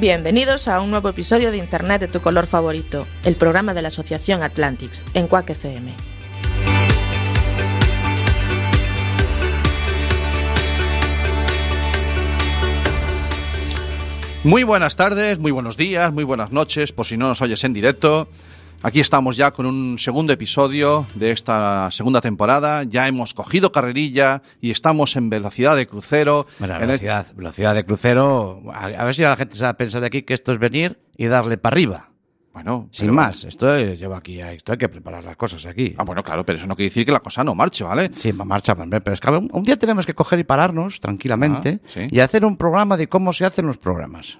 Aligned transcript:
Bienvenidos 0.00 0.68
a 0.68 0.80
un 0.80 0.92
nuevo 0.92 1.08
episodio 1.08 1.50
de 1.50 1.56
Internet 1.56 2.00
de 2.00 2.06
tu 2.06 2.20
color 2.20 2.46
favorito, 2.46 3.08
el 3.24 3.34
programa 3.34 3.74
de 3.74 3.82
la 3.82 3.88
Asociación 3.88 4.44
Atlantics 4.44 5.04
en 5.12 5.26
Quack 5.26 5.50
FM. 5.50 5.92
Muy 14.44 14.62
buenas 14.62 14.94
tardes, 14.94 15.40
muy 15.40 15.50
buenos 15.50 15.76
días, 15.76 16.12
muy 16.12 16.22
buenas 16.22 16.52
noches, 16.52 16.92
por 16.92 17.04
si 17.04 17.16
no 17.16 17.26
nos 17.26 17.42
oyes 17.42 17.64
en 17.64 17.72
directo. 17.72 18.28
Aquí 18.80 19.00
estamos 19.00 19.36
ya 19.36 19.50
con 19.50 19.66
un 19.66 19.98
segundo 19.98 20.32
episodio 20.32 21.04
de 21.16 21.32
esta 21.32 21.90
segunda 21.90 22.20
temporada. 22.20 22.84
Ya 22.84 23.08
hemos 23.08 23.34
cogido 23.34 23.72
carrerilla 23.72 24.42
y 24.60 24.70
estamos 24.70 25.16
en 25.16 25.30
velocidad 25.30 25.74
de 25.74 25.88
crucero. 25.88 26.46
Bueno, 26.60 26.76
En 26.76 26.82
el- 26.82 26.86
velocidad, 26.86 27.26
velocidad 27.34 27.74
de 27.74 27.84
crucero. 27.84 28.62
A, 28.72 28.84
a 28.86 29.04
ver 29.04 29.14
si 29.14 29.22
la 29.22 29.36
gente 29.36 29.56
se 29.56 29.64
va 29.64 29.70
a 29.70 29.76
pensar 29.76 30.00
de 30.00 30.06
aquí 30.06 30.22
que 30.22 30.32
esto 30.34 30.52
es 30.52 30.58
venir 30.60 31.00
y 31.16 31.26
darle 31.26 31.58
para 31.58 31.74
arriba. 31.74 32.08
Bueno, 32.52 32.88
Sin 32.92 33.06
pero- 33.06 33.14
más. 33.14 33.42
Esto 33.44 33.74
es- 33.74 33.98
llevo 33.98 34.14
aquí, 34.14 34.40
esto 34.40 34.72
hay 34.72 34.78
que 34.78 34.88
preparar 34.88 35.24
las 35.24 35.36
cosas 35.36 35.66
aquí. 35.66 35.94
Ah, 35.98 36.04
bueno, 36.04 36.22
claro, 36.22 36.46
pero 36.46 36.58
eso 36.58 36.66
no 36.68 36.76
quiere 36.76 36.88
decir 36.90 37.04
que 37.04 37.12
la 37.12 37.20
cosa 37.20 37.42
no 37.42 37.56
marche, 37.56 37.82
¿vale? 37.82 38.10
Sí, 38.14 38.32
marcha, 38.32 38.76
pero 38.76 39.12
es 39.12 39.20
que 39.20 39.30
un, 39.30 39.50
un 39.52 39.62
día 39.64 39.76
tenemos 39.76 40.06
que 40.06 40.14
coger 40.14 40.38
y 40.38 40.44
pararnos 40.44 41.00
tranquilamente 41.00 41.80
Ah, 41.84 41.88
sí. 41.88 42.06
y 42.10 42.20
hacer 42.20 42.44
un 42.44 42.56
programa 42.56 42.96
de 42.96 43.08
cómo 43.08 43.32
se 43.32 43.44
hacen 43.44 43.66
los 43.66 43.76
programas. 43.78 44.38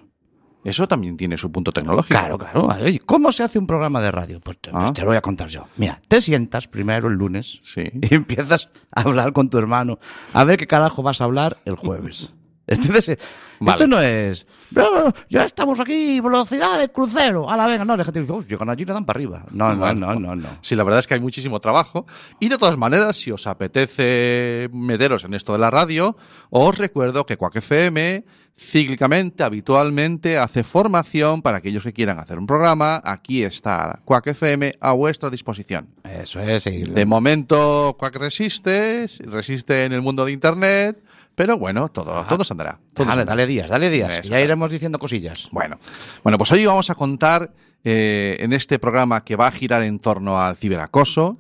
Eso 0.65 0.87
también 0.89 1.17
tiene 1.17 1.37
su 1.37 1.51
punto 1.53 1.73
tecnológico. 1.73 2.19
Claro, 2.19 2.37
claro. 2.37 2.67
Oye, 2.67 3.01
¿Cómo 3.01 3.31
se 3.33 3.43
hace 3.43 3.59
un 3.59 3.67
programa 3.67 4.01
de 4.01 4.11
radio? 4.11 4.41
Pues 4.41 4.59
te, 4.59 4.71
Ah. 4.75 4.93
te 4.93 5.03
lo 5.03 5.09
voy 5.09 5.17
a 5.17 5.21
contar 5.23 5.49
yo. 5.49 5.67
Mira, 5.77 6.01
te 6.09 6.21
sientas 6.21 6.67
primero 6.69 7.09
el 7.09 7.15
lunes 7.15 7.61
Sí. 7.63 7.85
y 7.95 8.15
empiezas 8.15 8.69
a 8.93 9.03
hablar 9.03 9.33
con 9.33 9.49
tu 9.51 9.59
hermano 9.59 9.99
a 10.33 10.45
ver 10.45 10.59
qué 10.59 10.67
carajo 10.67 11.03
vas 11.03 11.21
a 11.21 11.25
hablar 11.25 11.59
el 11.65 11.77
jueves. 11.77 12.33
Entonces, 12.69 13.09
eh, 13.09 13.19
Vale. 13.61 13.71
esto 13.77 13.87
no 13.89 14.01
es. 14.01 14.47
"No, 14.71 15.13
ya 15.29 15.45
estamos 15.45 15.81
aquí, 15.81 16.21
velocidad 16.21 16.79
de 16.79 16.91
crucero. 16.91 17.49
A 17.51 17.57
la 17.57 17.67
venga, 17.67 17.85
no, 17.85 17.97
la 17.97 18.05
gente 18.05 18.21
dice, 18.21 18.33
"Uy, 18.33 18.45
llegan 18.49 18.69
allí 18.71 18.83
y 18.83 18.87
le 18.87 18.93
dan 18.93 19.05
para 19.05 19.17
arriba. 19.17 19.45
No, 19.51 19.75
no, 19.75 19.93
no, 19.95 20.15
no, 20.15 20.37
no. 20.37 20.49
Sí, 20.61 20.77
la 20.77 20.85
verdad 20.85 21.01
es 21.01 21.07
que 21.07 21.15
hay 21.15 21.21
muchísimo 21.21 21.59
trabajo. 21.61 22.07
Y 22.39 22.49
de 22.49 22.59
todas 22.59 22.77
maneras, 22.77 23.17
si 23.17 23.31
os 23.33 23.47
apetece 23.47 24.69
meteros 24.73 25.25
en 25.25 25.35
esto 25.35 25.53
de 25.55 25.59
la 25.59 25.71
radio, 25.71 26.17
os 26.51 26.77
recuerdo 26.79 27.27
que 27.27 27.37
Quack 27.37 27.57
FM 27.57 28.25
cíclicamente, 28.61 29.45
habitualmente, 29.45 30.37
hace 30.37 30.65
formación 30.65 31.43
para 31.43 31.59
aquellos 31.59 31.85
que 31.85 31.93
quieran 31.93 32.19
hacer 32.19 32.39
un 32.39 32.47
programa. 32.47 33.01
Aquí 33.05 33.45
está 33.45 34.01
Quack 34.05 34.27
FM 34.29 34.75
a 34.81 34.93
vuestra 34.93 35.31
disposición. 35.31 35.89
Eso 36.03 36.41
es, 36.41 36.65
sí. 36.65 36.83
De 36.83 37.07
momento, 37.07 37.97
Quack 37.99 38.17
resiste, 38.17 39.07
resiste 39.21 39.85
en 39.85 39.93
el 39.93 40.03
mundo 40.03 40.25
de 40.25 40.33
Internet, 40.33 41.01
pero 41.39 41.57
bueno, 41.57 41.89
todo, 41.89 42.25
todo 42.25 42.43
se 42.43 42.53
andará. 42.53 42.73
todo 42.93 43.05
se 43.05 43.09
Dale, 43.11 43.21
andará. 43.23 43.25
dale 43.37 43.47
días, 43.47 43.71
dale 43.71 43.91
días, 43.91 44.11
Eso, 44.11 44.23
que 44.23 44.27
ya 44.29 44.33
claro. 44.33 44.45
iremos 44.45 44.71
diciendo 44.73 44.99
cosillas. 44.99 45.49
Bueno, 45.53 45.79
bueno, 46.25 46.37
pues 46.37 46.51
hoy 46.51 46.67
vamos 46.67 46.91
a 46.91 46.97
contar 46.97 47.53
eh, 47.85 48.37
en 48.41 48.53
este 48.53 48.81
programa 48.81 49.23
que 49.23 49.37
va 49.37 49.47
a 49.47 49.53
girar 49.53 49.85
en 49.85 50.01
torno 50.01 50.41
al 50.41 50.57
ciberacoso 50.57 51.39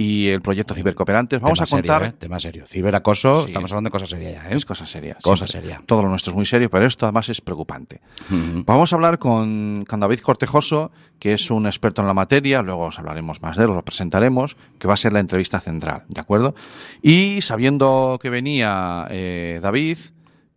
y 0.00 0.28
el 0.28 0.40
proyecto 0.42 0.74
Cibercooperantes. 0.74 1.40
Vamos 1.40 1.58
Tema 1.58 1.64
a 1.66 1.70
contar. 1.70 2.02
Serio, 2.02 2.14
¿eh? 2.14 2.16
Tema 2.20 2.38
serio. 2.38 2.64
Ciberacoso, 2.68 3.40
Sí. 3.42 3.46
estamos 3.48 3.72
hablando 3.72 3.88
de 3.88 3.90
cosas 3.90 4.08
serias 4.10 4.32
ya, 4.44 4.48
¿eh? 4.48 4.56
Es 4.56 4.64
cosa 4.64 4.86
seria. 4.86 5.16
Cosa 5.20 5.48
siempre. 5.48 5.70
seria. 5.72 5.84
Todo 5.86 6.02
lo 6.02 6.08
nuestro 6.08 6.30
es 6.30 6.36
muy 6.36 6.46
serio, 6.46 6.70
pero 6.70 6.86
esto 6.86 7.04
además 7.04 7.28
es 7.30 7.40
preocupante. 7.40 8.00
Vamos 8.30 8.92
a 8.92 8.96
hablar 8.96 9.18
con, 9.18 9.84
con 9.88 9.98
David 9.98 10.20
Cortejoso, 10.20 10.92
que 11.18 11.32
es 11.34 11.50
un 11.50 11.66
experto 11.66 12.00
en 12.02 12.06
la 12.06 12.14
materia, 12.14 12.62
luego 12.62 12.84
os 12.86 12.98
hablaremos 13.00 13.42
más 13.42 13.56
de 13.56 13.64
él, 13.64 13.70
os 13.70 13.76
lo 13.76 13.84
presentaremos, 13.84 14.56
que 14.78 14.86
va 14.86 14.94
a 14.94 14.96
ser 14.96 15.12
la 15.12 15.18
entrevista 15.18 15.58
central, 15.58 16.04
¿de 16.06 16.20
acuerdo? 16.20 16.54
Y 17.02 17.40
sabiendo 17.40 18.20
que 18.22 18.30
venía 18.30 19.08
eh, 19.10 19.58
David, 19.60 19.98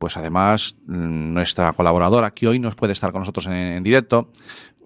pues 0.02 0.18
además 0.18 0.76
mm, 0.88 1.34
nuestra 1.34 1.72
colaboradora, 1.74 2.32
que 2.32 2.48
hoy 2.48 2.60
no 2.60 2.70
puede 2.72 2.92
estar 2.92 3.12
con 3.14 3.22
nosotros 3.22 3.46
en, 3.46 3.54
en 3.54 3.84
directo, 3.84 4.30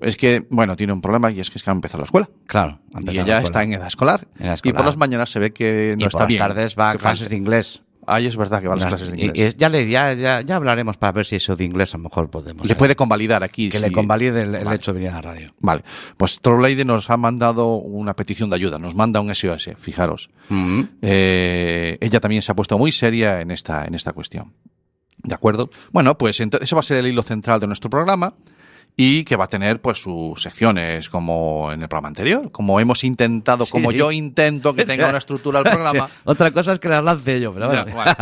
es 0.02 0.18
que, 0.18 0.46
bueno, 0.50 0.76
tiene 0.76 0.92
un 0.92 1.00
problema 1.00 1.32
y 1.32 1.40
es 1.40 1.50
que 1.50 1.58
es 1.58 1.64
que 1.64 1.70
ha 1.70 1.74
empezado 1.74 2.00
la 2.02 2.06
escuela. 2.06 2.30
Claro. 2.46 2.80
Y 2.92 2.98
ella 2.98 3.14
la 3.14 3.22
escuela. 3.22 3.40
está 3.42 3.64
en 3.64 3.74
edad 3.74 3.88
escolar. 3.88 4.28
En 4.38 4.48
edad 4.48 4.60
Y 4.62 4.74
por 4.74 4.86
las 4.86 4.98
mañanas 4.98 5.30
se 5.32 5.40
ve 5.40 5.54
que 5.54 5.96
no 5.98 6.04
y 6.04 6.08
está 6.08 6.12
por 6.18 6.22
las 6.22 6.28
bien. 6.28 6.40
tardes 6.40 6.76
va 6.78 6.92
a 6.92 6.96
clases 6.98 7.30
de 7.30 7.38
inglés. 7.38 7.82
Ay, 8.08 8.28
es 8.28 8.38
verdad 8.38 8.62
que 8.62 8.68
va 8.68 8.74
a 8.74 8.78
las 8.78 8.84
Las- 8.84 8.94
clases 8.98 9.12
de 9.16 9.26
inglés. 9.26 9.56
y 9.56 9.58
ya, 9.58 9.68
le, 9.68 9.90
ya, 9.90 10.14
ya, 10.14 10.42
ya 10.42 10.58
hablaremos 10.58 10.96
para 10.98 11.12
ver 11.12 11.26
si 11.26 11.38
eso 11.38 11.56
de 11.56 11.64
inglés 11.64 11.92
a 11.96 11.98
lo 11.98 12.04
mejor 12.04 12.30
podemos. 12.30 12.68
Le 12.68 12.74
eh, 12.74 12.76
puede 12.76 12.96
convalidar 12.96 13.42
aquí. 13.44 13.70
que 13.70 13.80
si- 13.80 13.84
le 13.84 13.92
convalide 13.92 14.42
el, 14.44 14.56
hecho 14.74 14.92
de 14.94 15.00
venir 15.00 15.10
a 15.12 15.16
la 15.16 15.22
radio. 15.24 15.48
Vale, 15.60 15.84
pues 16.18 16.40
Troll 16.40 16.62
Lady 16.62 16.84
nos 16.86 17.10
ha 17.10 17.18
mandado 17.18 17.78
una 17.78 18.16
petición 18.16 18.52
de 18.52 18.58
ayuda, 18.58 18.78
nos 18.78 18.94
manda 18.94 19.22
un 19.22 19.34
SOS, 19.34 19.72
fijaros. 19.80 20.30
Ujú. 20.52 20.88
Eh, 21.02 21.98
ella 22.00 22.20
también 22.20 22.44
se 22.44 22.52
ha 22.52 22.56
puesto 22.56 22.78
muy 22.78 22.92
seria 22.92 23.42
en 23.42 23.50
esta, 23.50 23.86
en 23.86 23.96
esta 23.96 24.14
cuestión. 24.14 24.54
¿De 25.28 25.36
acuerdo? 25.36 25.70
Bueno, 25.92 26.18
pues 26.18 26.40
ese 26.40 26.76
va 26.76 26.80
a 26.80 26.84
ser 26.84 26.98
el 26.98 27.08
hilo 27.08 27.24
central 27.24 27.60
de 27.60 27.68
nuestro 27.68 27.90
programa 27.90 28.34
y 28.98 29.26
que 29.26 29.36
va 29.36 29.46
a 29.46 29.48
tener 29.50 29.82
pues 29.82 30.02
sus 30.02 30.42
secciones 30.42 31.10
como 31.10 31.70
en 31.72 31.82
el 31.82 31.90
programa 31.90 32.08
anterior, 32.08 32.50
como 32.52 32.80
hemos 32.80 33.04
intentado, 33.04 33.66
Sí. 33.66 33.72
como 33.72 33.92
yo 33.92 34.12
intento 34.12 34.74
que 34.74 34.86
tenga 34.86 35.10
una 35.10 35.18
estructura 35.18 35.60
el 35.60 35.66
programa. 35.66 36.08
Otra 36.24 36.52
cosa 36.52 36.74
es 36.74 36.80
que 36.80 36.88
las 36.88 37.04
lance 37.04 37.42
yo, 37.42 37.54
pero 37.54 37.74
Ya, 37.74 37.84
bueno. 37.84 37.96
bueno. 37.96 38.16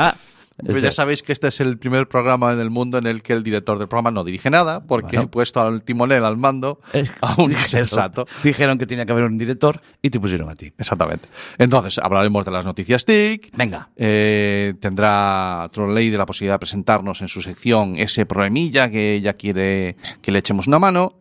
Pues 0.63 0.83
ya 0.83 0.91
sabéis 0.91 1.23
que 1.23 1.31
este 1.33 1.47
es 1.47 1.59
el 1.61 1.79
primer 1.79 2.07
programa 2.07 2.53
en 2.53 2.59
el 2.59 2.69
mundo 2.69 2.99
en 2.99 3.07
el 3.07 3.23
que 3.23 3.33
el 3.33 3.41
director 3.43 3.79
del 3.79 3.87
programa 3.87 4.11
no 4.11 4.23
dirige 4.23 4.51
nada, 4.51 4.85
porque 4.85 5.17
Bueno. 5.17 5.23
he 5.23 5.27
puesto 5.27 5.59
al 5.61 5.81
timonel 5.81 6.23
al 6.23 6.37
mando 6.37 6.79
a 7.21 7.41
un 7.41 7.51
insensato. 7.51 8.27
Dijeron 8.43 8.77
que 8.77 8.85
tenía 8.85 9.05
que 9.05 9.11
haber 9.13 9.23
un 9.23 9.37
director 9.37 9.81
y 10.01 10.11
te 10.11 10.19
pusieron 10.19 10.49
a 10.51 10.55
ti. 10.55 10.71
Exactamente. 10.77 11.27
Entonces, 11.57 11.97
hablaremos 11.97 12.45
de 12.45 12.51
las 12.51 12.65
noticias 12.65 13.03
TIC. 13.03 13.49
Venga. 13.57 13.89
Eh, 13.95 14.75
tendrá 14.79 15.67
Trolley 15.73 16.11
de 16.11 16.17
la 16.19 16.25
posibilidad 16.27 16.55
de 16.55 16.59
presentarnos 16.59 17.21
en 17.21 17.29
su 17.29 17.41
sección 17.41 17.95
ese 17.95 18.27
problemilla 18.27 18.91
que 18.91 19.15
ella 19.15 19.33
quiere 19.33 19.97
que 20.21 20.31
le 20.31 20.37
echemos 20.39 20.67
una 20.67 20.77
mano. 20.77 21.15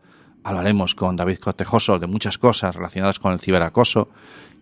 Hablaremos 0.44 0.94
con 0.94 1.16
David 1.16 1.38
Cortejoso 1.38 1.98
de 1.98 2.06
muchas 2.06 2.36
cosas 2.36 2.74
relacionadas 2.76 3.18
con 3.18 3.32
el 3.32 3.40
ciberacoso 3.40 4.10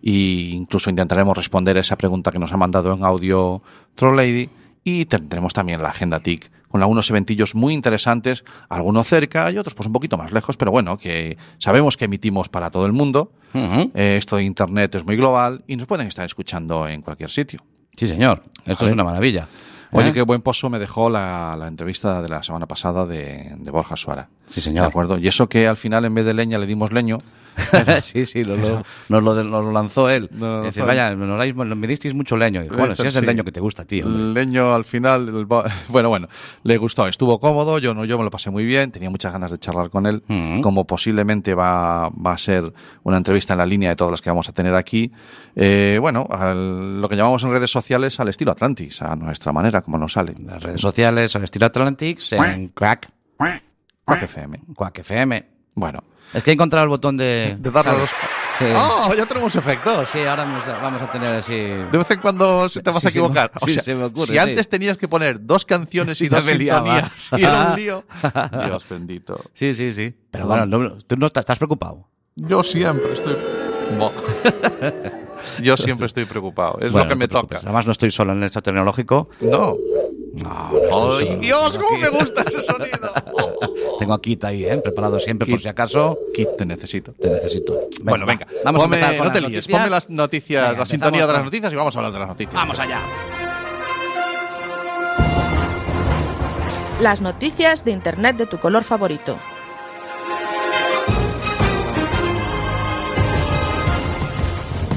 e 0.03 0.51
incluso 0.53 0.89
intentaremos 0.89 1.35
responder 1.35 1.75
a 1.75 1.81
esa 1.81 1.97
pregunta 1.97 2.31
que 2.31 2.39
nos 2.39 2.53
ha 2.53 2.57
mandado 2.57 2.93
en 2.93 3.03
audio 3.03 3.61
Trollady. 3.95 4.49
Y 4.83 5.05
tendremos 5.05 5.53
también 5.53 5.81
la 5.81 5.89
agenda 5.89 6.19
TIC 6.19 6.51
con 6.67 6.81
algunos 6.81 7.09
eventillos 7.09 7.53
muy 7.53 7.73
interesantes, 7.73 8.45
algunos 8.69 9.05
cerca 9.07 9.51
y 9.51 9.57
otros 9.57 9.75
pues 9.75 9.87
un 9.87 9.93
poquito 9.93 10.17
más 10.17 10.31
lejos, 10.31 10.55
pero 10.55 10.71
bueno, 10.71 10.97
que 10.97 11.37
sabemos 11.57 11.97
que 11.97 12.05
emitimos 12.05 12.47
para 12.47 12.71
todo 12.71 12.85
el 12.85 12.93
mundo. 12.93 13.33
Eh, 13.53 14.15
esto 14.17 14.37
de 14.37 14.43
Internet 14.43 14.95
es 14.95 15.05
muy 15.05 15.17
global 15.17 15.63
y 15.67 15.75
nos 15.75 15.85
pueden 15.85 16.07
estar 16.07 16.25
escuchando 16.25 16.87
en 16.87 17.01
cualquier 17.01 17.29
sitio. 17.29 17.59
Sí, 17.97 18.07
señor. 18.07 18.43
Esto 18.65 18.87
es 18.87 18.93
una 18.93 19.03
maravilla. 19.03 19.49
Oye, 19.91 20.09
¿Eh? 20.09 20.13
qué 20.13 20.21
buen 20.21 20.41
pozo 20.41 20.69
me 20.69 20.79
dejó 20.79 21.09
la, 21.09 21.57
la 21.59 21.67
entrevista 21.67 22.21
de 22.21 22.29
la 22.29 22.41
semana 22.41 22.65
pasada 22.65 23.05
de, 23.05 23.53
de 23.57 23.71
Borja 23.71 23.97
Suara. 23.97 24.29
Sí, 24.47 24.55
¿De 24.55 24.61
señor. 24.61 24.85
acuerdo? 24.85 25.17
Y 25.17 25.27
eso 25.27 25.49
que 25.49 25.67
al 25.67 25.75
final 25.75 26.05
en 26.05 26.15
vez 26.15 26.25
de 26.25 26.33
leña 26.33 26.57
le 26.57 26.65
dimos 26.67 26.93
leño. 26.93 27.19
sí, 28.01 28.25
sí, 28.25 28.43
lo- 28.43 28.55
lo- 28.57 28.83
nos, 29.09 29.23
lo, 29.23 29.71
lanzó 29.71 30.09
él. 30.09 30.29
Lanzó 30.39 30.85
vaya, 30.85 31.15
me 31.15 31.87
disteis 31.87 32.13
mucho 32.13 32.35
leño. 32.37 32.63
Y 32.63 32.67
bueno, 32.69 32.95
si 32.95 33.07
es 33.07 33.15
el 33.15 33.21
Sí. 33.21 33.25
leño 33.25 33.43
que 33.43 33.51
te 33.51 33.59
gusta, 33.59 33.85
tío. 33.85 34.05
El 34.05 34.33
leño 34.33 34.73
al 34.73 34.85
final, 34.85 35.27
el 35.29 35.45
bueno, 35.89 36.09
bueno, 36.09 36.27
le 36.63 36.77
gustó, 36.77 37.07
estuvo 37.07 37.39
cómodo, 37.39 37.77
yo 37.79 37.93
no, 37.93 38.05
yo 38.05 38.17
me 38.17 38.23
lo 38.23 38.29
pasé 38.29 38.49
muy 38.49 38.65
bien, 38.65 38.91
tenía 38.91 39.09
muchas 39.09 39.31
ganas 39.33 39.51
de 39.51 39.57
charlar 39.57 39.89
con 39.89 40.05
él, 40.05 40.23
Mm. 40.27 40.61
como 40.61 40.85
posiblemente 40.85 41.53
va, 41.53 42.09
va 42.09 42.33
a 42.33 42.37
ser 42.37 42.71
una 43.03 43.17
entrevista 43.17 43.53
en 43.53 43.57
la 43.59 43.65
línea 43.65 43.89
de 43.89 43.95
todas 43.95 44.11
las 44.11 44.21
que 44.21 44.29
vamos 44.29 44.47
a 44.49 44.53
tener 44.53 44.73
aquí. 44.75 45.11
Eh, 45.55 45.97
bueno, 46.01 46.27
al- 46.29 47.01
lo 47.01 47.09
que 47.09 47.15
llamamos 47.15 47.43
en 47.43 47.51
redes 47.51 47.71
sociales 47.71 48.19
al 48.19 48.29
estilo 48.29 48.51
Atlantis, 48.51 49.01
a 49.01 49.15
nuestra 49.15 49.51
manera, 49.51 49.81
como 49.81 49.97
nos 49.97 50.13
sale. 50.13 50.33
En 50.37 50.47
las 50.47 50.63
redes 50.63 50.81
sociales, 50.81 51.35
al 51.35 51.43
estilo 51.43 51.65
Atlantics, 51.65 52.33
en 52.33 52.69
Quack, 52.69 53.09
Quack 53.37 54.23
FM. 54.23 54.59
Quack 54.75 54.99
FM. 54.99 55.45
Bueno. 55.75 56.03
Es 56.33 56.43
que 56.43 56.51
he 56.51 56.53
encontrado 56.53 56.83
el 56.85 56.89
botón 56.89 57.17
de... 57.17 57.55
De 57.59 57.71
darle 57.71 57.91
a 57.91 57.97
los- 57.97 58.09
Sí. 58.59 58.65
¡Oh! 58.75 59.11
Ya 59.17 59.25
tenemos 59.25 59.55
efectos. 59.55 60.09
Sí, 60.09 60.19
ahora 60.23 60.45
vamos 60.81 61.01
a 61.01 61.11
tener 61.11 61.33
así... 61.35 61.53
De 61.55 61.97
vez 61.97 62.11
en 62.11 62.19
cuando 62.19 62.69
se 62.69 62.81
te 62.83 62.91
vas 62.91 63.01
Sí, 63.01 63.07
a 63.07 63.09
equivocar. 63.09 63.51
O 63.59 63.65
sí, 63.65 63.73
sea, 63.73 63.83
se 63.83 63.95
me 63.95 64.03
ocurre, 64.03 64.27
si 64.27 64.33
sí. 64.33 64.37
antes 64.37 64.69
tenías 64.69 64.97
que 64.97 65.07
poner 65.07 65.43
dos 65.45 65.65
canciones 65.65 66.21
y 66.21 66.27
dos 66.29 66.43
sintonías 66.43 67.11
y 67.35 67.43
era 67.43 67.69
un 67.71 67.75
lío. 67.75 68.03
Dios 68.65 68.87
bendito. 68.89 69.41
Sí, 69.53 69.73
sí, 69.73 69.93
sí. 69.93 70.13
Pero 70.29 70.45
bueno, 70.47 70.65
no- 70.65 70.97
tú 70.99 71.15
no 71.17 71.25
estás, 71.25 71.41
estás 71.41 71.57
preocupado. 71.57 72.07
Yo 72.35 72.61
siempre 72.61 73.13
estoy. 73.13 73.35
Yo 75.61 75.77
siempre 75.77 76.07
estoy 76.07 76.25
preocupado. 76.25 76.77
Es 76.81 76.91
Bueno, 76.91 77.05
lo 77.05 77.09
que 77.09 77.15
no 77.15 77.19
me 77.19 77.27
toca. 77.27 77.57
Además, 77.61 77.85
no 77.85 77.91
estoy 77.91 78.11
solo 78.11 78.33
en 78.33 78.43
esto 78.43 78.61
tecnológico. 78.61 79.29
No. 79.41 79.75
No, 80.33 80.71
no 80.71 80.79
estoy 80.79 81.27
¡Ay. 81.27 81.35
Dios! 81.41 81.73
Tengo 81.73 81.87
¿Cómo 81.87 81.99
me 81.99 82.09
gusta 82.09 82.43
ese 82.47 82.61
sonido? 82.61 82.97
Tengo 83.99 84.13
a 84.13 84.21
Kit 84.21 84.43
ahí, 84.45 84.63
¿eh? 84.65 84.77
preparado 84.77 85.19
siempre 85.19 85.45
por 85.45 85.55
Kit. 85.55 85.63
si 85.63 85.67
acaso 85.69 86.17
Kit, 86.33 86.47
te 86.57 86.65
necesito. 86.65 87.11
te 87.19 87.29
necesito. 87.29 87.77
bueno, 88.03 88.25
va. 88.25 88.31
venga. 88.31 88.47
Vamos 88.63 88.81
Ponme- 88.81 88.95
a 88.95 88.99
empezar 88.99 89.17
con 89.17 89.27
no 89.27 89.33
te 89.33 89.41
las 89.41 89.49
líes. 89.49 89.57
noticias. 89.67 89.77
Ponme 89.81 89.89
las 89.89 90.09
noticias, 90.09 90.67
Venga, 90.69 90.79
la 90.79 90.85
sintonía 90.85 91.27
de 91.27 91.33
las 91.33 91.43
noticias 91.43 91.73
y 91.73 91.75
vamos 91.75 91.95
a 91.95 91.99
hablar 91.99 92.13
de 92.13 92.19
las 92.19 92.27
noticias. 92.29 92.53
Vamos 92.55 92.79
allá. 92.79 92.99
Las 97.01 97.21
noticias 97.21 97.83
de 97.83 97.91
Internet 97.91 98.37
de 98.37 98.45
tu 98.45 98.57
color 98.59 98.83
favorito. 98.83 99.37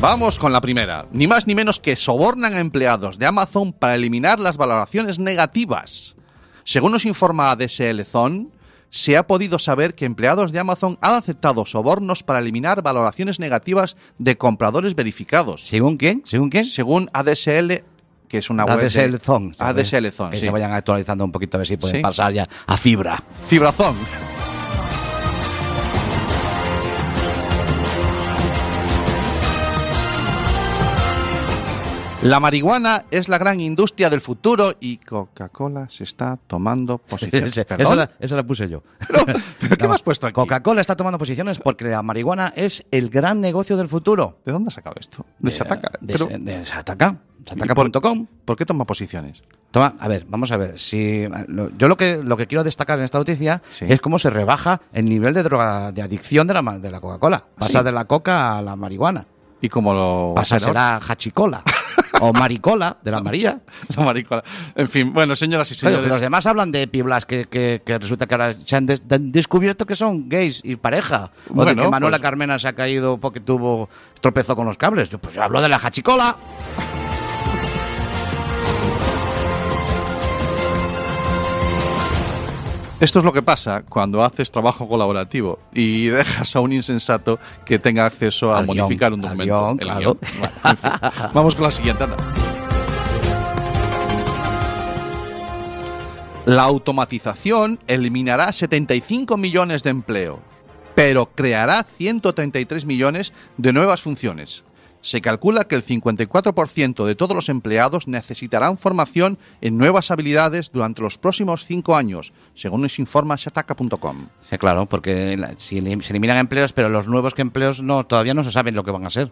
Vamos 0.04 0.38
con 0.38 0.52
la 0.52 0.60
primera. 0.60 1.06
Ni 1.12 1.26
más 1.26 1.46
ni 1.46 1.54
menos 1.54 1.80
que 1.80 1.96
sobornan 1.96 2.52
a 2.52 2.60
empleados 2.60 3.18
de 3.18 3.24
Amazon 3.24 3.72
para 3.72 3.94
eliminar 3.94 4.38
las 4.38 4.58
valoraciones 4.58 5.18
negativas. 5.18 6.14
Según 6.62 6.92
nos 6.92 7.06
informa 7.06 7.50
ADSL 7.50 8.02
Zone, 8.04 8.48
se 8.90 9.16
ha 9.16 9.26
podido 9.26 9.58
saber 9.58 9.94
que 9.94 10.04
empleados 10.04 10.52
de 10.52 10.58
Amazon 10.58 10.98
han 11.00 11.14
aceptado 11.14 11.64
sobornos 11.64 12.22
para 12.22 12.40
eliminar 12.40 12.82
valoraciones 12.82 13.40
negativas 13.40 13.96
de 14.18 14.36
compradores 14.36 14.94
verificados. 14.94 15.66
¿Según 15.66 15.96
quién? 15.96 16.20
¿Según 16.26 16.50
quién? 16.50 16.66
Según 16.66 17.08
ADSL, 17.14 17.82
que 18.28 18.38
es 18.38 18.50
una 18.50 18.66
web 18.66 18.80
de- 18.80 18.84
ADSL 18.84 19.18
Zone. 19.18 19.52
ADSL 19.58 20.10
Zone, 20.12 20.30
Que 20.32 20.36
sí. 20.36 20.44
se 20.44 20.50
vayan 20.50 20.72
actualizando 20.72 21.24
un 21.24 21.32
poquito 21.32 21.56
a 21.56 21.58
ver 21.60 21.66
si 21.66 21.78
pueden 21.78 21.96
Sí. 21.96 22.02
pasar 22.02 22.30
ya 22.30 22.46
a 22.66 22.76
fibra. 22.76 23.24
Fibrazón. 23.46 23.96
La 32.24 32.40
marihuana 32.40 33.04
es 33.10 33.28
la 33.28 33.36
gran 33.38 33.60
industria 33.60 34.08
del 34.08 34.20
futuro 34.22 34.72
y 34.80 34.96
Coca-Cola 34.96 35.88
se 35.90 36.04
está 36.04 36.38
tomando 36.46 36.96
posiciones. 37.08 37.56
Esa, 37.56 37.94
la, 37.94 38.10
esa 38.18 38.36
la 38.36 38.42
puse 38.42 38.68
yo. 38.68 38.82
Pero, 39.06 39.24
¿pero 39.60 39.76
¿qué 39.76 39.86
me 39.88 39.94
has 39.94 40.02
puesto 40.02 40.26
aquí? 40.26 40.34
Coca-Cola 40.34 40.80
está 40.80 40.96
tomando 40.96 41.18
posiciones 41.18 41.58
porque 41.58 41.84
la 41.84 42.02
marihuana 42.02 42.52
es 42.56 42.84
el 42.90 43.10
gran 43.10 43.40
negocio 43.42 43.76
del 43.76 43.88
futuro. 43.88 44.38
¿De 44.44 44.52
dónde 44.52 44.68
has 44.68 44.74
sacado 44.74 44.96
esto? 44.98 45.26
De 45.38 45.50
Shataka. 45.50 45.90
De, 46.00 46.12
Pero, 46.14 46.26
de 46.26 46.64
Sataka. 46.64 47.16
¿y 47.40 47.44
por- 47.58 47.58
Sataka.com. 47.90 48.26
¿Por 48.46 48.56
qué 48.56 48.64
toma 48.64 48.86
posiciones? 48.86 49.42
Toma, 49.70 49.94
a 49.98 50.08
ver, 50.08 50.24
vamos 50.28 50.50
a 50.50 50.56
ver. 50.56 50.78
Si, 50.78 51.26
lo- 51.48 51.70
yo 51.76 51.88
lo 51.88 51.96
que, 51.98 52.22
lo 52.24 52.36
que 52.38 52.46
quiero 52.46 52.64
destacar 52.64 52.98
en 52.98 53.04
esta 53.04 53.18
noticia 53.18 53.60
Sí. 53.70 53.84
es 53.86 54.00
cómo 54.00 54.18
se 54.18 54.30
rebaja 54.30 54.80
el 54.94 55.04
nivel 55.04 55.34
de 55.34 55.42
droga, 55.42 55.92
de 55.92 56.00
adicción 56.00 56.46
de 56.46 56.54
la, 56.54 56.62
de 56.78 56.90
la 56.90 57.00
Coca-Cola. 57.00 57.44
Pasa 57.58 57.80
Sí. 57.80 57.84
de 57.84 57.92
la 57.92 58.06
coca 58.06 58.56
a 58.56 58.62
la 58.62 58.76
marihuana. 58.76 59.26
¿Y 59.64 59.68
cómo 59.70 59.94
lo 59.94 60.32
Pasa 60.34 60.60
será 60.60 60.96
hachicola 60.96 61.62
o 62.20 62.32
maricola 62.32 62.96
de 63.02 63.10
la 63.10 63.20
María. 63.22 63.60
La 63.96 64.04
maricola. 64.04 64.44
En 64.76 64.88
fin, 64.88 65.12
bueno, 65.12 65.34
señoras 65.34 65.70
y 65.70 65.72
Oye, 65.74 65.80
señores. 65.80 66.08
los 66.08 66.20
demás 66.20 66.46
hablan 66.46 66.70
de 66.70 66.86
piblas 66.86 67.24
que, 67.24 67.46
que- 67.46 67.80
que 67.84 67.98
resulta 67.98 68.26
que 68.26 68.34
ahora 68.34 68.52
se 68.52 68.76
han 68.76 68.86
des- 68.86 69.02
han 69.10 69.32
descubierto 69.32 69.86
que 69.86 69.96
son 69.96 70.28
gays 70.28 70.60
y 70.64 70.76
pareja. 70.76 71.30
O 71.54 71.64
de 71.64 71.74
que 71.74 71.88
Manuela 71.88 72.18
pues- 72.18 72.22
Carmena 72.22 72.58
se 72.58 72.68
ha 72.68 72.74
caído 72.74 73.18
porque 73.18 73.40
tuvo 73.40 73.88
tropezó 74.20 74.54
con 74.54 74.66
los 74.66 74.76
cables. 74.76 75.08
Yo, 75.10 75.18
Pues 75.18 75.34
yo 75.34 75.42
hablo 75.42 75.60
de 75.62 75.68
la 75.70 75.76
hachicola. 75.82 76.36
Esto 83.00 83.18
es 83.18 83.24
lo 83.24 83.32
que 83.32 83.42
pasa 83.42 83.82
cuando 83.88 84.22
haces 84.24 84.50
trabajo 84.50 84.88
colaborativo 84.88 85.58
y 85.74 86.06
dejas 86.08 86.54
a 86.56 86.60
un 86.60 86.72
insensato 86.72 87.38
que 87.64 87.78
tenga 87.78 88.06
acceso 88.06 88.52
a 88.52 88.58
Al 88.58 88.66
guion, 88.66 88.76
modificar 88.78 89.12
un 89.12 89.20
documento. 89.20 89.54
guion, 89.54 89.70
el 89.80 89.86
claro. 89.86 90.00
guion. 90.00 90.18
Bueno, 90.38 90.54
en 90.64 90.76
fin. 90.76 90.90
Vamos 91.34 91.54
con 91.54 91.64
la 91.64 91.70
siguiente. 91.70 92.04
anda. 92.04 92.16
La 96.46 96.62
automatización 96.64 97.78
eliminará 97.86 98.52
75 98.52 99.36
millones 99.38 99.82
de 99.82 99.90
empleo, 99.90 100.40
pero 100.94 101.26
creará 101.34 101.82
133 101.84 102.84
millones 102.84 103.32
de 103.56 103.72
nuevas 103.72 104.02
funciones. 104.02 104.62
Se 105.04 105.20
calcula 105.20 105.64
que 105.64 105.74
el 105.74 105.84
54% 105.84 107.04
de 107.04 107.14
todos 107.14 107.36
los 107.36 107.50
empleados 107.50 108.08
necesitarán 108.08 108.78
formación 108.78 109.36
en 109.60 109.76
nuevas 109.76 110.10
habilidades 110.10 110.72
durante 110.72 111.02
los 111.02 111.18
próximos 111.18 111.66
cinco 111.66 111.94
años, 111.94 112.32
según 112.54 112.80
nos 112.80 112.98
informa 112.98 113.36
Shataka.com. 113.36 114.28
Sí, 114.40 114.56
claro, 114.56 114.86
porque 114.86 115.36
se 115.58 115.76
eliminan 115.76 116.38
empleos, 116.38 116.72
pero 116.72 116.88
los 116.88 117.06
nuevos 117.06 117.34
que 117.34 117.42
empleos 117.42 117.82
no 117.82 118.06
todavía 118.06 118.32
no 118.32 118.42
se 118.44 118.50
saben 118.50 118.74
lo 118.74 118.82
que 118.82 118.92
van 118.92 119.04
a 119.04 119.10
ser. 119.10 119.30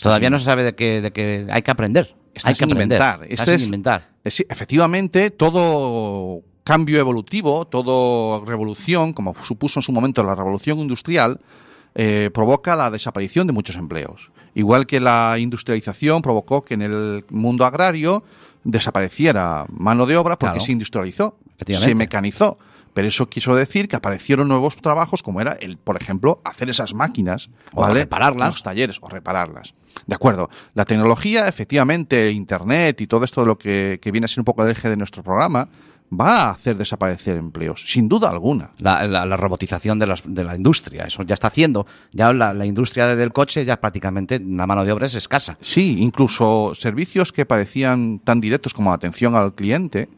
Todavía 0.00 0.30
no 0.30 0.38
se 0.38 0.44
sabe 0.44 0.62
de 0.62 0.76
que, 0.76 1.00
de 1.00 1.10
que 1.10 1.48
hay 1.50 1.62
que 1.62 1.70
aprender. 1.72 2.14
Está 2.32 2.50
hay 2.50 2.54
que 2.54 2.64
aprender. 2.64 2.84
inventar. 2.84 3.20
Está 3.28 3.42
Ese 3.42 3.44
sin 3.44 3.54
es- 3.54 3.64
inventar. 3.64 4.08
Efectivamente, 4.22 5.30
todo 5.32 6.42
cambio 6.62 7.00
evolutivo, 7.00 7.66
toda 7.66 8.44
revolución, 8.46 9.12
como 9.12 9.34
supuso 9.42 9.80
en 9.80 9.82
su 9.82 9.90
momento 9.90 10.22
la 10.22 10.36
revolución 10.36 10.78
industrial, 10.78 11.40
eh, 11.96 12.30
provoca 12.32 12.76
la 12.76 12.90
desaparición 12.92 13.48
de 13.48 13.52
muchos 13.52 13.74
empleos. 13.74 14.30
Igual 14.58 14.86
que 14.86 14.98
la 14.98 15.36
industrialización 15.38 16.20
provocó 16.20 16.64
que 16.64 16.74
en 16.74 16.82
el 16.82 17.24
mundo 17.30 17.64
agrario 17.64 18.24
desapareciera 18.64 19.66
mano 19.68 20.04
de 20.04 20.16
obra 20.16 20.36
porque 20.36 20.54
Claro. 20.54 20.66
se 20.66 20.72
industrializó, 20.72 21.38
se 21.64 21.94
mecanizó. 21.94 22.58
Pero 22.92 23.06
eso 23.06 23.28
quiso 23.28 23.54
decir 23.54 23.86
que 23.86 23.94
aparecieron 23.94 24.48
nuevos 24.48 24.74
trabajos 24.74 25.22
como 25.22 25.40
era, 25.40 25.52
el, 25.52 25.76
por 25.76 25.96
ejemplo, 25.96 26.40
hacer 26.42 26.68
esas 26.70 26.92
máquinas. 26.92 27.50
O 27.72 27.82
¿vale? 27.82 28.00
repararlas. 28.00 28.48
Los 28.48 28.62
talleres 28.64 28.98
o 29.00 29.08
repararlas. 29.08 29.74
De 30.06 30.16
acuerdo. 30.16 30.50
La 30.74 30.84
tecnología, 30.84 31.46
efectivamente, 31.46 32.32
Internet 32.32 33.00
y 33.00 33.06
todo 33.06 33.24
esto 33.24 33.42
de 33.42 33.46
lo 33.46 33.58
que, 33.58 34.00
que 34.02 34.10
viene 34.10 34.24
a 34.24 34.28
ser 34.28 34.40
un 34.40 34.44
poco 34.44 34.64
el 34.64 34.70
eje 34.72 34.88
de 34.88 34.96
nuestro 34.96 35.22
programa, 35.22 35.68
va 36.10 36.44
a 36.44 36.50
hacer 36.52 36.76
desaparecer 36.76 37.36
empleos, 37.36 37.84
sin 37.86 38.08
duda 38.08 38.30
alguna. 38.30 38.70
La, 38.78 39.06
la- 39.06 39.26
la 39.26 39.36
robotización 39.36 39.98
de, 39.98 40.06
las- 40.06 40.22
de 40.24 40.44
la 40.44 40.56
industria, 40.56 41.04
eso 41.04 41.22
ya 41.22 41.34
está 41.34 41.48
haciendo. 41.48 41.86
Ya 42.12 42.32
la, 42.32 42.54
la 42.54 42.64
industria 42.66 43.14
del 43.14 43.32
coche 43.32 43.64
ya 43.64 43.80
prácticamente 43.80 44.40
la 44.40 44.66
mano 44.66 44.84
de 44.84 44.92
obra 44.92 45.06
es 45.06 45.14
escasa. 45.14 45.58
Sí, 45.60 45.98
incluso 46.00 46.72
servicios 46.74 47.32
que 47.32 47.44
parecían 47.46 48.20
tan 48.20 48.40
directos 48.40 48.72
como 48.74 48.92
atención 48.92 49.34
al 49.36 49.54
cliente 49.54 50.08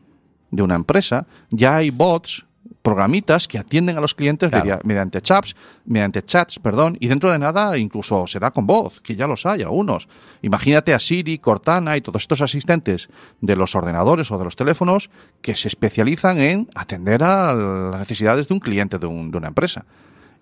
de 0.51 0.63
una 0.63 0.75
empresa, 0.75 1.27
ya 1.51 1.77
hay 1.77 1.91
bots, 1.91 2.45
programitas 2.83 3.47
que 3.47 3.59
atienden 3.59 3.99
a 3.99 4.01
los 4.01 4.15
clientes 4.15 4.49
Claro. 4.51 4.79
mediante 4.85 5.21
chats, 5.21 5.55
mediante 5.85 6.23
chats, 6.25 6.59
perdón, 6.59 6.97
y 7.01 7.09
dentro 7.09 7.31
de 7.31 7.39
nada 7.39 7.77
incluso 7.77 8.27
será 8.27 8.51
con 8.51 8.67
voz, 8.67 9.01
que 9.03 9.15
ya 9.17 9.27
los 9.27 9.45
hay 9.45 9.63
algunos. 9.63 10.09
Imagínate 10.43 10.95
a 10.95 11.01
Siri, 11.01 11.39
Cortana 11.39 11.97
y 11.97 12.01
todos 12.01 12.23
estos 12.23 12.41
asistentes 12.41 13.09
de 13.43 13.57
los 13.57 13.75
ordenadores 13.75 14.31
o 14.31 14.39
de 14.39 14.45
los 14.45 14.57
teléfonos 14.57 15.11
que 15.43 15.55
se 15.55 15.69
especializan 15.69 16.39
en 16.39 16.69
atender 16.75 17.23
a 17.23 17.53
las 17.55 18.01
necesidades 18.01 18.49
de 18.49 18.55
un 18.55 18.61
cliente 18.61 18.99
de, 18.99 19.07
un- 19.07 19.31
de 19.31 19.37
una 19.39 19.49
empresa. 19.49 19.85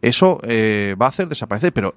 Eso 0.01 0.39
eh, 0.45 0.95
va 1.01 1.07
a 1.07 1.09
hacer 1.09 1.29
desaparecer, 1.29 1.73
pero 1.73 1.97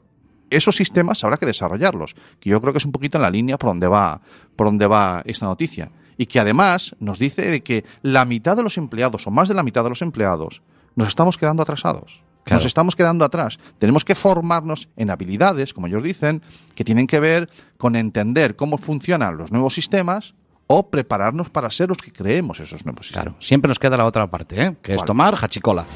esos 0.49 0.75
sistemas 0.75 1.23
habrá 1.23 1.37
que 1.37 1.45
desarrollarlos, 1.45 2.15
que 2.39 2.49
yo 2.49 2.59
creo 2.59 2.73
que 2.73 2.79
es 2.79 2.85
un 2.85 2.91
poquito 2.91 3.17
en 3.17 3.21
la 3.21 3.29
línea 3.29 3.57
por 3.59 3.69
donde 3.69 3.87
va, 3.87 4.21
por 4.55 4.67
donde 4.67 4.87
va 4.87 5.21
esta 5.25 5.45
noticia. 5.45 5.91
Y 6.21 6.27
que 6.27 6.39
además 6.39 6.95
nos 6.99 7.17
dice 7.17 7.49
de 7.49 7.63
que 7.63 7.83
la 8.03 8.25
mitad 8.25 8.55
de 8.55 8.61
los 8.61 8.77
empleados, 8.77 9.25
o 9.25 9.31
más 9.31 9.49
de 9.49 9.55
la 9.55 9.63
mitad 9.63 9.81
de 9.81 9.89
los 9.89 10.03
empleados, 10.03 10.61
nos 10.95 11.07
estamos 11.07 11.35
quedando 11.35 11.63
atrasados. 11.63 12.21
Claro. 12.43 12.59
Nos 12.59 12.65
estamos 12.67 12.95
quedando 12.95 13.25
atrás. 13.25 13.57
Tenemos 13.79 14.05
que 14.05 14.13
formarnos 14.13 14.87
en 14.97 15.09
habilidades, 15.09 15.73
como 15.73 15.87
ellos 15.87 16.03
dicen, 16.03 16.43
que 16.75 16.83
tienen 16.83 17.07
que 17.07 17.19
ver 17.19 17.49
con 17.79 17.95
entender 17.95 18.55
cómo 18.55 18.77
funcionan 18.77 19.35
los 19.35 19.51
nuevos 19.51 19.73
sistemas 19.73 20.35
o 20.67 20.91
prepararnos 20.91 21.49
para 21.49 21.71
ser 21.71 21.89
los 21.89 21.97
que 21.97 22.11
creemos 22.11 22.59
esos 22.59 22.85
nuevos 22.85 23.07
sistemas. 23.07 23.25
Claro, 23.25 23.41
siempre 23.41 23.67
nos 23.67 23.79
queda 23.79 23.97
la 23.97 24.05
otra 24.05 24.29
parte, 24.29 24.63
¿eh? 24.63 24.75
que 24.79 24.93
es 24.93 25.03
tomar 25.03 25.33
hachicola. 25.41 25.87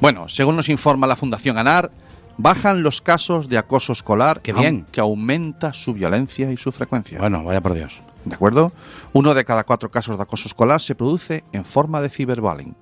Bueno, 0.00 0.28
según 0.28 0.56
nos 0.56 0.68
informa 0.68 1.06
la 1.06 1.16
Fundación 1.16 1.58
ANAR, 1.58 1.90
bajan 2.36 2.82
los 2.82 3.00
casos 3.02 3.48
de 3.48 3.58
acoso 3.58 3.92
escolar, 3.92 4.40
Qué 4.42 4.52
bien. 4.52 4.66
aunque 4.66 5.00
aumenta 5.00 5.72
su 5.72 5.92
violencia 5.92 6.52
y 6.52 6.56
su 6.56 6.70
frecuencia. 6.70 7.18
Bueno, 7.18 7.44
vaya 7.44 7.60
por 7.60 7.74
Dios. 7.74 7.98
¿De 8.24 8.34
acuerdo? 8.34 8.72
Uno 9.12 9.34
de 9.34 9.44
cada 9.44 9.64
cuatro 9.64 9.90
casos 9.90 10.16
de 10.16 10.22
acoso 10.22 10.46
escolar 10.48 10.80
se 10.80 10.94
produce 10.94 11.44
en 11.52 11.64
forma 11.64 12.00
de 12.00 12.10
ciberbullying, 12.10 12.76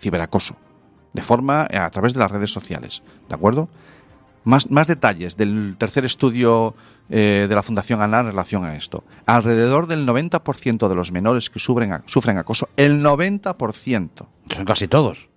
ciberacoso, 0.00 0.56
de 1.12 1.22
forma 1.22 1.66
eh, 1.70 1.76
a 1.76 1.90
través 1.90 2.14
de 2.14 2.20
las 2.20 2.30
redes 2.30 2.50
sociales. 2.50 3.02
¿De 3.28 3.34
acuerdo? 3.34 3.68
Más, 4.44 4.70
más 4.70 4.88
detalles 4.88 5.36
del 5.36 5.76
tercer 5.78 6.04
estudio 6.04 6.74
eh, 7.10 7.46
de 7.48 7.54
la 7.54 7.62
Fundación 7.62 8.00
ANAR 8.00 8.24
en 8.24 8.30
relación 8.32 8.64
a 8.64 8.76
esto. 8.76 9.04
Alrededor 9.26 9.86
del 9.86 10.06
90% 10.06 10.88
de 10.88 10.94
los 10.94 11.12
menores 11.12 11.50
que 11.50 11.58
sufren, 11.58 12.02
sufren 12.06 12.38
acoso, 12.38 12.68
el 12.76 13.02
90% 13.04 14.26
Son 14.50 14.64
casi 14.64 14.88
todos. 14.88 15.28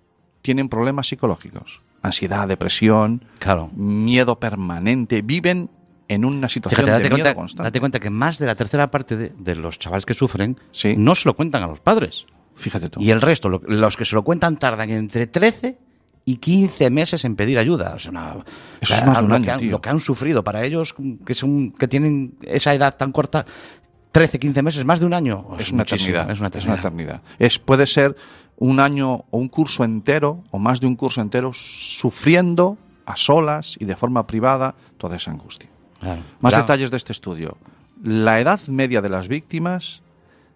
Tienen 0.46 0.68
problemas 0.68 1.08
psicológicos. 1.08 1.82
Ansiedad, 2.02 2.46
depresión, 2.46 3.24
Claro. 3.40 3.68
miedo 3.74 4.38
permanente, 4.38 5.22
viven 5.22 5.68
en 6.08 6.24
una 6.24 6.48
situación 6.48 6.84
Fíjate, 6.86 7.02
de 7.02 7.08
miedo 7.10 7.24
cuenta, 7.24 7.34
constante. 7.34 7.64
date 7.66 7.80
cuenta 7.80 7.98
que 7.98 8.10
más 8.10 8.38
de 8.38 8.46
la 8.46 8.54
tercera 8.54 8.88
parte 8.92 9.16
de, 9.16 9.32
de 9.36 9.56
los 9.56 9.78
chavales 9.80 10.06
que 10.06 10.14
sufren 10.14 10.56
Sí. 10.70 10.94
no 10.96 11.16
se 11.16 11.28
lo 11.28 11.34
cuentan 11.34 11.64
a 11.64 11.66
los 11.66 11.80
padres. 11.80 12.26
Fíjate 12.54 12.88
tú. 12.90 13.00
Y 13.00 13.10
el 13.10 13.20
resto, 13.20 13.48
lo- 13.48 13.60
los 13.66 13.96
que 13.96 14.04
se 14.04 14.14
lo 14.14 14.22
cuentan, 14.22 14.56
tardan 14.56 14.88
entre 14.90 15.26
13 15.26 15.78
y 16.24 16.36
15 16.36 16.90
meses 16.90 17.24
en 17.24 17.34
pedir 17.34 17.58
ayuda. 17.58 17.94
O 17.96 17.98
sea, 17.98 18.12
una- 18.12 18.36
Eso 18.80 18.94
es 18.94 19.04
más 19.04 19.18
de 19.18 19.24
un 19.24 19.28
lo, 19.30 19.34
año, 19.34 19.44
que 19.44 19.50
han, 19.50 19.70
lo 19.70 19.80
que 19.80 19.88
han 19.90 19.98
sufrido 20.00 20.44
para 20.44 20.64
ellos, 20.64 20.94
que, 21.26 21.34
son, 21.34 21.72
que 21.72 21.88
tienen 21.88 22.36
esa 22.42 22.72
edad 22.72 22.96
tan 22.96 23.10
corta, 23.10 23.44
13, 24.12 24.38
15 24.38 24.62
meses, 24.62 24.84
más 24.84 25.00
de 25.00 25.06
un 25.06 25.12
año. 25.14 25.44
es 25.58 25.72
una 25.72 25.82
eternidad. 25.82 26.30
Es 26.30 26.38
una 26.38 26.48
eternidad. 26.48 26.78
eternidad. 26.78 27.22
Es, 27.40 27.58
puede 27.58 27.86
ser 27.86 28.16
un 28.58 28.80
año 28.80 29.24
o 29.30 29.38
un 29.38 29.48
curso 29.48 29.84
entero, 29.84 30.42
o 30.50 30.58
más 30.58 30.80
de 30.80 30.86
un 30.86 30.96
curso 30.96 31.20
entero, 31.20 31.52
sufriendo 31.52 32.78
a 33.04 33.16
solas 33.16 33.76
y 33.78 33.84
de 33.84 33.96
forma 33.96 34.26
privada 34.26 34.74
toda 34.98 35.16
esa 35.16 35.30
angustia. 35.30 35.68
Claro. 36.00 36.22
Más 36.40 36.52
Claro. 36.52 36.64
detalles 36.64 36.90
de 36.90 36.96
este 36.96 37.12
estudio. 37.12 37.56
La 38.02 38.40
edad 38.40 38.60
media 38.68 39.00
de 39.00 39.08
las 39.08 39.28
víctimas 39.28 40.02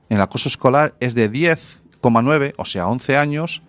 en 0.08 0.16
el 0.16 0.22
acoso 0.22 0.48
escolar 0.48 0.94
es 1.00 1.14
de 1.14 1.30
10,9, 1.30 2.54
o 2.56 2.64
sea, 2.64 2.88
11 2.88 3.16
años, 3.16 3.62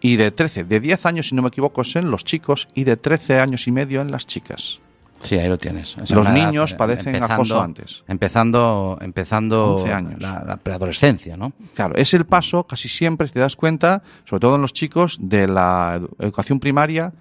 y 0.00 0.16
de 0.16 0.30
13. 0.30 0.64
De 0.64 0.78
10 0.80 1.06
años, 1.06 1.28
si 1.28 1.34
no 1.34 1.42
me 1.42 1.48
equivoco, 1.48 1.82
es 1.82 1.96
en 1.96 2.10
los 2.10 2.24
chicos, 2.24 2.68
y 2.74 2.84
de 2.84 2.96
13 2.96 3.40
años 3.40 3.66
y 3.66 3.72
medio 3.72 4.00
en 4.00 4.10
las 4.12 4.26
chicas. 4.26 4.80
Sí, 5.20 5.36
ahí 5.36 5.48
lo 5.48 5.58
tienes. 5.58 5.96
Es 6.02 6.10
Los 6.12 6.26
edad, 6.26 6.32
niños 6.34 6.72
eh, 6.72 6.76
padecen 6.76 7.22
acoso 7.22 7.60
antes. 7.60 8.04
Empezando, 8.06 8.98
empezando 9.00 9.74
11 9.74 9.92
años. 9.92 10.22
La, 10.22 10.44
la 10.46 10.56
preadolescencia, 10.58 11.36
¿no? 11.36 11.52
Claro, 11.74 11.94
es 11.96 12.14
el 12.14 12.24
paso, 12.24 12.64
casi 12.64 12.88
siempre, 12.88 13.26
si 13.26 13.32
te 13.34 13.40
das 13.40 13.56
cuenta, 13.56 14.02
sobre 14.24 14.40
todo 14.40 14.56
en 14.56 14.62
los 14.62 14.72
chicos, 14.72 15.18
de 15.20 15.48
la 15.48 15.98
edu- 16.00 16.10
educación 16.20 16.60
primaria 16.60 17.12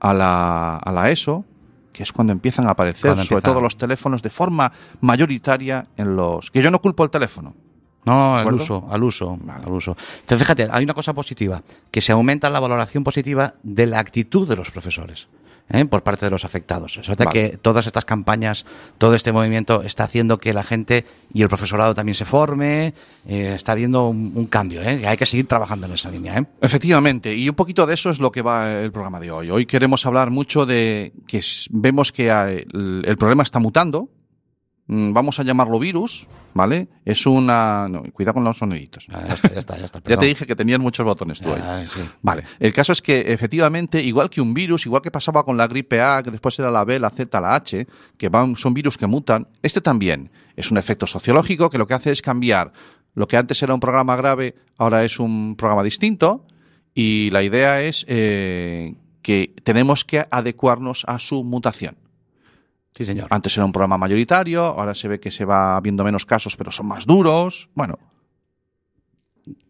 a 0.00 0.14
la, 0.14 0.76
a 0.78 0.92
la 0.92 1.10
ESO, 1.10 1.44
que 1.92 2.02
es 2.02 2.12
cuando 2.12 2.32
empiezan 2.32 2.66
a 2.66 2.70
aparecer, 2.70 3.10
Cuando 3.10 3.24
sobre 3.24 3.36
empieza- 3.38 3.52
todo 3.52 3.60
los 3.62 3.76
teléfonos, 3.76 4.22
de 4.22 4.30
forma 4.30 4.72
mayoritaria 5.02 5.86
en 5.96 6.16
los... 6.16 6.50
Que 6.50 6.62
yo 6.62 6.70
no 6.70 6.80
culpo 6.80 7.04
el 7.04 7.10
teléfono. 7.10 7.54
No, 8.04 8.34
al 8.36 8.52
uso, 8.54 8.88
al 8.90 9.02
uso, 9.04 9.38
Vale. 9.42 9.64
al 9.64 9.72
uso. 9.72 9.94
Entonces, 10.22 10.38
fíjate, 10.44 10.68
hay 10.72 10.82
una 10.82 10.94
cosa 10.94 11.12
positiva, 11.12 11.62
que 11.90 12.00
se 12.00 12.10
aumenta 12.10 12.50
la 12.50 12.58
valoración 12.58 13.04
positiva 13.04 13.54
de 13.62 13.86
la 13.86 14.00
actitud 14.00 14.48
de 14.48 14.56
los 14.56 14.72
profesores. 14.72 15.28
¿Eh? 15.72 15.84
por 15.84 16.02
parte 16.02 16.26
de 16.26 16.30
los 16.30 16.44
afectados. 16.44 17.00
Sea, 17.02 17.14
Vale. 17.16 17.30
que 17.30 17.56
todas 17.56 17.86
estas 17.86 18.04
campañas, 18.04 18.64
todo 18.98 19.14
este 19.14 19.32
movimiento 19.32 19.82
está 19.82 20.04
haciendo 20.04 20.38
que 20.38 20.52
la 20.52 20.62
gente 20.62 21.04
y 21.32 21.42
el 21.42 21.48
profesorado 21.48 21.94
también 21.94 22.14
se 22.14 22.24
forme, 22.24 22.94
eh, 23.26 23.52
está 23.54 23.72
habiendo 23.72 24.08
un, 24.08 24.32
un 24.34 24.46
cambio, 24.46 24.82
¿eh? 24.82 25.02
hay 25.06 25.16
que 25.16 25.26
seguir 25.26 25.46
trabajando 25.46 25.86
en 25.86 25.94
esa 25.94 26.10
línea. 26.10 26.38
¿eh? 26.38 26.46
Efectivamente, 26.60 27.34
y 27.34 27.48
un 27.48 27.54
poquito 27.54 27.86
de 27.86 27.94
eso 27.94 28.10
es 28.10 28.20
lo 28.20 28.30
que 28.30 28.42
va 28.42 28.72
el 28.72 28.92
programa 28.92 29.20
de 29.20 29.30
hoy. 29.30 29.50
Hoy 29.50 29.66
queremos 29.66 30.04
hablar 30.06 30.30
mucho 30.30 30.66
de 30.66 31.12
que 31.26 31.40
vemos 31.70 32.12
que 32.12 32.28
el, 32.28 33.02
el 33.04 33.16
problema 33.16 33.42
está 33.42 33.58
mutando. 33.58 34.08
Mm, 34.92 35.14
Vamos 35.14 35.40
a 35.40 35.42
llamarlo 35.42 35.78
virus, 35.78 36.26
¿vale? 36.52 36.88
Es 37.06 37.24
una... 37.24 37.88
no, 37.88 38.02
cuidado 38.12 38.34
con 38.34 38.44
los 38.44 38.58
soniditos. 38.58 39.06
Ah, 39.10 39.24
ya 39.26 39.34
está, 39.34 39.48
ya 39.54 39.58
está. 39.58 39.76
Ya, 39.78 39.84
está, 39.86 39.98
Ya 40.00 40.04
perdón. 40.04 40.20
te 40.20 40.26
dije 40.26 40.46
que 40.46 40.54
tenías 40.54 40.80
muchos 40.80 41.06
botones 41.06 41.40
tú 41.40 41.50
ahí. 41.50 41.62
Ah, 41.64 41.82
sí. 41.86 42.00
Vale, 42.20 42.44
el 42.58 42.74
caso 42.74 42.92
es 42.92 43.00
que 43.00 43.32
efectivamente, 43.32 44.02
igual 44.02 44.28
que 44.28 44.42
un 44.42 44.52
virus, 44.52 44.84
igual 44.84 45.00
que 45.00 45.10
pasaba 45.10 45.44
con 45.44 45.56
la 45.56 45.66
gripe 45.66 46.02
A, 46.02 46.22
que 46.22 46.30
después 46.30 46.58
era 46.58 46.70
la 46.70 46.84
B, 46.84 46.98
la 46.98 47.08
Z, 47.08 47.40
la 47.40 47.54
H, 47.54 47.86
que 48.18 48.28
van, 48.28 48.54
son 48.54 48.74
virus 48.74 48.98
que 48.98 49.06
mutan, 49.06 49.48
este 49.62 49.80
también 49.80 50.30
es 50.56 50.70
un 50.70 50.76
efecto 50.76 51.06
sociológico 51.06 51.70
que 51.70 51.78
lo 51.78 51.86
que 51.86 51.94
hace 51.94 52.12
es 52.12 52.20
cambiar 52.20 52.72
lo 53.14 53.28
que 53.28 53.36
antes 53.36 53.62
era 53.62 53.72
un 53.74 53.80
programa 53.80 54.16
grave, 54.16 54.56
ahora 54.78 55.04
es 55.04 55.18
un 55.18 55.56
programa 55.56 55.82
distinto, 55.82 56.46
y 56.94 57.30
la 57.30 57.42
idea 57.42 57.80
es 57.82 58.04
eh, 58.08 58.94
que 59.22 59.54
tenemos 59.64 60.04
que 60.04 60.26
adecuarnos 60.30 61.04
a 61.06 61.18
su 61.18 61.44
mutación. 61.44 61.96
Sí, 62.94 63.04
señor. 63.04 63.26
Antes 63.30 63.56
era 63.56 63.64
un 63.64 63.72
programa 63.72 63.96
mayoritario, 63.98 64.62
ahora 64.64 64.94
se 64.94 65.08
ve 65.08 65.18
que 65.18 65.30
se 65.30 65.44
va 65.44 65.80
viendo 65.80 66.04
menos 66.04 66.26
casos, 66.26 66.56
pero 66.56 66.70
son 66.70 66.86
más 66.86 67.06
duros. 67.06 67.68
Bueno, 67.74 67.98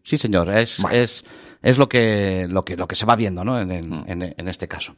Sí, 0.03 0.17
señor. 0.17 0.49
Es, 0.55 0.83
es, 0.91 1.23
es 1.61 1.77
lo, 1.77 1.87
que, 1.87 2.45
lo, 2.49 2.65
que, 2.65 2.75
lo 2.75 2.87
que 2.87 2.95
se 2.95 3.05
va 3.05 3.15
viendo 3.15 3.43
¿no? 3.45 3.57
en, 3.57 3.71
en- 3.71 3.89
Mm. 3.89 4.03
en- 4.07 4.35
en 4.37 4.47
este 4.49 4.67
caso. 4.67 4.95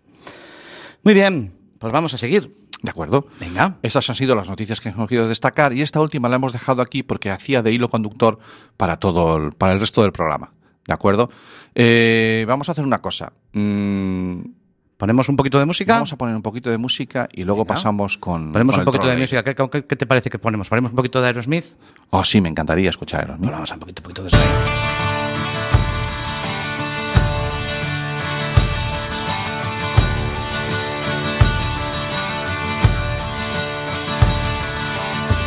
Muy 1.04 1.14
bien, 1.14 1.54
pues 1.80 1.94
vamos 1.94 2.14
a 2.14 2.18
seguir. 2.18 2.56
¿de 2.82 2.92
acuerdo? 2.92 3.28
Venga. 3.40 3.78
Estas 3.82 4.08
han 4.10 4.16
sido 4.16 4.36
las 4.36 4.48
noticias 4.50 4.80
que 4.82 4.90
hemos 4.90 5.08
querido 5.08 5.28
destacar 5.28 5.74
y 5.74 5.82
esta 5.82 6.02
última 6.02 6.30
la 6.30 6.36
hemos 6.36 6.54
dejado 6.54 6.82
aquí 6.84 7.02
porque 7.04 7.32
hacía 7.32 7.64
de 7.64 7.72
hilo 7.72 7.90
conductor 7.90 8.38
para 8.78 8.98
todo 8.98 9.38
el, 9.38 9.54
para 9.54 9.74
el 9.74 9.80
resto 9.80 10.02
del 10.04 10.12
programa. 10.12 10.54
¿De 10.86 10.94
acuerdo? 10.94 11.32
Eh, 11.74 12.46
vamos 12.48 12.70
a 12.70 12.74
hacer 12.74 12.84
una 12.84 13.02
cosa. 13.02 13.34
Mm, 13.54 14.40
Ponemos 14.98 15.28
un 15.28 15.36
poquito 15.36 15.60
de 15.60 15.66
música. 15.66 15.94
vamos 15.94 16.14
a 16.14 16.16
poner 16.16 16.36
un 16.36 16.42
poquito 16.42 16.70
de 16.70 16.78
música 16.78 17.28
y 17.32 17.44
luego 17.44 17.64
Venga. 17.66 17.76
pasamos 17.76 18.18
con. 18.18 18.52
Ponemos 18.54 18.76
con 18.76 18.82
un 18.82 18.82
el 18.82 18.86
poquito 18.86 19.08
de 19.08 19.18
música. 19.18 19.44
¿Qué, 19.44 19.54
qué- 19.56 19.84
qué 19.86 19.96
te 19.96 20.06
parece 20.06 20.30
que 20.30 20.40
ponemos? 20.40 20.70
¿Ponemos 20.70 20.92
un 20.92 20.96
poquito 20.96 21.20
de 21.22 21.28
Aerosmith? 21.28 21.66
Oh, 22.12 22.24
sí, 22.24 22.40
me 22.40 22.48
encantaría 22.50 22.90
escuchar. 22.90 23.36
Pues 23.38 23.52
vamos 23.52 23.72
a 23.72 23.74
un 23.74 23.80
poquito, 23.82 24.00
un 24.02 24.04
poquito 24.04 24.24
de 24.24 24.28
eso. 24.30 24.38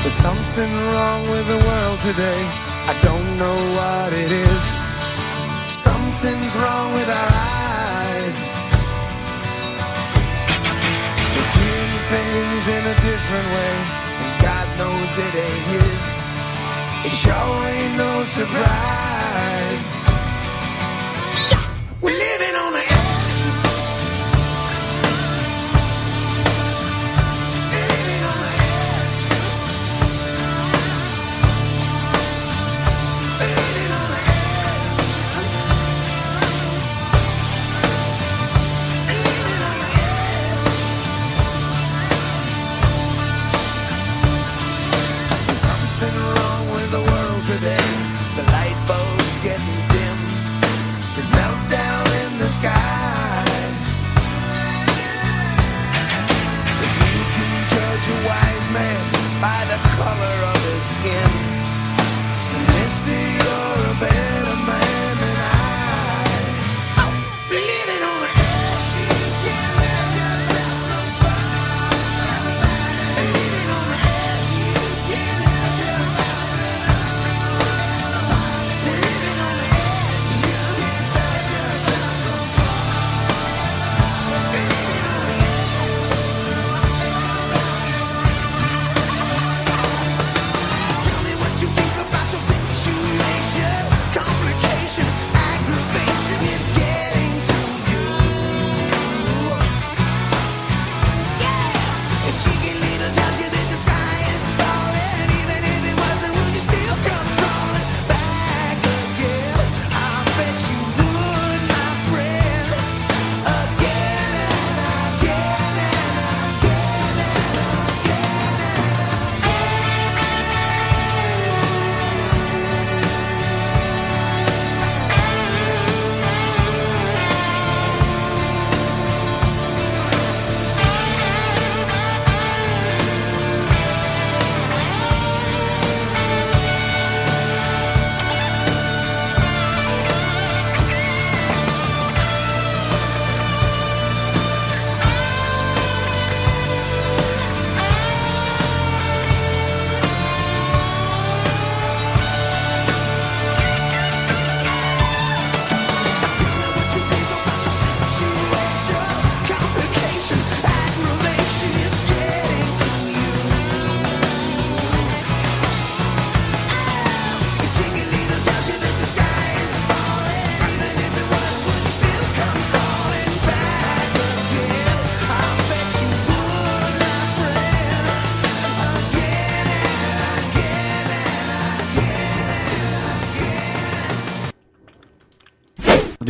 There's 0.02 0.14
something 0.14 0.72
wrong 0.92 1.22
with 1.30 1.46
the 1.48 1.58
world 1.68 2.00
today. 2.00 2.40
I 2.92 2.94
don't 3.02 3.36
know 3.36 3.58
what 3.76 4.12
it 4.12 4.32
is. 4.32 4.64
Something's 5.70 6.56
wrong 6.56 6.94
with 6.94 7.08
our 7.10 7.30
eyes. 7.32 7.57
Things 12.08 12.66
in 12.68 12.82
a 12.94 12.96
different 13.04 13.48
way, 13.56 13.74
and 14.24 14.32
God 14.40 14.66
knows 14.80 15.12
it 15.18 15.34
ain't 15.46 15.66
His. 15.76 16.06
It 17.06 17.12
sure 17.12 17.58
ain't 17.68 17.96
no 17.96 18.24
surprise. 18.24 19.86
We're 22.00 22.18
living 22.28 22.54
on 22.64 22.72
the 22.72 22.87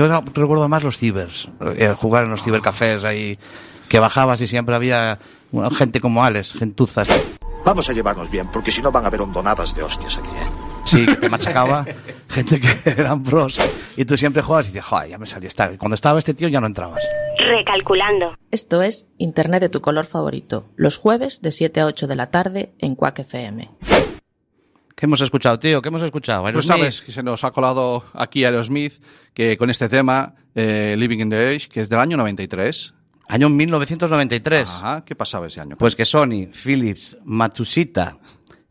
yo 0.08 0.22
recuerdo 0.34 0.68
más 0.68 0.82
los 0.82 0.98
cibers, 0.98 1.48
eh, 1.76 1.94
jugar 1.96 2.24
en 2.24 2.30
los 2.30 2.42
cibercafés 2.42 3.04
ahí, 3.04 3.38
que 3.88 3.98
bajabas 3.98 4.40
y 4.40 4.48
siempre 4.48 4.74
había 4.74 5.18
bueno, 5.50 5.70
gente 5.70 6.00
como 6.00 6.24
Alex, 6.24 6.52
gentuzas. 6.52 7.08
Vamos 7.64 7.88
a 7.90 7.92
llevarnos 7.92 8.30
bien, 8.30 8.48
porque 8.52 8.70
si 8.70 8.80
no 8.80 8.90
van 8.90 9.04
a 9.04 9.08
haber 9.08 9.20
hondonadas 9.20 9.74
de 9.74 9.82
hostias 9.82 10.18
aquí, 10.18 10.28
¿eh? 10.28 10.68
Sí, 10.84 11.04
que 11.04 11.16
te 11.16 11.28
machacaba, 11.28 11.84
gente 12.28 12.60
que 12.60 12.90
eran 12.90 13.22
pros, 13.22 13.60
y 13.96 14.04
tú 14.04 14.16
siempre 14.16 14.42
jugabas 14.42 14.66
y 14.66 14.68
dices, 14.70 14.84
joder, 14.84 15.10
ya 15.10 15.18
me 15.18 15.26
salió 15.26 15.48
esta. 15.48 15.68
Cuando 15.76 15.94
estaba 15.94 16.18
este 16.18 16.34
tío 16.34 16.48
ya 16.48 16.60
no 16.60 16.66
entrabas. 16.66 17.00
Recalculando. 17.36 18.36
Esto 18.50 18.82
es 18.82 19.08
Internet 19.18 19.60
de 19.60 19.68
tu 19.68 19.80
color 19.80 20.06
favorito, 20.06 20.66
los 20.76 20.96
jueves 20.96 21.42
de 21.42 21.52
7 21.52 21.80
a 21.80 21.86
8 21.86 22.06
de 22.06 22.16
la 22.16 22.30
tarde 22.30 22.72
en 22.78 22.94
Quack 22.94 23.20
FM. 23.20 23.70
¿Qué 24.98 25.06
hemos 25.06 25.20
escuchado, 25.20 25.60
tío? 25.60 25.80
¿Qué 25.80 25.90
hemos 25.90 26.02
escuchado? 26.02 26.42
Pues 26.52 26.66
sabes 26.66 27.02
que 27.02 27.12
se 27.12 27.22
nos 27.22 27.44
ha 27.44 27.52
colado 27.52 28.02
aquí 28.14 28.44
Aerosmith 28.44 28.94
que 29.32 29.56
con 29.56 29.70
este 29.70 29.88
tema, 29.88 30.34
eh, 30.56 30.96
Living 30.98 31.18
in 31.20 31.30
the 31.30 31.54
Age, 31.54 31.68
que 31.68 31.82
es 31.82 31.88
del 31.88 32.00
año 32.00 32.16
93. 32.16 32.94
Año 33.28 33.48
1993. 33.48 34.68
Ajá, 34.68 35.04
¿qué 35.04 35.14
pasaba 35.14 35.46
ese 35.46 35.60
año? 35.60 35.76
Pues 35.78 35.94
que 35.94 36.04
Sony, 36.04 36.48
Philips, 36.52 37.16
Matsushita 37.24 38.18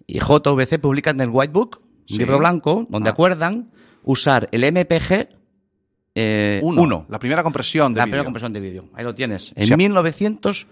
y 0.05 0.19
JVC 0.19 0.79
publican 0.79 1.21
el 1.21 1.29
White 1.31 1.53
Book, 1.53 1.81
Sí. 2.07 2.17
libro 2.17 2.39
blanco, 2.39 2.85
donde 2.89 3.07
Ah. 3.09 3.13
acuerdan 3.13 3.71
usar 4.03 4.49
el 4.51 4.65
MPG 4.65 5.29
eh, 6.13 6.59
Uno, 6.61 6.81
1, 6.81 7.05
La 7.09 7.19
primera 7.19 7.41
compresión 7.41 7.93
de 7.93 7.99
la 7.99 8.03
vídeo. 8.05 8.11
primera 8.11 8.23
compresión 8.25 8.51
de 8.51 8.59
vídeo. 8.59 8.89
Ahí 8.95 9.05
lo 9.05 9.15
tienes. 9.15 9.53
En 9.55 9.67
Sí. 9.67 9.75
1993. 9.77 10.67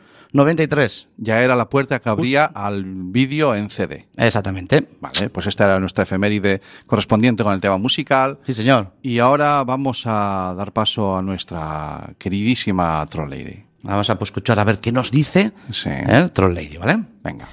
Ya 1.16 1.42
era 1.42 1.56
la 1.56 1.70
puerta 1.70 2.00
que 2.00 2.10
abría 2.10 2.44
al 2.44 2.84
vídeo 2.84 3.56
en 3.56 3.70
CD. 3.70 4.06
Exactamente. 4.18 4.86
Vale, 5.00 5.30
pues 5.30 5.48
esta 5.48 5.64
era 5.64 5.80
nuestra 5.80 6.04
efeméride 6.04 6.62
correspondiente 6.86 7.42
con 7.44 7.54
el 7.54 7.62
tema 7.62 7.78
musical. 7.78 8.40
Sí, 8.46 8.54
señor. 8.54 8.92
Y 9.02 9.20
ahora 9.20 9.64
vamos 9.64 10.04
a 10.06 10.54
dar 10.58 10.74
paso 10.74 11.16
a 11.16 11.22
nuestra 11.22 12.10
queridísima 12.18 13.06
Troll 13.10 13.30
Lady. 13.30 13.64
Vamos 13.84 14.10
a 14.10 14.18
pues, 14.18 14.30
escuchar 14.30 14.60
a 14.60 14.66
ver 14.66 14.80
qué 14.80 14.92
nos 14.92 15.10
dice 15.10 15.54
Sí. 15.70 15.90
¿eh? 15.90 16.30
Troll 16.34 16.54
Lady, 16.54 16.76
¿vale? 16.76 17.02
Venga. 17.24 17.48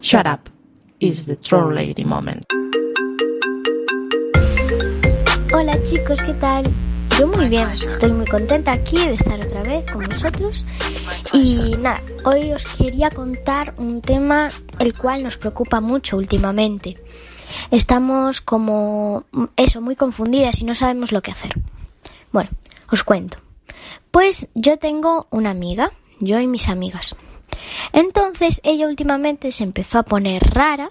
Shut 0.00 0.26
up 0.26 0.50
is 0.98 1.26
the 1.26 1.36
troll 1.36 1.72
lady 1.72 2.02
moment. 2.02 2.44
Hola 5.50 5.82
chicos, 5.82 6.20
¿qué 6.20 6.34
tal? 6.34 6.64
Yo 7.18 7.26
muy 7.26 7.48
bien, 7.48 7.68
estoy 7.70 8.12
muy 8.12 8.26
contenta 8.26 8.70
aquí 8.72 8.98
de 8.98 9.14
estar 9.14 9.40
otra 9.40 9.62
vez 9.62 9.90
con 9.90 10.04
vosotros. 10.06 10.66
Y 11.32 11.74
nada, 11.78 12.02
hoy 12.24 12.52
os 12.52 12.66
quería 12.66 13.10
contar 13.10 13.72
un 13.78 14.02
tema 14.02 14.50
el 14.78 14.92
cual 14.96 15.22
nos 15.22 15.38
preocupa 15.38 15.80
mucho 15.80 16.18
últimamente. 16.18 16.98
Estamos 17.70 18.42
como 18.42 19.24
mm, 19.32 19.44
eso, 19.56 19.80
muy 19.80 19.96
confundidas 19.96 20.60
y 20.60 20.64
no 20.64 20.74
sabemos 20.74 21.12
lo 21.12 21.22
que 21.22 21.30
hacer. 21.30 21.54
Bueno, 22.30 22.50
os 22.92 23.02
cuento. 23.02 23.38
Pues 24.10 24.48
yo 24.54 24.78
tengo 24.78 25.28
una 25.30 25.50
amiga, 25.50 25.92
yo 26.20 26.38
y 26.40 26.46
mis 26.46 26.68
amigas. 26.68 27.16
Entonces 27.92 28.60
ella 28.64 28.86
últimamente 28.86 29.52
se 29.52 29.64
empezó 29.64 29.98
a 29.98 30.02
poner 30.02 30.42
rara, 30.54 30.90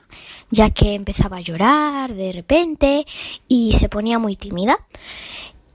ya 0.49 0.69
que 0.69 0.93
empezaba 0.93 1.37
a 1.37 1.41
llorar 1.41 2.13
de 2.13 2.31
repente 2.31 3.05
y 3.47 3.73
se 3.73 3.89
ponía 3.89 4.19
muy 4.19 4.35
tímida. 4.35 4.79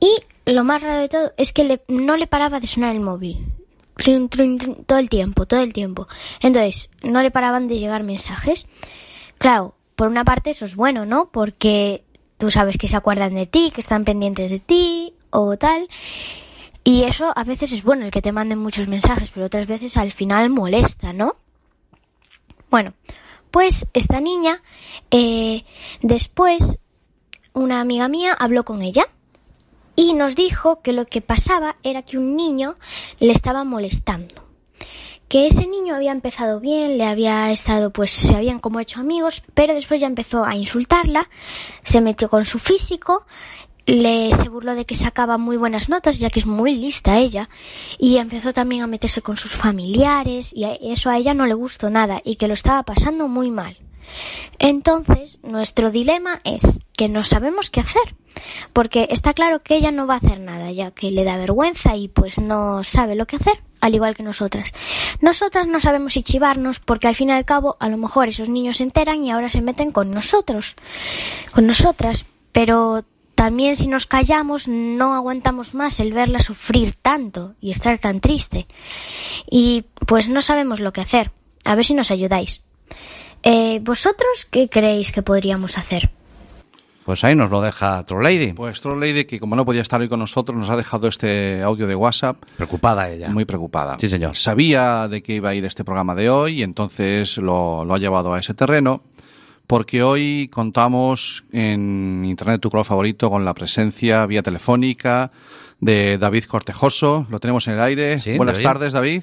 Y 0.00 0.16
lo 0.44 0.64
más 0.64 0.82
raro 0.82 1.00
de 1.00 1.08
todo 1.08 1.32
es 1.36 1.52
que 1.52 1.80
no 1.88 2.16
le 2.16 2.26
paraba 2.26 2.60
de 2.60 2.66
sonar 2.66 2.94
el 2.94 3.00
móvil. 3.00 3.46
Trin, 3.96 4.28
trin, 4.28 4.58
trin, 4.58 4.84
todo 4.84 4.98
el 4.98 5.08
tiempo, 5.08 5.46
todo 5.46 5.60
el 5.60 5.72
tiempo. 5.72 6.08
Entonces, 6.40 6.90
no 7.02 7.22
le 7.22 7.30
paraban 7.30 7.68
de 7.68 7.78
llegar 7.78 8.02
mensajes. 8.02 8.66
Claro, 9.38 9.74
por 9.94 10.08
una 10.08 10.24
parte 10.24 10.50
eso 10.50 10.64
es 10.64 10.74
bueno, 10.74 11.06
¿no? 11.06 11.30
Porque 11.30 12.04
tú 12.38 12.50
sabes 12.50 12.78
que 12.78 12.88
se 12.88 12.96
acuerdan 12.96 13.34
de 13.34 13.46
ti, 13.46 13.70
que 13.72 13.80
están 13.80 14.04
pendientes 14.04 14.50
de 14.50 14.58
ti 14.58 15.14
o 15.30 15.56
tal. 15.56 15.88
Y 16.84 17.04
eso 17.04 17.32
a 17.36 17.44
veces 17.44 17.72
es 17.72 17.84
bueno 17.84 18.04
el 18.04 18.10
que 18.10 18.22
te 18.22 18.32
manden 18.32 18.58
muchos 18.58 18.88
mensajes, 18.88 19.30
pero 19.30 19.46
otras 19.46 19.66
veces 19.66 19.96
al 19.96 20.10
final 20.12 20.50
molesta, 20.50 21.12
¿no? 21.12 21.36
Bueno, 22.70 22.94
pues 23.50 23.86
esta 23.92 24.20
niña, 24.20 24.62
eh, 25.10 25.64
después 26.00 26.78
una 27.52 27.80
amiga 27.80 28.08
mía 28.08 28.34
habló 28.38 28.64
con 28.64 28.82
ella 28.82 29.06
y 29.94 30.14
nos 30.14 30.34
dijo 30.34 30.80
que 30.80 30.92
lo 30.92 31.06
que 31.06 31.20
pasaba 31.20 31.76
era 31.82 32.02
que 32.02 32.18
un 32.18 32.34
niño 32.34 32.76
le 33.20 33.32
estaba 33.32 33.62
molestando. 33.62 34.34
Que 35.28 35.46
ese 35.46 35.66
niño 35.66 35.94
había 35.94 36.12
empezado 36.12 36.60
bien, 36.60 36.98
le 36.98 37.04
había 37.04 37.50
estado, 37.52 37.90
pues 37.90 38.10
se 38.10 38.34
habían 38.34 38.58
como 38.58 38.80
hecho 38.80 39.00
amigos, 39.00 39.42
pero 39.54 39.74
después 39.74 40.00
ya 40.00 40.06
empezó 40.06 40.44
a 40.44 40.56
insultarla, 40.56 41.28
se 41.82 42.00
metió 42.00 42.28
con 42.28 42.44
su 42.44 42.58
físico, 42.58 43.26
le 43.86 44.34
se 44.34 44.48
burló 44.48 44.74
de 44.74 44.84
que 44.84 44.94
sacaba 44.94 45.38
muy 45.38 45.56
buenas 45.56 45.88
notas, 45.88 46.18
ya 46.18 46.30
que 46.30 46.40
es 46.40 46.46
muy 46.46 46.74
lista 46.76 47.18
ella, 47.18 47.48
y 47.98 48.18
empezó 48.18 48.52
también 48.52 48.82
a 48.82 48.86
meterse 48.86 49.22
con 49.22 49.36
sus 49.36 49.52
familiares, 49.52 50.52
y 50.54 50.64
eso 50.82 51.10
a 51.10 51.18
ella 51.18 51.34
no 51.34 51.46
le 51.46 51.54
gustó 51.54 51.90
nada, 51.90 52.20
y 52.24 52.36
que 52.36 52.48
lo 52.48 52.54
estaba 52.54 52.82
pasando 52.82 53.28
muy 53.28 53.50
mal. 53.50 53.78
Entonces, 54.58 55.38
nuestro 55.42 55.90
dilema 55.90 56.40
es 56.44 56.80
que 56.92 57.08
no 57.08 57.24
sabemos 57.24 57.70
qué 57.70 57.80
hacer, 57.80 58.14
porque 58.72 59.08
está 59.10 59.34
claro 59.34 59.62
que 59.62 59.76
ella 59.76 59.90
no 59.90 60.06
va 60.06 60.14
a 60.14 60.18
hacer 60.18 60.40
nada, 60.40 60.70
ya 60.70 60.90
que 60.90 61.10
le 61.10 61.24
da 61.24 61.36
vergüenza 61.36 61.96
y 61.96 62.08
pues 62.08 62.38
no 62.38 62.84
sabe 62.84 63.14
lo 63.14 63.26
que 63.26 63.36
hacer, 63.36 63.62
al 63.80 63.94
igual 63.94 64.14
que 64.14 64.22
nosotras. 64.22 64.72
Nosotras 65.20 65.66
no 65.66 65.80
sabemos 65.80 66.12
si 66.12 66.22
chivarnos, 66.22 66.78
porque 66.78 67.08
al 67.08 67.14
fin 67.14 67.30
y 67.30 67.32
al 67.32 67.44
cabo, 67.44 67.76
a 67.80 67.88
lo 67.88 67.96
mejor 67.96 68.28
esos 68.28 68.48
niños 68.48 68.76
se 68.78 68.84
enteran 68.84 69.24
y 69.24 69.30
ahora 69.30 69.48
se 69.48 69.62
meten 69.62 69.92
con 69.92 70.10
nosotros, 70.10 70.76
con 71.52 71.66
nosotras, 71.66 72.26
pero 72.52 73.04
también 73.42 73.74
si 73.74 73.88
nos 73.88 74.06
callamos 74.06 74.68
no 74.68 75.14
aguantamos 75.14 75.74
más 75.74 75.98
el 75.98 76.12
verla 76.12 76.38
sufrir 76.38 76.94
tanto 76.94 77.56
y 77.60 77.72
estar 77.72 77.98
tan 77.98 78.20
triste. 78.20 78.68
Y 79.50 79.84
pues 80.06 80.28
no 80.28 80.42
sabemos 80.42 80.78
lo 80.78 80.92
que 80.92 81.00
hacer. 81.00 81.32
A 81.64 81.74
ver 81.74 81.84
si 81.84 81.92
nos 81.94 82.12
ayudáis. 82.12 82.62
Eh, 83.42 83.80
¿Vosotros 83.82 84.46
qué 84.48 84.68
creéis 84.68 85.10
que 85.10 85.22
podríamos 85.22 85.76
hacer? 85.76 86.12
Pues 87.04 87.24
ahí 87.24 87.34
nos 87.34 87.50
lo 87.50 87.60
deja 87.60 88.06
Troll 88.06 88.22
Lady. 88.22 88.52
Pues 88.52 88.80
Troll 88.80 89.00
Lady, 89.00 89.24
que 89.24 89.40
como 89.40 89.56
no 89.56 89.64
podía 89.64 89.82
estar 89.82 90.00
hoy 90.00 90.08
con 90.08 90.20
nosotros, 90.20 90.56
nos 90.56 90.70
ha 90.70 90.76
dejado 90.76 91.08
este 91.08 91.62
audio 91.62 91.88
de 91.88 91.96
WhatsApp. 91.96 92.36
Preocupada 92.56 93.10
ella. 93.10 93.28
Muy 93.28 93.44
preocupada. 93.44 93.96
Sí, 93.98 94.08
señor. 94.08 94.36
Sabía 94.36 95.08
de 95.08 95.20
que 95.20 95.34
iba 95.34 95.48
a 95.48 95.54
ir 95.56 95.64
este 95.64 95.82
programa 95.82 96.14
de 96.14 96.30
hoy 96.30 96.60
y 96.60 96.62
entonces 96.62 97.38
lo, 97.38 97.84
lo 97.84 97.92
ha 97.92 97.98
llevado 97.98 98.32
a 98.34 98.38
ese 98.38 98.54
terreno. 98.54 99.02
Porque 99.66 100.02
hoy 100.02 100.48
contamos 100.52 101.44
en 101.52 102.24
Internet 102.24 102.60
tu 102.60 102.70
color 102.70 102.84
favorito 102.84 103.30
con 103.30 103.44
la 103.44 103.54
presencia 103.54 104.26
vía 104.26 104.42
telefónica 104.42 105.30
de 105.80 106.18
David 106.18 106.44
Cortejoso. 106.44 107.26
Lo 107.30 107.38
tenemos 107.40 107.66
en 107.68 107.74
el 107.74 107.80
aire. 107.80 108.18
Sí, 108.18 108.36
Buenas 108.36 108.56
David. 108.56 108.64
tardes, 108.66 108.92
David. 108.92 109.22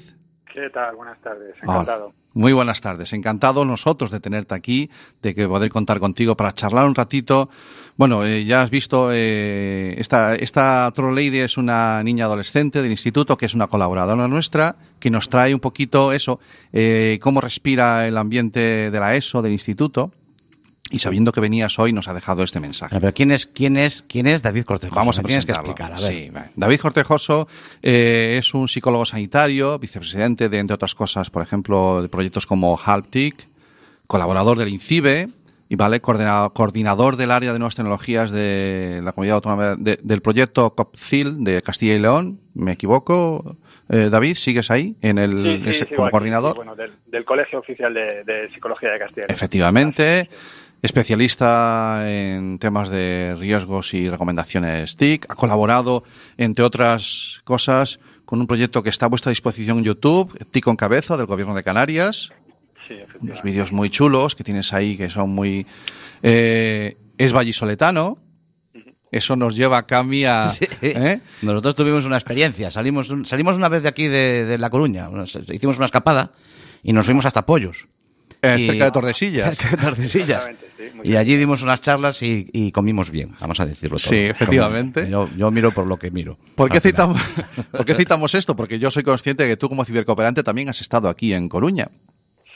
¿Qué 0.52 0.68
tal? 0.70 0.96
Buenas 0.96 1.18
tardes, 1.20 1.54
Hola. 1.62 1.72
encantado. 1.72 2.12
Muy 2.32 2.52
buenas 2.52 2.80
tardes. 2.80 3.12
Encantado 3.12 3.64
nosotros 3.64 4.10
de 4.10 4.20
tenerte 4.20 4.54
aquí, 4.54 4.90
de 5.22 5.34
que 5.34 5.46
poder 5.46 5.70
contar 5.70 6.00
contigo 6.00 6.36
para 6.36 6.52
charlar 6.52 6.86
un 6.86 6.94
ratito. 6.94 7.48
Bueno, 7.96 8.24
eh, 8.24 8.44
ya 8.44 8.62
has 8.62 8.70
visto, 8.70 9.10
eh, 9.12 9.94
esta, 9.98 10.34
esta 10.34 10.90
Troll 10.94 11.14
Lady 11.14 11.38
es 11.38 11.56
una 11.58 12.02
niña 12.02 12.24
adolescente 12.24 12.82
del 12.82 12.90
instituto 12.90 13.36
que 13.36 13.46
es 13.46 13.54
una 13.54 13.66
colaboradora 13.66 14.26
nuestra, 14.28 14.76
que 14.98 15.10
nos 15.10 15.28
trae 15.28 15.52
un 15.54 15.60
poquito 15.60 16.12
eso, 16.12 16.40
eh, 16.72 17.18
cómo 17.20 17.40
respira 17.40 18.06
el 18.08 18.16
ambiente 18.16 18.90
de 18.90 19.00
la 19.00 19.16
ESO, 19.16 19.42
del 19.42 19.52
instituto. 19.52 20.12
Y 20.90 20.98
sabiendo 20.98 21.30
que 21.32 21.40
venías 21.40 21.78
hoy, 21.78 21.92
nos 21.92 22.08
ha 22.08 22.14
dejado 22.14 22.42
este 22.42 22.58
mensaje. 22.60 22.98
Pero 23.00 23.14
¿quién 23.14 23.30
es, 23.30 23.46
quién 23.46 23.76
es, 23.76 24.02
quién 24.08 24.26
es 24.26 24.42
David 24.42 24.64
Cortejo? 24.64 24.94
Vamos 24.94 25.18
a 25.18 25.22
tienes 25.22 25.46
que 25.46 25.52
explicar, 25.52 25.92
a 25.92 26.00
ver. 26.00 26.02
Sí. 26.12 26.30
David 26.56 26.80
Cortejoso 26.80 27.46
eh, 27.82 28.36
es 28.38 28.52
un 28.54 28.66
psicólogo 28.68 29.04
sanitario, 29.06 29.78
vicepresidente 29.78 30.48
de, 30.48 30.58
entre 30.58 30.74
otras 30.74 30.94
cosas, 30.94 31.30
por 31.30 31.42
ejemplo, 31.42 32.02
de 32.02 32.08
proyectos 32.08 32.44
como 32.46 32.76
HALPTIC, 32.76 33.46
colaborador 34.06 34.58
del 34.58 34.68
INCIBE 34.68 35.28
y 35.68 35.76
vale 35.76 36.00
coordinador, 36.00 36.52
coordinador 36.52 37.16
del 37.16 37.30
área 37.30 37.52
de 37.52 37.60
nuevas 37.60 37.76
tecnologías 37.76 38.32
de 38.32 39.00
la 39.04 39.12
comunidad 39.12 39.36
autónoma 39.36 39.76
de- 39.76 40.00
del 40.02 40.20
proyecto 40.20 40.74
COPCIL 40.74 41.44
de 41.44 41.62
Castilla 41.62 41.94
y 41.94 42.00
León. 42.00 42.40
¿Me 42.54 42.72
equivoco? 42.72 43.56
Eh, 43.88 44.08
David, 44.10 44.34
¿sigues 44.34 44.70
ahí 44.72 44.96
en 45.00 45.18
el, 45.18 45.30
Sí, 45.30 45.62
sí, 45.64 45.70
ese- 45.70 45.84
sigo 45.84 45.96
como 45.96 46.06
aquí, 46.06 46.12
coordinador? 46.12 46.52
sí, 46.52 46.56
bueno, 46.56 46.74
del, 46.74 46.90
del 47.06 47.24
Colegio 47.24 47.60
Oficial 47.60 47.94
de, 47.94 48.24
de 48.24 48.50
Psicología 48.52 48.90
de 48.90 48.98
Castilla. 48.98 49.22
y 49.26 49.28
León. 49.28 49.34
Efectivamente. 49.36 50.28
Especialista 50.82 52.04
en 52.10 52.58
temas 52.58 52.88
de 52.88 53.36
riesgos 53.38 53.92
y 53.94 54.08
recomendaciones 54.08 54.96
TIC. 54.96 55.26
Ha 55.28 55.34
colaborado, 55.34 56.04
entre 56.38 56.64
otras 56.64 57.40
cosas, 57.44 58.00
con 58.24 58.40
un 58.40 58.46
proyecto 58.46 58.82
que 58.82 58.88
está 58.90 59.06
a 59.06 59.08
vuestra 59.08 59.30
disposición 59.30 59.78
en 59.78 59.84
YouTube, 59.84 60.36
TIC 60.50 60.64
con 60.64 60.76
cabeza, 60.76 61.16
del 61.16 61.26
Gobierno 61.26 61.54
de 61.54 61.62
Canarias. 61.62 62.30
Sí, 62.88 62.94
Unos 63.20 63.42
vídeos 63.42 63.72
muy 63.72 63.90
chulos 63.90 64.34
que 64.34 64.42
tienes 64.44 64.72
ahí 64.72 64.96
que 64.96 65.10
son 65.10 65.30
muy... 65.30 65.66
eh, 66.22 66.96
es 67.18 67.32
vallisoletano. 67.32 68.18
Eso 69.12 69.36
nos 69.36 69.56
lleva 69.56 69.78
a 69.78 69.86
Cami 69.86 70.24
a... 70.24 70.50
Sí. 70.50 70.66
¿eh? 70.82 71.20
Nosotros 71.42 71.74
tuvimos 71.74 72.04
una 72.04 72.16
experiencia. 72.16 72.70
Salimos, 72.70 73.10
un- 73.10 73.26
salimos 73.26 73.56
una 73.56 73.68
vez 73.68 73.82
de 73.82 73.88
aquí 73.88 74.06
de, 74.06 74.44
de 74.46 74.56
La 74.58 74.70
Coruña. 74.70 75.08
Nos- 75.08 75.36
Hicimos 75.52 75.76
una 75.76 75.86
escapada 75.86 76.30
y 76.82 76.92
nos 76.92 77.04
fuimos 77.04 77.26
hasta 77.26 77.44
Pollos. 77.44 77.88
Eh, 78.42 78.56
Y- 78.58 78.66
cerca 78.68 78.84
de 78.86 78.90
Tordesillas. 78.90 79.56
Cerca 79.56 79.76
de 79.76 79.82
Tordesillas. 79.82 80.48
Exactamente, 80.48 80.66
sí, 80.78 80.96
muy 80.96 81.08
Y 81.08 81.16
allí 81.16 81.36
dimos 81.36 81.62
unas 81.62 81.82
charlas 81.82 82.22
y, 82.22 82.48
y 82.52 82.72
comimos 82.72 83.10
bien, 83.10 83.34
vamos 83.40 83.60
a 83.60 83.66
decirlo 83.66 83.98
todo. 83.98 84.08
Sí, 84.08 84.16
efectivamente. 84.16 85.08
Yo, 85.10 85.28
yo 85.36 85.50
miro 85.50 85.72
por 85.74 85.86
lo 85.86 85.98
que 85.98 86.10
miro. 86.10 86.38
¿Por 86.54 86.70
qué, 86.70 86.80
citamos, 86.80 87.20
¿Por 87.70 87.84
qué 87.84 87.94
citamos 87.94 88.34
esto? 88.34 88.56
Porque 88.56 88.78
yo 88.78 88.90
soy 88.90 89.02
consciente 89.02 89.42
de 89.42 89.50
que 89.50 89.56
tú 89.56 89.68
como 89.68 89.84
cibercooperante 89.84 90.42
también 90.42 90.68
has 90.70 90.80
estado 90.80 91.08
aquí 91.08 91.34
en 91.34 91.48
Coruña. 91.48 91.88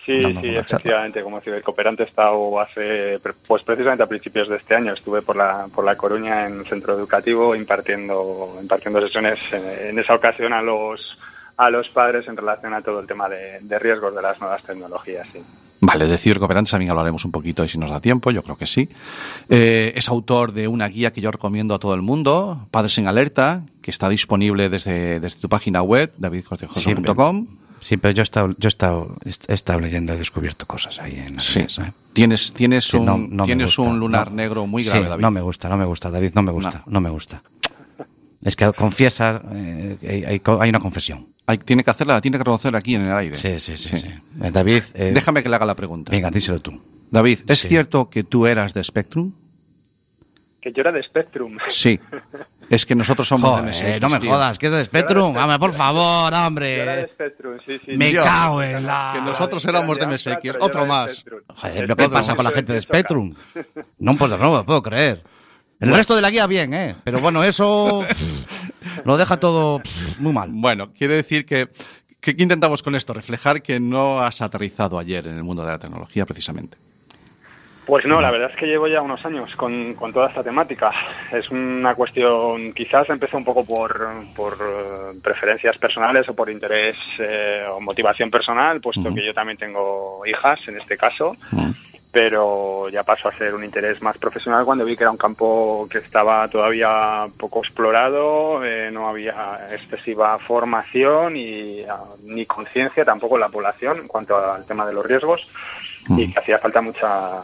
Sí, 0.06 0.22
sí, 0.22 0.32
charla. 0.34 0.60
efectivamente, 0.60 1.22
como 1.22 1.40
cibercooperante 1.40 2.02
he 2.02 2.06
estado 2.06 2.60
hace, 2.60 3.18
pues 3.46 3.62
precisamente 3.62 4.02
a 4.02 4.06
principios 4.06 4.50
de 4.50 4.56
este 4.56 4.74
año, 4.74 4.92
estuve 4.92 5.22
por 5.22 5.34
la, 5.34 5.66
por 5.74 5.82
la 5.82 5.96
Coruña 5.96 6.46
en 6.46 6.58
un 6.58 6.66
centro 6.66 6.92
educativo 6.94 7.54
impartiendo, 7.56 8.58
impartiendo 8.60 9.00
sesiones 9.00 9.38
en, 9.50 9.64
en 9.88 9.98
esa 9.98 10.14
ocasión 10.14 10.52
a 10.52 10.60
los, 10.60 11.16
a 11.56 11.70
los 11.70 11.88
padres 11.88 12.28
en 12.28 12.36
relación 12.36 12.74
a 12.74 12.82
todo 12.82 13.00
el 13.00 13.06
tema 13.06 13.30
de, 13.30 13.60
de 13.62 13.78
riesgos 13.78 14.14
de 14.14 14.20
las 14.20 14.38
nuevas 14.40 14.62
tecnologías. 14.62 15.26
Sí. 15.32 15.40
Vale, 15.86 16.06
de 16.06 16.16
cibercooperantes 16.16 16.70
también 16.70 16.90
hablaremos 16.90 17.24
un 17.26 17.30
poquito 17.30 17.62
y 17.62 17.68
si 17.68 17.76
nos 17.76 17.90
da 17.90 18.00
tiempo, 18.00 18.30
yo 18.30 18.42
creo 18.42 18.56
que 18.56 18.64
sí. 18.66 18.88
Eh, 19.50 19.92
es 19.96 20.08
autor 20.08 20.52
de 20.52 20.66
una 20.66 20.88
guía 20.88 21.12
que 21.12 21.20
yo 21.20 21.30
recomiendo 21.30 21.74
a 21.74 21.78
todo 21.78 21.92
el 21.94 22.00
mundo, 22.00 22.66
Padres 22.70 22.96
en 22.96 23.06
Alerta, 23.06 23.62
que 23.82 23.90
está 23.90 24.08
disponible 24.08 24.70
desde, 24.70 25.20
desde 25.20 25.40
tu 25.40 25.48
página 25.50 25.82
web, 25.82 26.10
davidcortejoso.com. 26.16 27.46
Sí, 27.80 27.98
pero 27.98 28.12
yo 28.14 28.22
he 28.22 28.24
estado, 28.24 28.48
yo 28.56 28.66
he 28.66 28.68
estado, 28.68 29.12
he 29.26 29.52
estado 29.52 29.78
leyendo, 29.80 30.14
he 30.14 30.16
descubierto 30.16 30.64
cosas 30.66 30.98
ahí 31.00 31.16
en 31.26 31.38
Sí. 31.38 31.58
redes, 31.58 31.78
¿eh? 31.80 31.92
Tienes, 32.14 32.52
tienes, 32.54 32.84
Sí, 32.86 32.96
un, 32.96 33.04
no- 33.04 33.18
no 33.18 33.42
me 33.42 33.44
tienes 33.44 33.78
un 33.78 33.98
lunar 33.98 34.30
no. 34.30 34.36
negro 34.36 34.66
muy 34.66 34.82
Sí, 34.84 34.88
grave, 34.88 35.08
David. 35.08 35.20
No 35.22 35.30
me 35.30 35.42
gusta, 35.42 35.68
no 35.68 35.76
me 35.76 35.84
gusta, 35.84 36.10
David, 36.10 36.30
no 36.34 36.40
me 36.42 36.52
gusta, 36.52 36.82
no, 36.86 37.00
me 37.02 37.10
gusta. 37.10 37.42
Es 38.42 38.56
que 38.56 38.72
confiesa, 38.72 39.42
eh, 39.52 40.40
hay 40.60 40.68
una 40.70 40.80
confesión. 40.80 41.26
Hay- 41.46 41.58
tiene 41.58 41.84
que 41.84 41.90
hacerla, 41.90 42.20
tiene 42.20 42.36
que 42.38 42.44
reconocer 42.44 42.74
aquí 42.74 42.94
en 42.94 43.02
el 43.02 43.12
aire. 43.16 43.36
Sí, 43.36 43.60
sí, 43.60 43.76
sí. 43.76 43.90
sí. 43.96 44.06
Eh, 44.42 44.50
David, 44.50 44.82
eh, 44.94 45.12
Déjame 45.14 45.42
que 45.42 45.48
le 45.48 45.56
haga 45.56 45.66
la 45.66 45.74
pregunta. 45.76 46.10
venga, 46.10 46.30
díselo 46.30 46.60
tú. 46.60 46.80
David, 47.10 47.40
¿es 47.46 47.60
Sí. 47.60 47.68
cierto 47.68 48.08
que 48.08 48.24
tú 48.24 48.46
eras 48.46 48.72
de 48.74 48.82
Spectrum? 48.82 49.32
Que 50.60 50.72
yo 50.72 50.80
era 50.80 50.90
de 50.92 51.02
Spectrum. 51.02 51.58
Sí. 51.68 52.00
Es 52.70 52.86
que 52.86 52.94
nosotros 52.94 53.28
somos 53.28 53.56
de 53.62 53.68
MSX, 53.70 54.00
no 54.00 54.08
me 54.08 54.18
tío. 54.18 54.30
jodas, 54.30 54.58
que 54.58 54.66
es 54.66 54.72
de 54.72 54.82
Spectrum. 54.84 55.36
Hombre, 55.36 55.58
por 55.58 55.74
favor, 55.74 56.22
Yo 56.22 56.28
era 56.28 56.40
de 56.40 56.46
hombre. 56.46 57.08
Spectrum, 57.12 57.58
sí, 57.66 57.78
sí. 57.84 57.92
Me 57.98 58.08
sí. 58.10 58.16
cago 58.16 58.62
en 58.62 58.86
la- 58.86 59.10
Que 59.14 59.20
nosotros 59.20 59.62
éramos 59.66 59.98
de 59.98 60.06
MSX. 60.06 60.42
Yo 60.42 60.52
Otro 60.60 60.80
de 60.80 60.86
más. 60.88 61.22
Joder, 61.56 61.74
¿pero 61.86 61.96
qué 61.96 62.08
pasa 62.08 62.34
con 62.34 62.44
la 62.46 62.50
gente 62.50 62.72
de 62.72 62.78
18K. 62.78 62.82
Spectrum? 62.82 63.34
No, 63.98 64.16
pues 64.16 64.30
no 64.30 64.38
me 64.38 64.44
lo 64.44 64.64
puedo 64.64 64.82
creer. 64.82 65.22
El 65.80 65.94
resto 65.94 66.14
de 66.14 66.22
la 66.22 66.30
guía 66.30 66.46
bien, 66.46 66.72
¿eh? 66.72 66.96
Pero 67.04 67.20
bueno, 67.20 67.44
eso 67.44 68.02
lo 69.04 69.16
deja 69.16 69.38
todo 69.38 69.80
muy 70.18 70.32
mal. 70.32 70.50
Bueno, 70.52 70.92
quiere 70.92 71.14
decir 71.14 71.44
que, 71.44 71.68
¿qué 72.20 72.34
intentamos 72.38 72.82
con 72.82 72.94
esto? 72.94 73.12
Reflejar 73.12 73.62
que 73.62 73.80
no 73.80 74.20
has 74.20 74.40
aterrizado 74.40 74.98
ayer 74.98 75.26
en 75.26 75.36
el 75.36 75.44
mundo 75.44 75.64
de 75.64 75.72
la 75.72 75.78
tecnología, 75.78 76.24
precisamente. 76.24 76.76
Pues 77.86 78.06
no, 78.06 78.20
la 78.20 78.30
verdad 78.30 78.50
es 78.50 78.56
que 78.56 78.66
llevo 78.66 78.88
ya 78.88 79.02
unos 79.02 79.24
años 79.26 79.54
con, 79.56 79.94
con 79.94 80.12
toda 80.12 80.28
esta 80.28 80.42
temática. 80.42 80.90
Es 81.30 81.50
una 81.50 81.94
cuestión, 81.94 82.72
quizás 82.72 83.10
empezó 83.10 83.36
un 83.36 83.44
poco 83.44 83.62
por, 83.62 84.08
por 84.34 84.54
eh, 84.54 85.18
preferencias 85.22 85.76
personales 85.76 86.26
o 86.28 86.34
por 86.34 86.48
interés 86.48 86.96
eh, 87.18 87.64
o 87.70 87.80
motivación 87.80 88.30
personal, 88.30 88.80
puesto 88.80 89.14
que 89.14 89.24
yo 89.24 89.34
también 89.34 89.58
tengo 89.58 90.22
hijas 90.26 90.60
en 90.66 90.78
este 90.78 90.96
caso. 90.96 91.36
Pero 92.14 92.88
ya 92.90 93.02
pasó 93.02 93.28
a 93.28 93.36
ser 93.36 93.56
un 93.56 93.64
interés 93.64 94.00
más 94.00 94.16
profesional 94.18 94.64
cuando 94.64 94.84
vi 94.84 94.96
que 94.96 95.02
era 95.02 95.10
un 95.10 95.16
campo 95.16 95.88
que 95.90 95.98
estaba 95.98 96.46
todavía 96.46 97.26
poco 97.36 97.58
explorado, 97.58 98.64
eh, 98.64 98.88
no 98.92 99.08
había 99.08 99.66
excesiva 99.72 100.38
formación 100.38 101.36
y 101.36 101.82
ah, 101.82 102.04
ni 102.22 102.46
conciencia 102.46 103.04
tampoco 103.04 103.34
en 103.34 103.40
la 103.40 103.48
población 103.48 103.98
en 103.98 104.06
cuanto 104.06 104.36
al 104.36 104.64
tema 104.64 104.86
de 104.86 104.92
los 104.92 105.04
riesgos 105.04 105.46
y 106.08 106.28
Mm. 106.28 106.32
que 106.32 106.38
hacía 106.38 106.58
falta 106.58 106.80
mucha 106.80 107.42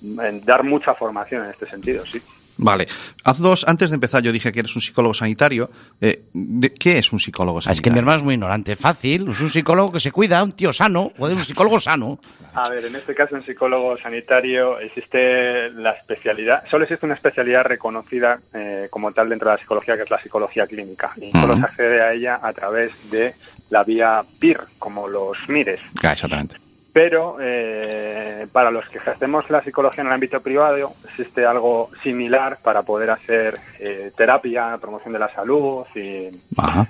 dar 0.00 0.64
mucha 0.64 0.94
formación 0.94 1.44
en 1.44 1.50
este 1.50 1.66
sentido, 1.66 2.04
sí. 2.04 2.20
Vale. 2.56 2.86
Haz 3.24 3.38
dos, 3.38 3.64
antes 3.66 3.90
de 3.90 3.94
empezar 3.94 4.22
yo 4.22 4.30
dije 4.32 4.52
que 4.52 4.60
eres 4.60 4.74
un 4.76 4.82
psicólogo 4.82 5.12
sanitario. 5.14 5.70
Eh, 6.00 6.24
¿de- 6.32 6.72
¿Qué 6.72 6.98
es 6.98 7.12
un 7.12 7.18
psicólogo 7.20 7.58
Ah, 7.58 7.62
sanitario? 7.62 7.78
Es 7.78 7.82
que 7.82 7.90
mi 7.90 7.98
hermano 7.98 8.18
es 8.18 8.22
muy 8.24 8.34
ignorante. 8.34 8.76
Fácil, 8.76 9.28
es 9.30 9.40
un 9.40 9.50
psicólogo 9.50 9.90
que 9.92 10.00
se 10.00 10.12
cuida, 10.12 10.42
un 10.42 10.52
tío 10.52 10.72
sano, 10.72 11.10
joder, 11.18 11.36
un 11.36 11.44
psicólogo 11.44 11.80
sano. 11.80 12.18
A 12.54 12.68
ver, 12.68 12.84
en 12.84 12.94
este 12.94 13.14
caso 13.14 13.34
en 13.36 13.44
psicólogo 13.44 13.98
sanitario 13.98 14.78
existe 14.78 15.70
la 15.70 15.90
especialidad, 15.92 16.62
solo 16.70 16.84
existe 16.84 17.04
una 17.04 17.16
especialidad 17.16 17.64
reconocida 17.64 18.38
eh, 18.54 18.86
como 18.90 19.10
tal 19.12 19.28
dentro 19.28 19.48
de 19.50 19.56
la 19.56 19.60
psicología, 19.60 19.96
que 19.96 20.02
es 20.04 20.10
la 20.10 20.22
psicología 20.22 20.66
clínica. 20.66 21.12
Y 21.16 21.32
solo 21.32 21.56
se 21.56 21.62
accede 21.64 22.00
a 22.02 22.12
ella 22.12 22.38
a 22.40 22.52
través 22.52 22.92
de 23.10 23.34
la 23.70 23.82
vía 23.82 24.22
PIR, 24.38 24.60
como 24.78 25.08
los 25.08 25.36
MIRES. 25.48 25.80
Ah, 26.04 26.12
exactamente. 26.12 26.56
Pero 26.94 27.38
eh, 27.40 28.46
para 28.52 28.70
los 28.70 28.88
que 28.88 28.98
ejercemos 28.98 29.50
la 29.50 29.64
psicología 29.64 30.02
en 30.02 30.06
el 30.06 30.12
ámbito 30.12 30.40
privado 30.40 30.94
existe 31.04 31.44
algo 31.44 31.90
similar 32.04 32.58
para 32.62 32.82
poder 32.82 33.10
hacer 33.10 33.58
eh, 33.80 34.12
terapia, 34.16 34.78
promoción 34.80 35.12
de 35.12 35.18
la 35.18 35.28
salud 35.34 35.84
y 35.96 36.28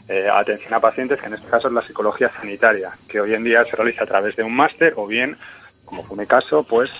eh, 0.09 0.29
atención 0.31 0.75
a 0.75 0.81
pacientes, 0.81 1.19
que 1.19 1.27
en 1.29 1.35
este 1.35 1.49
caso 1.49 1.69
es 1.69 1.75
la 1.75 1.81
psicología 1.87 2.31
sanitaria, 2.39 2.93
que 3.09 3.19
hoy 3.19 3.33
en 3.33 3.45
día 3.45 3.65
se 3.65 3.77
realiza 3.77 4.05
a 4.05 4.07
través 4.07 4.37
de 4.37 4.43
un 4.43 4.55
máster 4.55 4.93
o 4.97 5.07
bien, 5.07 5.39
como 5.87 6.03
fue 6.03 6.19
mi 6.19 6.27
caso, 6.27 6.65
pues 6.65 6.91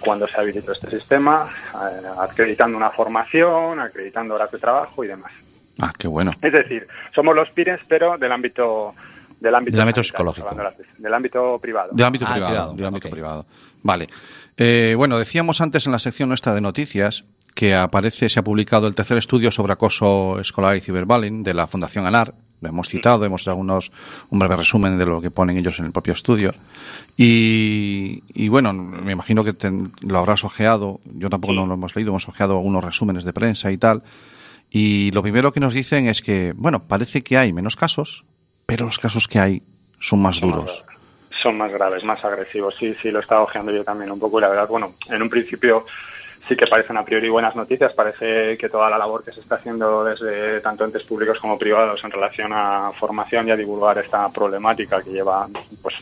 cuando 0.00 0.26
se 0.26 0.36
habilitó 0.36 0.72
este 0.72 0.90
sistema, 0.90 1.48
acreditando 2.18 2.76
una 2.76 2.90
formación, 2.90 3.78
acreditando 3.78 4.34
horas 4.34 4.50
de 4.50 4.58
trabajo 4.58 5.04
y 5.04 5.08
demás. 5.08 5.30
Ah, 5.80 5.92
qué 5.96 6.08
bueno. 6.08 6.32
Es 6.42 6.52
decir, 6.52 6.88
somos 7.14 7.36
los 7.36 7.50
PIRES, 7.50 7.80
pero 7.86 8.18
del 8.18 8.32
ámbito 8.32 8.94
del 9.44 9.54
ámbito, 9.54 9.76
Del 9.76 9.82
ámbito 9.82 10.02
sanitario, 10.02 10.32
psicológico. 10.32 10.82
del 10.98 11.14
ámbito 11.14 11.58
privado. 11.60 11.90
Del 11.92 12.04
ámbito 12.06 12.24
Ah, 12.26 12.32
privado. 12.32 12.50
privado, 12.52 12.72
Del 12.74 12.86
ámbito 12.86 13.10
privado. 13.10 13.46
Vale. 13.82 14.08
Eh, 14.56 14.94
bueno, 14.96 15.18
decíamos 15.18 15.60
antes 15.60 15.86
en 15.86 15.92
la 15.92 15.98
sección 15.98 16.28
nuestra 16.28 16.54
de 16.54 16.60
noticias 16.60 17.24
que 17.54 17.74
aparece, 17.74 18.28
se 18.28 18.40
ha 18.40 18.42
publicado 18.42 18.88
el 18.88 18.94
tercer 18.94 19.16
estudio 19.18 19.52
sobre 19.52 19.72
acoso 19.74 20.40
escolar 20.40 20.76
y 20.76 20.80
ciberbullying 20.80 21.44
de 21.44 21.54
la 21.54 21.66
Fundación 21.68 22.04
ANAR. 22.06 22.34
Lo 22.60 22.68
hemos 22.68 22.88
citado, 22.88 23.24
hemos 23.24 23.44
dado 23.44 23.58
unos, 23.58 23.92
un 24.30 24.38
breve 24.38 24.56
resumen 24.56 24.96
de 24.98 25.04
lo 25.06 25.20
que 25.20 25.30
ponen 25.30 25.58
ellos 25.58 25.78
en 25.78 25.84
el 25.86 25.92
propio 25.92 26.14
estudio. 26.14 26.54
Y, 27.16 28.22
y 28.34 28.48
bueno, 28.48 28.72
me 28.72 29.12
imagino 29.12 29.44
que 29.44 29.52
te- 29.52 29.70
lo 30.00 30.18
habrás 30.18 30.44
ojeado. 30.44 31.00
Yo 31.04 31.30
tampoco 31.30 31.52
no 31.54 31.66
lo 31.66 31.74
hemos 31.74 31.94
leído, 31.94 32.10
hemos 32.10 32.28
ojeado 32.28 32.54
algunos 32.56 32.82
resúmenes 32.82 33.24
de 33.24 33.32
prensa 33.32 33.70
y 33.70 33.76
tal. 33.76 34.02
Y 34.70 35.10
lo 35.12 35.22
primero 35.22 35.52
que 35.52 35.60
nos 35.60 35.74
dicen 35.74 36.06
es 36.08 36.22
que, 36.22 36.52
bueno, 36.56 36.80
parece 36.84 37.22
que 37.22 37.36
hay 37.38 37.52
menos 37.52 37.76
casos, 37.76 38.24
pero 38.66 38.86
los 38.86 38.98
casos 38.98 39.28
que 39.28 39.38
hay 39.38 39.62
son 40.00 40.20
más 40.20 40.36
Son 40.36 40.50
duros. 40.50 40.84
Son 41.42 41.58
más 41.58 41.72
graves, 41.72 42.04
más 42.04 42.24
agresivos. 42.24 42.74
Sí, 42.78 42.94
sí, 43.02 43.10
lo 43.10 43.18
he 43.18 43.22
estado 43.22 43.42
ojeando 43.42 43.72
yo 43.72 43.84
también 43.84 44.10
un 44.10 44.18
poco 44.18 44.38
y 44.38 44.42
la 44.42 44.48
verdad, 44.48 44.68
bueno, 44.68 44.94
en 45.08 45.22
un 45.22 45.28
principio 45.28 45.84
sí 46.48 46.56
que 46.56 46.66
parecen 46.66 46.96
a 46.96 47.04
priori 47.04 47.28
buenas 47.28 47.56
noticias. 47.56 47.92
Parece 47.92 48.56
que 48.58 48.68
toda 48.68 48.90
la 48.90 48.98
labor 48.98 49.24
que 49.24 49.32
se 49.32 49.40
está 49.40 49.56
haciendo 49.56 50.04
desde 50.04 50.60
tanto 50.60 50.84
entes 50.84 51.04
públicos 51.04 51.38
como 51.38 51.58
privados 51.58 52.02
en 52.04 52.10
relación 52.10 52.52
a 52.52 52.92
formación 52.98 53.48
y 53.48 53.50
a 53.50 53.56
divulgar 53.56 53.98
esta 53.98 54.28
problemática 54.30 55.02
que 55.02 55.10
lleva 55.10 55.46
pues 55.82 55.94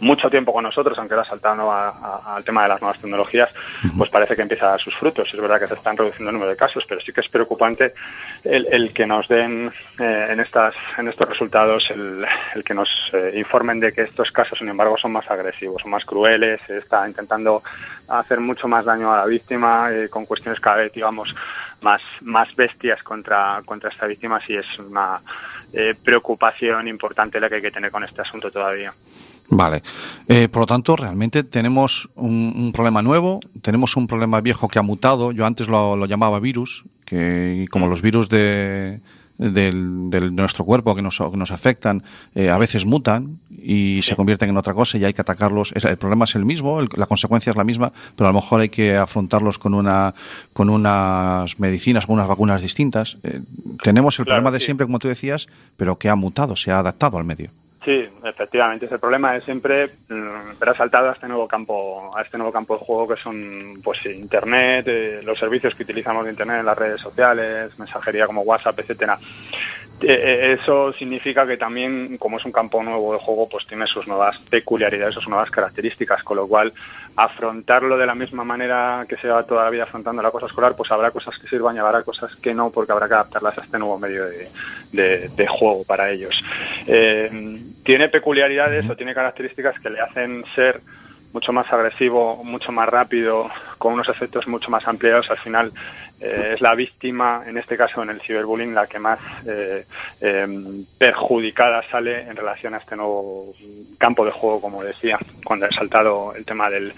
mucho 0.00 0.28
tiempo 0.28 0.52
con 0.52 0.64
nosotros, 0.64 0.98
aunque 0.98 1.14
ahora 1.14 1.28
saltando 1.28 1.70
al 1.70 2.44
tema 2.44 2.64
de 2.64 2.68
las 2.68 2.80
nuevas 2.80 3.00
tecnologías, 3.00 3.50
pues 3.96 4.10
parece 4.10 4.34
que 4.36 4.42
empieza 4.42 4.66
a 4.66 4.70
dar 4.70 4.80
sus 4.80 4.94
frutos. 4.96 5.28
Es 5.32 5.40
verdad 5.40 5.60
que 5.60 5.68
se 5.68 5.74
están 5.74 5.96
reduciendo 5.96 6.30
el 6.30 6.34
número 6.34 6.50
de 6.50 6.56
casos, 6.56 6.84
pero 6.88 7.00
sí 7.00 7.12
que 7.12 7.20
es 7.20 7.28
preocupante 7.28 7.94
el, 8.44 8.66
el 8.70 8.92
que 8.92 9.06
nos 9.06 9.28
den 9.28 9.72
eh, 9.98 10.26
en 10.30 10.40
estas 10.40 10.74
en 10.98 11.08
estos 11.08 11.28
resultados 11.28 11.90
el, 11.90 12.24
el 12.54 12.64
que 12.64 12.74
nos 12.74 12.88
eh, 13.12 13.32
informen 13.36 13.80
de 13.80 13.92
que 13.92 14.02
estos 14.02 14.30
casos, 14.32 14.58
sin 14.58 14.68
embargo, 14.68 14.98
son 14.98 15.12
más 15.12 15.30
agresivos, 15.30 15.82
son 15.82 15.90
más 15.90 16.04
crueles, 16.04 16.60
se 16.66 16.78
está 16.78 17.06
intentando 17.06 17.62
hacer 18.18 18.40
mucho 18.40 18.68
más 18.68 18.84
daño 18.84 19.12
a 19.12 19.18
la 19.18 19.26
víctima 19.26 19.90
eh, 19.90 20.08
con 20.08 20.26
cuestiones 20.26 20.60
cada 20.60 20.76
vez, 20.78 20.92
digamos, 20.92 21.34
más 21.80 22.00
más 22.22 22.54
bestias 22.54 23.02
contra 23.02 23.62
contra 23.64 23.90
esta 23.90 24.06
víctima. 24.06 24.40
Sí 24.46 24.54
es 24.54 24.66
una 24.78 25.20
eh, 25.72 25.94
preocupación 26.04 26.88
importante 26.88 27.40
la 27.40 27.48
que 27.48 27.56
hay 27.56 27.62
que 27.62 27.70
tener 27.70 27.90
con 27.90 28.04
este 28.04 28.22
asunto 28.22 28.50
todavía. 28.50 28.92
Vale. 29.48 29.82
Eh, 30.28 30.48
por 30.48 30.62
lo 30.62 30.66
tanto, 30.66 30.96
realmente 30.96 31.44
tenemos 31.44 32.08
un, 32.14 32.54
un 32.56 32.72
problema 32.72 33.02
nuevo, 33.02 33.40
tenemos 33.60 33.96
un 33.96 34.06
problema 34.06 34.40
viejo 34.40 34.68
que 34.68 34.78
ha 34.78 34.82
mutado. 34.82 35.32
Yo 35.32 35.44
antes 35.44 35.68
lo, 35.68 35.96
lo 35.96 36.06
llamaba 36.06 36.40
virus, 36.40 36.84
que 37.04 37.66
como 37.70 37.86
los 37.86 38.00
virus 38.00 38.28
de, 38.28 39.00
del, 39.38 40.10
del- 40.10 40.34
de 40.36 40.42
nuestro 40.42 40.64
cuerpo 40.64 40.94
que 40.94 41.02
nos, 41.02 41.18
que 41.18 41.36
nos 41.36 41.50
afectan, 41.50 42.02
eh, 42.34 42.50
a 42.50 42.58
veces 42.58 42.84
mutan 42.86 43.38
y 43.50 44.00
se 44.02 44.14
convierten 44.16 44.50
en 44.50 44.56
otra 44.56 44.74
cosa 44.74 44.98
y 44.98 45.04
hay 45.04 45.12
que 45.14 45.20
atacarlos. 45.20 45.72
El 45.72 45.96
problema 45.96 46.24
es 46.24 46.34
el 46.34 46.44
mismo, 46.44 46.80
el- 46.80 46.88
la 46.96 47.06
consecuencia 47.06 47.50
es 47.50 47.56
la 47.56 47.64
misma, 47.64 47.92
pero 48.16 48.28
a 48.28 48.32
lo 48.32 48.40
mejor 48.40 48.60
hay 48.60 48.68
que 48.68 48.96
afrontarlos 48.96 49.58
con 49.58 49.74
una 49.74 50.14
con 50.52 50.68
unas 50.70 51.58
medicinas, 51.58 52.06
con 52.06 52.14
unas 52.14 52.28
vacunas 52.28 52.62
distintas. 52.62 53.18
Eh, 53.22 53.40
tenemos 53.82 54.18
el 54.18 54.24
Claro, 54.26 54.36
problema 54.36 54.50
de 54.52 54.60
sí. 54.60 54.66
siempre, 54.66 54.86
como 54.86 54.98
tú 54.98 55.08
decías, 55.08 55.48
pero 55.76 55.96
que 55.98 56.08
ha 56.08 56.14
mutado, 56.16 56.56
se 56.56 56.70
ha 56.70 56.78
adaptado 56.78 57.18
al 57.18 57.24
medio. 57.24 57.50
Sí, 57.84 58.08
efectivamente, 58.22 58.86
ese 58.86 58.98
problema 58.98 59.36
es 59.36 59.44
siempre 59.44 59.88
mm, 60.08 60.54
pero 60.58 60.70
ha 60.70 60.76
saltado 60.76 61.10
a 61.10 61.14
este 61.14 61.26
nuevo 61.26 61.48
campo, 61.48 62.16
a 62.16 62.22
este 62.22 62.38
nuevo 62.38 62.52
campo 62.52 62.78
de 62.78 62.84
juego 62.84 63.08
que 63.08 63.20
son 63.20 63.80
pues 63.82 64.04
internet, 64.06 64.86
eh, 64.86 65.20
los 65.24 65.38
servicios 65.38 65.74
que 65.74 65.82
utilizamos 65.82 66.24
de 66.24 66.30
internet 66.30 66.60
en 66.60 66.66
las 66.66 66.78
redes 66.78 67.00
sociales, 67.00 67.76
mensajería 67.78 68.26
como 68.26 68.42
WhatsApp, 68.42 68.78
etcétera. 68.78 69.18
Eh, 70.00 70.56
eso 70.60 70.92
significa 70.92 71.46
que 71.46 71.56
también, 71.56 72.18
como 72.18 72.38
es 72.38 72.44
un 72.44 72.52
campo 72.52 72.82
nuevo 72.82 73.12
de 73.12 73.18
juego, 73.18 73.48
pues 73.48 73.66
tiene 73.66 73.86
sus 73.86 74.06
nuevas 74.06 74.38
peculiaridades, 74.50 75.14
sus 75.14 75.28
nuevas 75.28 75.50
características, 75.50 76.22
con 76.22 76.36
lo 76.36 76.46
cual 76.46 76.72
afrontarlo 77.16 77.98
de 77.98 78.06
la 78.06 78.14
misma 78.14 78.44
manera 78.44 79.04
que 79.08 79.16
se 79.16 79.28
va 79.28 79.44
toda 79.44 79.64
la 79.64 79.70
vida 79.70 79.84
afrontando 79.84 80.22
la 80.22 80.30
cosa 80.30 80.46
escolar, 80.46 80.74
pues 80.76 80.90
habrá 80.90 81.10
cosas 81.10 81.38
que 81.38 81.48
sirvan 81.48 81.76
y 81.76 81.78
habrá 81.78 82.02
cosas 82.02 82.34
que 82.36 82.54
no, 82.54 82.70
porque 82.70 82.92
habrá 82.92 83.08
que 83.08 83.14
adaptarlas 83.14 83.58
a 83.58 83.62
este 83.62 83.78
nuevo 83.78 83.98
medio 83.98 84.24
de, 84.92 85.46
juego 85.48 85.84
para 85.84 86.10
ellos. 86.10 86.42
Eh, 86.86 87.60
tiene 87.84 88.08
peculiaridades 88.08 88.88
o 88.88 88.96
tiene 88.96 89.14
características 89.14 89.78
que 89.80 89.90
le 89.90 90.00
hacen 90.00 90.44
ser 90.54 90.80
mucho 91.32 91.52
más 91.52 91.70
agresivo, 91.72 92.42
mucho 92.44 92.72
más 92.72 92.88
rápido, 92.88 93.50
con 93.78 93.94
unos 93.94 94.08
efectos 94.08 94.46
mucho 94.46 94.70
más 94.70 94.86
ampliados. 94.86 95.30
Al 95.30 95.38
final 95.38 95.72
eh, 96.22 96.52
es 96.54 96.60
la 96.60 96.74
víctima, 96.76 97.42
en 97.46 97.58
este 97.58 97.76
caso 97.76 98.02
en 98.02 98.10
el 98.10 98.20
ciberbullying, 98.20 98.74
la 98.74 98.86
que 98.86 99.00
más 99.00 99.18
eh, 99.44 99.84
em, 100.20 100.84
perjudicada 100.96 101.82
sale 101.90 102.20
en 102.20 102.36
relación 102.36 102.74
a 102.74 102.78
este 102.78 102.94
nuevo 102.94 103.52
campo 103.98 104.24
de 104.24 104.30
juego, 104.30 104.60
como 104.60 104.84
decía, 104.84 105.18
cuando 105.44 105.66
he 105.66 105.72
saltado 105.72 106.32
el 106.34 106.44
tema 106.44 106.70
del, 106.70 106.92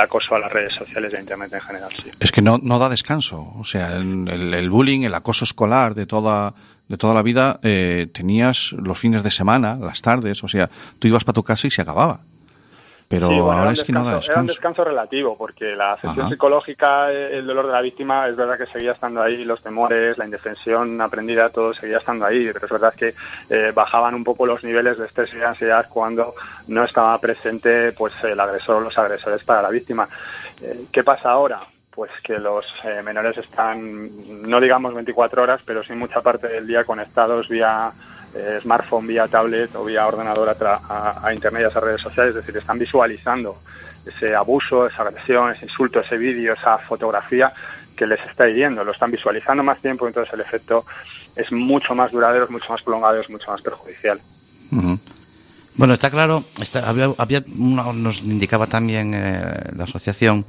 acoso 0.00 0.34
a 0.34 0.38
las 0.38 0.50
redes 0.50 0.72
sociales 0.74 1.12
e 1.12 1.20
Internet 1.20 1.52
en 1.52 1.60
general. 1.60 1.90
Es 2.18 2.32
que 2.32 2.40
no, 2.40 2.58
da 2.58 2.88
descanso. 2.88 3.52
O 3.58 3.64
sea, 3.64 3.96
el, 3.96 4.54
el, 4.54 4.70
bullying, 4.70 5.02
el 5.02 5.14
acoso 5.14 5.44
escolar 5.44 5.94
de 5.94 6.06
toda 6.06 6.54
de 6.88 6.96
toda 6.96 7.14
la 7.14 7.22
vida, 7.22 7.60
eh, 7.62 8.08
tenías 8.12 8.72
los 8.72 8.98
fines 8.98 9.22
de 9.22 9.30
semana, 9.30 9.76
las 9.76 10.02
tardes, 10.02 10.42
o 10.42 10.48
sea, 10.48 10.68
tú 10.98 11.06
ibas 11.06 11.22
para 11.22 11.34
tu 11.34 11.44
casa 11.44 11.68
y 11.68 11.70
se 11.70 11.82
acababa 11.82 12.18
pero 13.10 13.50
ahora 13.50 13.72
es 13.72 13.82
que 13.82 13.90
no 13.90 14.04
da 14.04 14.14
descanso. 14.14 14.30
Era 14.30 14.40
un 14.42 14.46
descanso 14.46 14.84
relativo, 14.84 15.36
porque 15.36 15.74
la 15.74 15.98
sesión 16.00 16.28
psicológica, 16.28 17.10
el 17.10 17.44
dolor 17.44 17.66
de 17.66 17.72
la 17.72 17.80
víctima, 17.80 18.28
es 18.28 18.36
verdad 18.36 18.56
que 18.56 18.66
seguía 18.66 18.92
estando 18.92 19.20
ahí, 19.20 19.44
los 19.44 19.60
temores, 19.64 20.16
la 20.16 20.26
indefensión 20.26 21.00
aprendida, 21.00 21.48
todo 21.48 21.74
seguía 21.74 21.98
estando 21.98 22.24
ahí, 22.24 22.48
pero 22.52 22.66
es 22.66 22.70
verdad 22.70 22.94
que 22.94 23.14
eh, 23.48 23.72
bajaban 23.74 24.14
un 24.14 24.22
poco 24.22 24.46
los 24.46 24.62
niveles 24.62 24.96
de 24.96 25.06
estrés 25.06 25.34
y 25.34 25.42
ansiedad 25.42 25.88
cuando 25.88 26.34
no 26.68 26.84
estaba 26.84 27.18
presente 27.18 27.90
pues 27.90 28.14
el 28.22 28.38
agresor 28.38 28.76
o 28.76 28.80
los 28.80 28.96
agresores 28.96 29.42
para 29.42 29.62
la 29.62 29.70
víctima. 29.70 30.08
Eh, 30.62 30.84
¿Qué 30.92 31.02
pasa 31.02 31.32
ahora? 31.32 31.62
Pues 31.90 32.12
que 32.22 32.38
los 32.38 32.64
eh, 32.84 33.02
menores 33.02 33.36
están, 33.38 34.48
no 34.48 34.60
digamos 34.60 34.94
24 34.94 35.42
horas, 35.42 35.60
pero 35.66 35.82
sí 35.82 35.94
mucha 35.94 36.20
parte 36.20 36.46
del 36.46 36.64
día 36.64 36.84
conectados 36.84 37.48
vía 37.48 37.92
eh, 38.34 38.60
smartphone, 38.62 39.06
vía 39.06 39.26
tablet 39.26 39.74
o 39.74 39.84
vía 39.84 40.06
ordenador 40.06 40.48
a, 40.48 41.34
Internet 41.34 41.62
y 41.62 41.64
a 41.64 41.68
esas 41.68 41.82
redes 41.82 42.00
sociales, 42.00 42.36
es 42.36 42.46
decir, 42.46 42.56
están 42.56 42.78
visualizando 42.78 43.58
ese 44.06 44.34
abuso, 44.34 44.86
esa 44.86 45.02
agresión, 45.02 45.52
ese 45.52 45.66
insulto, 45.66 46.00
ese 46.00 46.16
vídeo, 46.16 46.54
esa 46.54 46.78
fotografía 46.78 47.52
que 47.96 48.06
les 48.06 48.20
está 48.20 48.48
hiriendo, 48.48 48.84
lo 48.84 48.92
están 48.92 49.10
visualizando 49.10 49.62
más 49.62 49.80
tiempo, 49.80 50.06
entonces 50.06 50.32
el 50.32 50.40
efecto 50.40 50.86
es 51.36 51.50
mucho 51.52 51.94
más 51.94 52.12
duradero, 52.12 52.44
es 52.44 52.50
mucho 52.50 52.72
más 52.72 52.82
prolongado, 52.82 53.20
es 53.20 53.28
mucho 53.28 53.50
más 53.50 53.60
perjudicial. 53.60 54.20
Bueno, 55.74 55.94
está 55.94 56.10
claro, 56.10 56.44
había, 57.18 57.42
nos 57.48 58.20
indicaba 58.22 58.68
también 58.68 59.12
eh, 59.14 59.70
la 59.76 59.84
asociación 59.84 60.44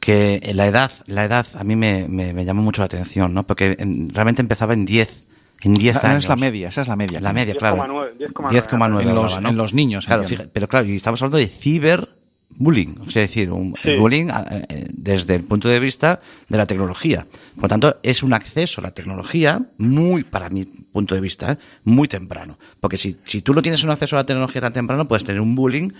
que 0.00 0.50
la 0.54 0.66
edad, 0.66 0.90
la 1.06 1.24
edad 1.24 1.46
a 1.54 1.64
mí 1.64 1.76
me, 1.76 2.08
me, 2.08 2.44
llamó 2.44 2.62
mucho 2.62 2.82
la 2.82 2.86
atención, 2.86 3.32
¿no? 3.32 3.44
Porque 3.44 3.76
realmente 4.12 4.42
empezaba 4.42 4.74
en 4.74 4.84
10 4.84 5.31
en 5.62 5.74
10 5.74 5.96
años. 5.96 6.04
Ah, 6.04 6.18
es 6.18 6.28
la 6.28 6.36
media, 6.36 6.68
esa 6.68 6.82
es 6.82 6.88
la 6.88 6.96
media. 6.96 7.20
La 7.20 7.32
media, 7.32 7.54
claro. 7.54 7.76
10,9. 7.76 9.02
En, 9.02 9.14
los, 9.14 9.36
en 9.36 9.56
los 9.56 9.74
niños. 9.74 10.06
Claro, 10.06 10.24
pero 10.52 10.68
claro, 10.68 10.86
y 10.86 10.96
estamos 10.96 11.22
hablando 11.22 11.38
de 11.38 11.46
ciberbullying, 11.46 13.00
es 13.06 13.14
decir, 13.14 13.50
un 13.50 13.74
bullying 13.98 14.28
eh, 14.28 14.66
eh, 14.68 14.86
desde 14.90 15.36
el 15.36 15.44
punto 15.44 15.68
de 15.68 15.78
vista 15.80 16.20
de 16.48 16.58
la 16.58 16.66
tecnología. 16.66 17.26
Por 17.54 17.64
lo 17.64 17.68
tanto, 17.68 17.96
es 18.02 18.22
un 18.22 18.32
acceso 18.34 18.80
a 18.80 18.84
la 18.84 18.90
tecnología 18.90 19.60
muy, 19.78 20.24
para 20.24 20.50
mi 20.50 20.64
punto 20.64 21.14
de 21.14 21.20
vista, 21.20 21.52
eh, 21.52 21.56
muy 21.84 22.08
temprano. 22.08 22.58
Porque 22.80 22.96
si, 22.96 23.16
si 23.24 23.42
tú 23.42 23.54
no 23.54 23.62
tienes 23.62 23.84
un 23.84 23.90
acceso 23.90 24.16
a 24.16 24.20
la 24.20 24.26
tecnología 24.26 24.60
tan 24.60 24.72
temprano, 24.72 25.06
puedes 25.06 25.24
tener 25.24 25.40
un 25.40 25.54
bullying 25.54 25.90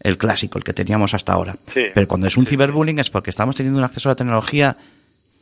el 0.00 0.16
clásico, 0.16 0.58
el 0.58 0.64
que 0.64 0.72
teníamos 0.72 1.12
hasta 1.14 1.32
ahora. 1.32 1.56
Pero 1.74 2.06
cuando 2.06 2.28
es 2.28 2.36
un 2.36 2.46
ciberbullying 2.46 3.00
es 3.00 3.10
porque 3.10 3.30
estamos 3.30 3.56
teniendo 3.56 3.78
un 3.78 3.84
acceso 3.84 4.08
a 4.08 4.12
la 4.12 4.16
tecnología 4.16 4.76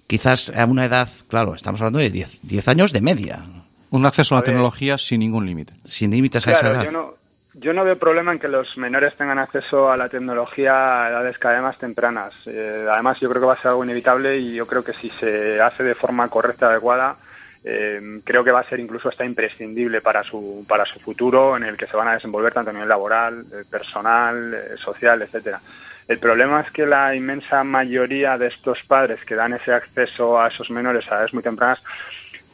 quizás 0.07 0.51
a 0.55 0.65
una 0.65 0.85
edad, 0.85 1.09
claro, 1.29 1.55
estamos 1.55 1.81
hablando 1.81 1.99
de 1.99 2.11
10 2.11 2.69
años 2.69 2.93
de 2.93 3.01
media. 3.01 3.41
Un 3.91 4.05
acceso 4.07 4.35
a, 4.35 4.39
la 4.39 4.45
tecnología 4.45 4.99
sin 4.99 5.21
ningún 5.21 5.47
límite. 5.47 5.75
Sin 5.85 6.11
límites 6.11 6.47
a 6.47 6.53
esa 6.53 6.71
edad. 6.71 6.85
Yo 6.85 6.91
no, 6.91 7.15
yo 7.55 7.73
no 7.73 7.85
veo 7.85 7.99
problema 7.99 8.33
en 8.33 8.39
que 8.39 8.49
los 8.49 8.77
menores 8.77 9.17
tengan 9.17 9.39
acceso 9.39 9.91
a 9.91 9.97
la 9.97 10.09
tecnología 10.09 11.05
a 11.05 11.09
edades 11.09 11.39
cada 11.39 11.55
vez 11.55 11.63
más 11.63 11.79
tempranas. 11.79 12.35
Eh, 12.47 12.87
además, 12.91 13.19
yo 13.21 13.31
creo 13.31 13.41
que 13.41 13.47
va 13.47 13.55
a 13.55 13.63
ser 13.63 13.69
algo 13.69 13.85
inevitable 13.85 14.37
y 14.39 14.55
yo 14.55 14.67
creo 14.67 14.85
que 14.85 14.93
si 14.93 15.09
se 15.21 15.61
hace 15.61 15.83
de 15.83 15.95
forma 15.95 16.29
correcta, 16.29 16.69
adecuada, 16.69 17.17
eh, 17.65 18.21
creo 18.25 18.45
que 18.45 18.53
va 18.53 18.61
a 18.61 18.69
ser 18.69 18.81
incluso 18.81 19.09
hasta 19.09 19.25
imprescindible 19.25 20.03
para 20.03 20.23
su, 20.23 20.67
para 20.69 20.85
su 20.85 21.01
futuro, 21.01 21.57
en 21.57 21.65
el 21.65 21.77
que 21.77 21.87
se 21.87 21.97
van 21.97 22.09
a 22.09 22.15
desenvolver 22.15 22.53
tanto 22.53 22.71
a 22.71 22.75
nivel 22.75 22.89
laboral, 22.89 23.45
eh, 23.53 23.65
personal, 23.71 24.55
social, 24.77 25.23
etcétera. 25.23 25.61
El 26.09 26.19
problema 26.19 26.61
es 26.61 26.71
que 26.71 26.87
la 26.87 27.15
inmensa 27.17 27.65
mayoría 27.65 28.39
de 28.39 28.49
estos 28.49 28.79
padres 28.87 29.25
que 29.25 29.35
dan 29.35 29.55
ese 29.55 29.73
acceso 29.73 30.41
a 30.41 30.49
esos 30.49 30.71
menores 30.71 31.11
a 31.11 31.17
edades 31.17 31.35
muy 31.35 31.43
tempranas 31.43 31.83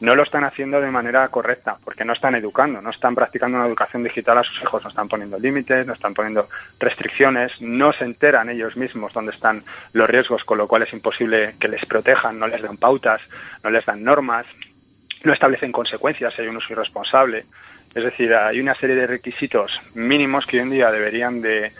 no 0.03 0.15
lo 0.15 0.23
están 0.23 0.43
haciendo 0.43 0.81
de 0.81 0.91
manera 0.91 1.25
correcta, 1.29 1.77
porque 1.81 2.03
no 2.03 2.11
están 2.11 2.35
educando, 2.35 2.81
no 2.81 2.89
están 2.89 3.15
practicando 3.15 3.57
una 3.57 3.67
educación 3.67 4.03
digital 4.03 4.37
a 4.37 4.43
sus 4.43 4.61
hijos, 4.61 4.83
no 4.83 4.89
están 4.89 5.07
poniendo 5.07 5.39
límites, 5.39 5.87
no 5.87 5.93
están 5.93 6.13
poniendo 6.13 6.49
restricciones, 6.77 7.53
no 7.61 7.93
se 7.93 8.03
enteran 8.03 8.49
ellos 8.49 8.75
mismos 8.75 9.13
dónde 9.13 9.31
están 9.31 9.63
los 9.93 10.09
riesgos, 10.09 10.43
con 10.43 10.57
lo 10.57 10.67
cual 10.67 10.81
es 10.81 10.91
imposible 10.91 11.55
que 11.57 11.69
les 11.69 11.85
protejan, 11.85 12.37
no 12.37 12.47
les 12.47 12.61
dan 12.61 12.75
pautas, 12.75 13.21
no 13.63 13.69
les 13.69 13.85
dan 13.85 14.03
normas, 14.03 14.45
no 15.23 15.31
establecen 15.31 15.71
consecuencias 15.71 16.33
si 16.33 16.41
hay 16.41 16.49
un 16.49 16.57
uso 16.57 16.73
irresponsable. 16.73 17.45
Es 17.95 18.03
decir, 18.03 18.33
hay 18.33 18.59
una 18.59 18.75
serie 18.75 18.97
de 18.97 19.07
requisitos 19.07 19.79
mínimos 19.93 20.45
que 20.45 20.57
hoy 20.57 20.63
en 20.63 20.71
día 20.71 20.91
deberían 20.91 21.41
de, 21.41 21.71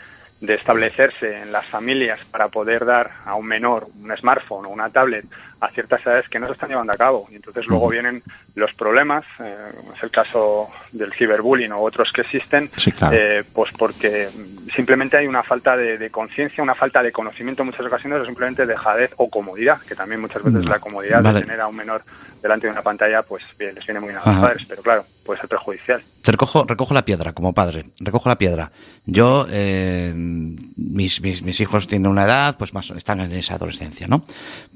de 0.46 0.54
establecerse 0.54 1.42
en 1.42 1.52
las 1.52 1.66
familias 1.66 2.20
para 2.30 2.48
poder 2.48 2.84
dar 2.84 3.10
a 3.24 3.34
un 3.34 3.46
menor 3.46 3.86
un 4.02 4.16
smartphone 4.16 4.66
o 4.66 4.68
una 4.68 4.90
tablet 4.90 5.24
a 5.60 5.70
ciertas 5.70 6.04
edades 6.04 6.28
que 6.28 6.38
no 6.38 6.46
se 6.46 6.52
están 6.52 6.68
llevando 6.68 6.92
a 6.92 6.96
cabo. 6.96 7.26
Y 7.30 7.36
entonces 7.36 7.66
luego 7.66 7.88
vienen 7.88 8.22
los 8.54 8.72
problemas, 8.74 9.24
eh, 9.40 9.54
es 9.96 10.02
el 10.02 10.10
caso 10.10 10.68
del 10.92 11.12
ciberbullying 11.12 11.72
o 11.72 11.80
otros 11.80 12.12
que 12.12 12.20
existen, 12.20 12.70
eh, 13.12 13.44
pues 13.52 13.72
porque 13.72 14.28
simplemente 14.74 15.16
hay 15.16 15.26
una 15.26 15.42
falta 15.42 15.76
de, 15.76 16.10
conciencia, 16.10 16.62
una 16.62 16.74
falta 16.74 17.02
de 17.02 17.12
conocimiento 17.12 17.62
en 17.62 17.66
muchas 17.66 17.86
ocasiones 17.86 18.20
o 18.20 18.26
simplemente 18.26 18.66
dejadez 18.66 19.12
o 19.16 19.30
comodidad, 19.30 19.80
que 19.82 19.94
también 19.94 20.20
muchas 20.20 20.42
veces 20.42 20.66
la 20.66 20.78
comodidad 20.78 21.22
de 21.22 21.40
tener 21.40 21.60
a 21.60 21.66
un 21.66 21.76
menor 21.76 22.02
delante 22.44 22.66
de 22.66 22.72
una 22.74 22.82
pantalla, 22.82 23.22
pues 23.22 23.42
bien, 23.58 23.74
les 23.74 23.86
viene 23.86 24.00
muy 24.00 24.10
bien 24.10 24.20
a 24.22 24.30
los 24.30 24.38
padres, 24.38 24.66
pero 24.68 24.82
claro, 24.82 25.06
puede 25.24 25.40
ser 25.40 25.48
perjudicial. 25.48 26.02
Te 26.20 26.30
recojo, 26.30 26.64
recojo 26.64 26.92
la 26.92 27.02
piedra 27.02 27.32
como 27.32 27.54
padre, 27.54 27.86
recojo 28.00 28.28
la 28.28 28.36
piedra. 28.36 28.70
Yo, 29.06 29.46
eh, 29.50 30.12
mis, 30.14 31.22
mis, 31.22 31.42
mis, 31.42 31.60
hijos 31.60 31.86
tienen 31.86 32.10
una 32.10 32.24
edad, 32.24 32.58
pues 32.58 32.74
más 32.74 32.90
están 32.90 33.20
en 33.20 33.32
esa 33.32 33.54
adolescencia, 33.54 34.06
¿no? 34.08 34.24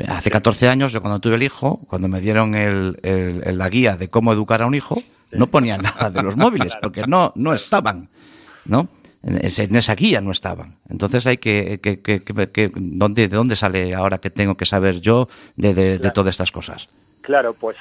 Hace 0.09 0.31
14 0.31 0.67
años, 0.67 0.95
yo 0.95 1.03
cuando 1.03 1.21
tuve 1.21 1.35
el 1.35 1.43
hijo, 1.43 1.81
cuando 1.89 2.09
me 2.09 2.23
dieron 2.23 2.55
el, 2.55 2.99
el, 3.03 3.59
la 3.59 3.69
guía 3.69 3.99
de 3.99 4.09
cómo 4.09 4.33
educar 4.33 4.63
a 4.63 4.67
un 4.67 4.75
hijo, 4.75 5.03
no 5.33 5.49
ponía 5.49 5.77
nada 5.77 6.11
de 6.11 6.23
los 6.23 6.39
móviles, 6.39 6.75
porque 6.81 7.03
no, 7.07 7.35
no 7.37 7.53
estaban, 7.53 8.09
¿no? 8.65 8.89
En 9.23 9.77
esa 9.77 9.95
guía 9.95 10.23
no 10.23 10.31
estaban. 10.31 10.77
Entonces 10.89 11.27
hay 11.27 11.37
que, 11.37 11.81
que, 11.83 12.01
que, 12.01 12.23
que 12.23 12.73
¿dónde, 12.75 13.29
¿de 13.29 13.37
dónde 13.37 13.57
sale 13.57 13.95
ahora 13.95 14.17
que 14.17 14.31
tengo 14.31 14.57
que 14.57 14.65
saber 14.65 15.03
yo 15.03 15.29
de, 15.57 15.75
de, 15.75 15.99
de 15.99 16.11
todas 16.13 16.31
estas 16.31 16.51
cosas? 16.51 16.89
Claro, 17.29 17.53
pues 17.53 17.77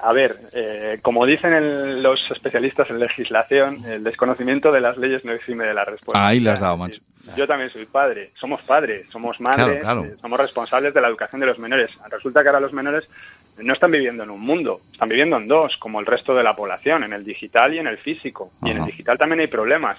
a 0.00 0.12
ver, 0.12 0.38
eh, 0.52 1.00
como 1.02 1.26
dicen 1.26 2.04
los 2.04 2.20
especialistas 2.30 2.88
en 2.88 3.00
legislación, 3.00 3.84
el 3.84 4.04
desconocimiento 4.04 4.70
de 4.70 4.80
las 4.80 4.96
leyes 4.96 5.24
no 5.24 5.32
exime 5.32 5.64
de 5.64 5.74
la 5.74 5.84
respuesta. 5.84 6.24
Ahí 6.24 6.38
le 6.38 6.50
has 6.50 6.60
dado, 6.60 6.76
macho. 6.76 7.00
Yo 7.36 7.48
también 7.48 7.68
soy 7.70 7.84
padre, 7.84 8.30
somos 8.38 8.62
padres, 8.62 9.08
somos 9.10 9.40
madres, 9.40 9.82
eh, 9.84 10.14
somos 10.20 10.38
responsables 10.38 10.94
de 10.94 11.00
la 11.00 11.08
educación 11.08 11.40
de 11.40 11.48
los 11.48 11.58
menores. 11.58 11.90
Resulta 12.08 12.42
que 12.42 12.48
ahora 12.50 12.60
los 12.60 12.72
menores 12.72 13.08
no 13.58 13.72
están 13.72 13.90
viviendo 13.90 14.22
en 14.22 14.30
un 14.30 14.40
mundo, 14.40 14.80
están 14.92 15.08
viviendo 15.08 15.36
en 15.36 15.48
dos, 15.48 15.76
como 15.78 15.98
el 15.98 16.06
resto 16.06 16.36
de 16.36 16.44
la 16.44 16.54
población, 16.54 17.02
en 17.02 17.12
el 17.12 17.24
digital 17.24 17.74
y 17.74 17.80
en 17.80 17.88
el 17.88 17.98
físico. 17.98 18.52
Y 18.62 18.70
en 18.70 18.76
el 18.76 18.84
digital 18.84 19.18
también 19.18 19.40
hay 19.40 19.48
problemas. 19.48 19.98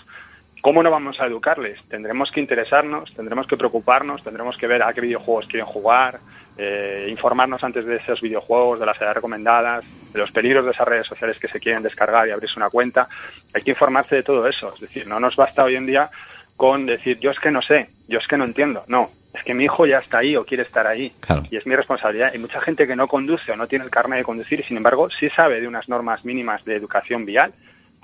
¿Cómo 0.62 0.82
no 0.82 0.89
vamos 0.89 1.20
a 1.20 1.26
educarles? 1.26 1.78
Tendremos 1.89 2.32
que 2.32 2.39
interesarnos, 2.39 3.13
tendremos 3.13 3.48
que 3.48 3.58
preocuparnos, 3.58 4.24
tendremos 4.24 4.56
que 4.56 4.68
ver 4.68 4.82
a 4.82 4.94
qué 4.94 5.02
videojuegos 5.02 5.48
quieren 5.48 5.66
jugar, 5.66 6.22
eh, 6.58 7.08
informarnos 7.10 7.63
antes 7.63 7.86
de 7.86 7.96
esos 7.96 8.22
videojuegos, 8.22 8.80
de 8.80 8.86
las 8.86 8.98
edades 8.98 9.16
recomendadas, 9.16 9.84
de 10.13 10.20
los 10.20 10.32
peligros 10.32 10.66
de 10.66 10.72
esas 10.72 10.88
redes 10.88 11.08
sociales 11.08 11.39
que 11.39 11.48
se 11.48 11.60
quieren 11.60 11.82
descargar 11.84 12.28
y 12.28 12.32
abrirse 12.32 12.58
una 12.58 12.70
cuenta. 12.70 13.08
Hay 13.54 13.63
que 13.63 13.72
informarse 13.72 14.16
de 14.16 14.24
todo 14.24 14.48
eso. 14.48 14.74
Es 14.76 14.82
decir, 14.82 15.08
no 15.08 15.20
nos 15.20 15.36
basta 15.36 15.63
hoy 15.63 15.76
en 15.76 15.86
día 15.86 16.10
con 16.56 16.86
decir, 16.86 17.20
yo 17.20 17.32
es 17.32 17.39
que 17.39 17.52
no 17.52 17.62
sé, 17.62 17.89
yo 18.08 18.20
es 18.20 18.28
que 18.28 18.38
no 18.38 18.44
entiendo. 18.44 18.84
No, 18.88 19.10
es 19.34 19.44
que 19.44 19.56
mi 19.56 19.63
hijo 19.63 19.86
ya 19.88 19.98
está 19.98 20.20
ahí 20.20 20.36
o 20.36 20.46
quiere 20.46 20.63
estar 20.63 20.86
ahí. 20.86 21.12
Y 21.50 21.58
es 21.58 21.66
mi 21.66 21.76
responsabilidad. 21.76 22.30
Hay 22.34 22.39
mucha 22.39 22.62
gente 22.62 22.86
que 22.86 22.96
no 22.96 23.08
conduce 23.08 23.52
o 23.52 23.56
no 23.56 23.68
tiene 23.68 23.86
el 23.86 23.92
carnet 23.92 24.20
de 24.20 24.24
conducir 24.24 24.60
y 24.60 24.63
sin 24.63 24.78
embargo 24.78 25.10
sí 25.10 25.30
sabe 25.30 25.60
de 25.60 25.68
unas 25.68 25.89
normas 25.89 26.24
mínimas 26.24 26.63
de 26.66 26.76
educación 26.76 27.26
vial. 27.26 27.52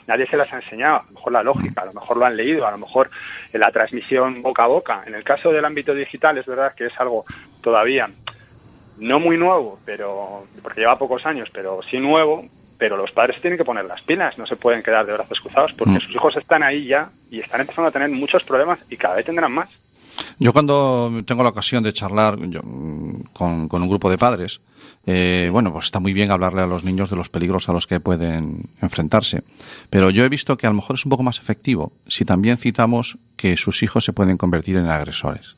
Nadie 0.07 0.25
se 0.25 0.37
las 0.37 0.51
ha 0.51 0.55
enseñado, 0.55 1.01
a 1.01 1.03
lo 1.03 1.11
mejor 1.11 1.33
la 1.33 1.43
lógica, 1.43 1.81
a 1.81 1.85
lo 1.85 1.93
mejor 1.93 2.17
lo 2.17 2.25
han 2.25 2.35
leído, 2.35 2.65
a 2.65 2.71
lo 2.71 2.79
mejor 2.79 3.11
la 3.53 3.69
transmisión 3.69 4.41
boca 4.41 4.63
a 4.63 4.67
boca. 4.67 5.03
En 5.05 5.13
el 5.13 5.23
caso 5.23 5.51
del 5.51 5.63
ámbito 5.65 5.93
digital 5.93 6.35
es 6.39 6.47
verdad 6.47 6.73
que 6.73 6.87
es 6.87 6.99
algo 6.99 7.25
todavía 7.61 8.09
no 8.99 9.19
muy 9.19 9.37
nuevo, 9.37 9.79
pero 9.85 10.45
porque 10.61 10.81
lleva 10.81 10.97
pocos 10.97 11.25
años, 11.25 11.49
pero 11.53 11.79
sí 11.89 11.99
nuevo, 11.99 12.45
pero 12.77 12.95
los 12.95 13.11
padres 13.11 13.35
se 13.37 13.41
tienen 13.41 13.57
que 13.57 13.65
poner 13.65 13.85
las 13.85 14.01
pilas, 14.01 14.37
no 14.37 14.45
se 14.45 14.55
pueden 14.55 14.81
quedar 14.83 15.05
de 15.05 15.13
brazos 15.13 15.39
cruzados 15.41 15.73
porque 15.73 15.93
Mm. 15.93 16.01
sus 16.01 16.15
hijos 16.15 16.35
están 16.37 16.63
ahí 16.63 16.85
ya 16.85 17.09
y 17.29 17.39
están 17.39 17.61
empezando 17.61 17.89
a 17.89 17.91
tener 17.91 18.09
muchos 18.09 18.43
problemas 18.43 18.79
y 18.89 18.95
cada 18.97 19.15
vez 19.15 19.25
tendrán 19.25 19.51
más. 19.51 19.69
Yo 20.37 20.51
cuando 20.53 21.11
tengo 21.25 21.43
la 21.43 21.49
ocasión 21.49 21.83
de 21.83 21.93
charlar 21.93 22.37
yo, 22.49 22.61
mm, 22.63 23.21
con, 23.33 23.67
con 23.67 23.81
un 23.81 23.89
grupo 23.89 24.09
de 24.09 24.17
padres, 24.17 24.61
eh, 25.05 25.49
bueno, 25.51 25.71
pues 25.71 25.85
está 25.85 25.99
muy 25.99 26.13
bien 26.13 26.29
hablarle 26.31 26.61
a 26.61 26.67
los 26.67 26.83
niños 26.83 27.09
de 27.09 27.15
los 27.15 27.29
peligros 27.29 27.67
a 27.69 27.73
los 27.73 27.87
que 27.87 27.99
pueden 27.99 28.63
enfrentarse. 28.81 29.43
Pero 29.89 30.09
yo 30.09 30.23
he 30.23 30.29
visto 30.29 30.57
que 30.57 30.67
a 30.67 30.69
lo 30.69 30.75
mejor 30.75 30.95
es 30.97 31.05
un 31.05 31.09
poco 31.09 31.23
más 31.23 31.39
efectivo 31.39 31.91
si 32.07 32.25
también 32.25 32.57
citamos 32.57 33.17
que 33.37 33.55
sus 33.57 33.81
hijos 33.81 34.03
se 34.05 34.13
pueden 34.13 34.37
convertir 34.37 34.75
en 34.77 34.87
agresores. 34.87 35.55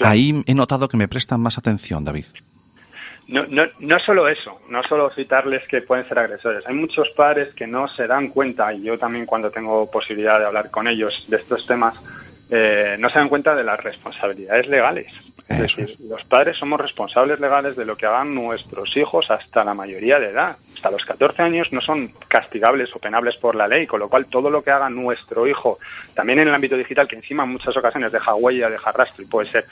Ahí 0.00 0.42
he 0.46 0.54
notado 0.54 0.88
que 0.88 0.96
me 0.96 1.08
prestan 1.08 1.40
más 1.40 1.58
atención, 1.58 2.04
David. 2.04 2.26
No, 3.28 3.44
no, 3.48 3.64
no 3.80 3.98
solo 3.98 4.28
eso, 4.28 4.60
no 4.68 4.84
solo 4.84 5.10
citarles 5.10 5.66
que 5.66 5.82
pueden 5.82 6.06
ser 6.06 6.18
agresores. 6.20 6.64
Hay 6.66 6.74
muchos 6.74 7.10
padres 7.10 7.52
que 7.54 7.66
no 7.66 7.88
se 7.88 8.06
dan 8.06 8.28
cuenta, 8.28 8.72
y 8.72 8.82
yo 8.82 8.98
también 8.98 9.26
cuando 9.26 9.50
tengo 9.50 9.90
posibilidad 9.90 10.38
de 10.38 10.46
hablar 10.46 10.70
con 10.70 10.86
ellos 10.86 11.24
de 11.26 11.38
estos 11.38 11.66
temas, 11.66 11.96
eh, 12.50 12.96
no 12.98 13.10
se 13.10 13.18
dan 13.18 13.28
cuenta 13.28 13.54
de 13.54 13.64
las 13.64 13.82
responsabilidades 13.82 14.68
legales. 14.68 15.12
Es 15.48 15.60
Eso 15.60 15.80
decir, 15.80 15.96
los 16.08 16.24
padres 16.24 16.56
somos 16.56 16.80
responsables 16.80 17.40
legales 17.40 17.76
de 17.76 17.84
lo 17.84 17.96
que 17.96 18.06
hagan 18.06 18.34
nuestros 18.34 18.96
hijos 18.96 19.30
hasta 19.30 19.64
la 19.64 19.74
mayoría 19.74 20.18
de 20.18 20.30
edad. 20.30 20.56
Hasta 20.74 20.90
los 20.90 21.04
14 21.04 21.42
años 21.42 21.72
no 21.72 21.80
son 21.80 22.12
castigables 22.28 22.94
o 22.94 22.98
penables 22.98 23.36
por 23.36 23.54
la 23.54 23.66
ley, 23.66 23.86
con 23.86 24.00
lo 24.00 24.08
cual 24.08 24.26
todo 24.26 24.50
lo 24.50 24.62
que 24.62 24.70
haga 24.70 24.90
nuestro 24.90 25.46
hijo, 25.46 25.78
también 26.14 26.40
en 26.40 26.48
el 26.48 26.54
ámbito 26.54 26.76
digital, 26.76 27.08
que 27.08 27.16
encima 27.16 27.44
en 27.44 27.50
muchas 27.50 27.76
ocasiones 27.76 28.12
deja 28.12 28.34
huella, 28.34 28.68
deja 28.70 28.92
rastro 28.92 29.24
y 29.24 29.26
puede 29.26 29.50
ser 29.50 29.64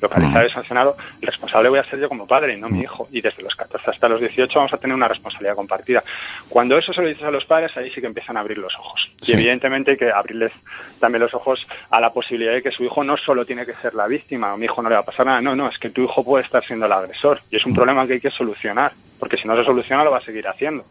localizado 0.00 0.46
y 0.46 0.50
sancionado, 0.50 0.96
el 1.20 1.26
responsable 1.26 1.68
voy 1.68 1.78
a 1.78 1.84
ser 1.84 1.98
yo 1.98 2.08
como 2.08 2.26
padre 2.26 2.54
y 2.54 2.60
no 2.60 2.68
mi 2.68 2.80
hijo. 2.80 3.08
Y 3.12 3.20
desde 3.20 3.42
los 3.42 3.54
14 3.54 3.90
hasta 3.90 4.08
los 4.08 4.20
18 4.20 4.58
vamos 4.58 4.72
a 4.72 4.78
tener 4.78 4.94
una 4.94 5.08
responsabilidad 5.08 5.54
compartida. 5.54 6.02
Cuando 6.48 6.76
eso 6.76 6.92
se 6.92 7.00
lo 7.00 7.08
dices 7.08 7.24
a 7.24 7.30
los 7.30 7.44
padres, 7.44 7.76
ahí 7.76 7.90
sí 7.90 8.00
que 8.00 8.06
empiezan 8.06 8.36
a 8.36 8.40
abrir 8.40 8.58
los 8.58 8.74
ojos. 8.76 9.10
Sí. 9.20 9.32
Y 9.32 9.34
evidentemente 9.34 9.92
hay 9.92 9.96
que 9.96 10.10
abrirles 10.10 10.52
también 11.00 11.22
los 11.22 11.34
ojos 11.34 11.66
a 11.90 12.00
la 12.00 12.12
posibilidad 12.12 12.52
de 12.52 12.62
que 12.62 12.70
su 12.70 12.84
hijo 12.84 13.04
no 13.04 13.16
solo 13.16 13.44
tiene 13.44 13.66
que 13.66 13.74
ser 13.74 13.94
la 13.94 14.06
víctima, 14.06 14.54
o 14.54 14.56
mi 14.56 14.66
hijo 14.66 14.82
no 14.82 14.88
le 14.88 14.94
va 14.94 15.02
a 15.02 15.04
pasar 15.04 15.26
nada, 15.26 15.40
no, 15.40 15.56
no, 15.56 15.68
es 15.68 15.78
que 15.78 15.90
tu 15.90 16.04
hijo 16.04 16.24
puede 16.24 16.44
estar 16.44 16.64
siendo 16.64 16.86
el 16.86 16.92
agresor. 16.92 17.40
Y 17.50 17.56
es 17.56 17.66
un 17.66 17.74
problema 17.74 18.06
que 18.06 18.14
hay 18.14 18.20
que 18.20 18.30
solucionar, 18.30 18.92
porque 19.18 19.36
si 19.36 19.48
no 19.48 19.56
se 19.56 19.64
soluciona 19.64 20.04
lo 20.04 20.10
va 20.10 20.18
a 20.18 20.24
seguir 20.24 20.46
haciendo. 20.46 20.84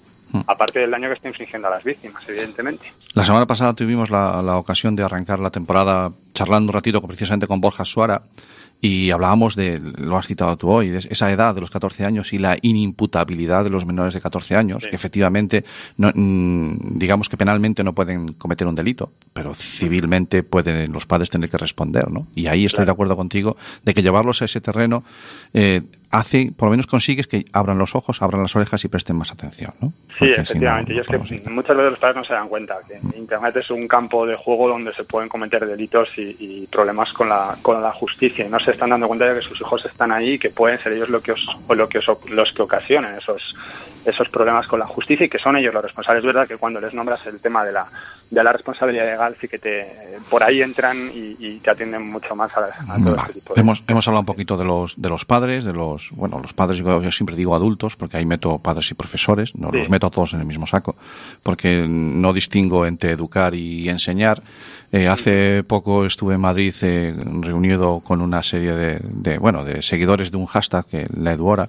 Aparte 0.47 0.79
del 0.79 0.89
daño 0.89 1.09
que 1.09 1.13
está 1.13 1.27
infligiendo 1.27 1.67
a 1.67 1.71
las 1.71 1.83
víctimas, 1.83 2.23
evidentemente. 2.27 2.91
La 3.13 3.23
semana 3.23 3.45
pasada 3.45 3.75
tuvimos 3.75 4.09
la, 4.09 4.41
la 4.41 4.57
ocasión 4.57 4.95
de 4.95 5.03
arrancar 5.03 5.37
la 5.37 5.51
temporada 5.51 6.11
charlando 6.33 6.71
un 6.71 6.73
ratito 6.73 6.99
precisamente 7.05 7.45
con 7.45 7.61
Borja 7.61 7.85
Suara 7.85 8.23
y 8.85 9.11
hablábamos 9.11 9.55
de, 9.55 9.79
lo 9.79 10.17
has 10.17 10.27
citado 10.27 10.57
tú 10.57 10.69
hoy, 10.69 10.89
de 10.89 10.97
esa 10.97 11.31
edad 11.31 11.55
de 11.55 11.61
los 11.61 11.71
14 11.71 12.03
años 12.03 12.33
y 12.33 12.37
la 12.37 12.57
inimputabilidad 12.61 13.63
de 13.63 13.69
los 13.69 13.85
menores 13.85 14.13
de 14.13 14.19
14 14.19 14.57
años, 14.57 14.83
Sí. 14.83 14.89
que 14.89 14.95
efectivamente, 14.97 15.63
no, 15.97 16.11
mm, 16.13 16.97
digamos 16.99 17.29
que 17.29 17.37
penalmente 17.37 17.81
no 17.81 17.93
pueden 17.93 18.33
cometer 18.33 18.67
un 18.67 18.75
delito, 18.75 19.09
pero 19.31 19.53
civilmente 19.55 20.43
pueden 20.43 20.91
los 20.91 21.05
padres 21.05 21.29
tener 21.29 21.49
que 21.49 21.57
responder, 21.57 22.11
¿no? 22.11 22.27
Y 22.35 22.47
ahí 22.47 22.65
estoy 22.65 22.79
Claro. 22.79 22.87
de 22.87 22.91
acuerdo 22.91 23.15
contigo 23.15 23.55
de 23.83 23.93
que 23.93 24.01
llevarlos 24.03 24.41
a 24.41 24.45
ese 24.45 24.59
terreno 24.59 25.03
eh, 25.53 25.81
hace, 26.11 26.51
por 26.55 26.67
lo 26.67 26.71
menos 26.71 26.85
consigues 26.87 27.27
que 27.27 27.45
abran 27.53 27.77
los 27.77 27.95
ojos, 27.95 28.21
abran 28.21 28.41
las 28.41 28.55
orejas 28.55 28.83
y 28.83 28.87
presten 28.87 29.15
más 29.15 29.31
atención, 29.31 29.71
¿no? 29.81 29.89
Sí, 29.89 29.93
Porque 30.19 30.33
si 30.33 30.35
no, 30.35 30.41
efectivamente. 30.41 30.93
no 30.93 31.01
es 31.01 31.07
que 31.41 31.49
muchas 31.49 31.75
veces 31.77 31.91
los 31.91 31.99
padres 31.99 32.17
no 32.17 32.23
se 32.25 32.33
dan 32.33 32.47
cuenta 32.49 32.75
que 32.87 33.17
Internet 33.17 33.55
es 33.57 33.69
un 33.71 33.87
campo 33.87 34.25
de 34.27 34.35
juego 34.35 34.67
donde 34.67 34.93
se 34.93 35.03
pueden 35.05 35.29
cometer 35.29 35.65
delitos 35.65 36.09
y, 36.17 36.35
y 36.39 36.67
problemas 36.71 37.11
con 37.13 37.29
la, 37.29 37.57
con 37.61 37.81
la 37.81 37.91
justicia. 37.93 38.45
Y 38.45 38.49
no 38.49 38.59
se 38.59 38.72
están 38.73 38.89
dando 38.89 39.07
cuenta 39.07 39.25
de 39.25 39.39
que 39.39 39.45
sus 39.47 39.59
hijos 39.62 39.86
están 39.86 40.12
ahí 40.12 40.33
y 40.33 40.39
que 40.39 40.49
pueden 40.49 40.79
ser 40.81 40.93
ellos 40.93 41.09
lo 41.09 41.21
que 41.21 41.31
os, 41.31 41.45
o 41.67 41.75
lo 41.75 41.88
que 41.88 41.99
os, 41.99 42.05
los 42.29 42.51
que 42.51 42.62
ocasionen 42.62 43.15
esos, 43.15 43.55
esos 44.05 44.29
problemas 44.29 44.67
con 44.67 44.79
la 44.79 44.88
justicia 44.88 45.25
y 45.25 45.29
que 45.29 45.39
son 45.39 45.55
ellos 45.57 45.73
los 45.73 45.83
responsables. 45.83 46.19
Es 46.21 46.25
verdad 46.25 46.47
que 46.47 46.57
cuando 46.57 46.79
les 46.81 46.93
nombras 46.93 47.25
el 47.25 47.39
tema 47.39 47.63
de 47.63 47.71
la, 47.71 47.86
de 48.29 48.43
la 48.43 48.51
responsabilidad 48.51 49.05
legal, 49.05 49.36
sí 49.39 49.47
que 49.47 49.59
te 49.59 49.86
por 50.29 50.43
ahí 50.43 50.62
entran 50.62 51.12
y, 51.13 51.36
y 51.39 51.59
te 51.59 51.69
atienden 51.69 52.09
mucho 52.09 52.36
más 52.36 52.51
a, 52.57 52.65
a 52.65 52.97
todo 52.97 53.15
este 53.15 53.33
tipo 53.33 53.53
de 53.53 53.62
Hemos, 53.62 53.83
hemos 53.88 54.07
hablado 54.07 54.21
un 54.21 54.25
poquito 54.25 54.57
de 54.57 54.65
los, 54.65 54.99
de 54.99 55.09
los 55.09 55.23
padres, 55.25 55.63
de 55.63 55.73
los, 55.73 56.09
bueno, 56.12 56.39
los 56.39 56.53
padres, 56.53 56.79
yo, 56.79 57.01
yo 57.01 57.12
siempre 57.12 57.36
digo 57.36 57.55
adultos, 57.55 57.95
porque 57.95 58.17
ahí 58.17 58.25
meto 58.25 58.57
padres 58.59 58.89
y 58.91 58.93
profesores, 58.95 59.55
no 59.55 59.69
Sí. 59.71 59.77
los 59.77 59.89
meto 59.89 60.07
a 60.07 60.12
todos 60.12 60.33
en 60.33 60.39
el 60.39 60.45
mismo 60.45 60.65
saco, 60.67 60.95
porque 61.43 61.86
no 61.88 62.33
distingo 62.33 62.86
entre 62.86 63.12
educar 63.12 63.53
y 63.55 63.88
enseñar. 63.89 64.41
Eh, 64.95 65.08
hace 65.08 65.63
poco 65.63 66.06
estuve 66.06 66.36
en 66.36 66.41
Madrid 66.41 66.73
eh, 66.84 67.15
reunido 67.41 67.99
con 68.01 68.21
una 68.21 68.43
serie 68.43 68.73
de, 68.73 68.99
de, 69.03 69.39
bueno, 69.39 69.65
de 69.65 69.82
seguidores 69.82 70.29
de 70.29 70.38
un 70.38 70.45
hashtag, 70.45 70.86
que 70.86 71.08
la 71.17 71.34
Eduora, 71.34 71.67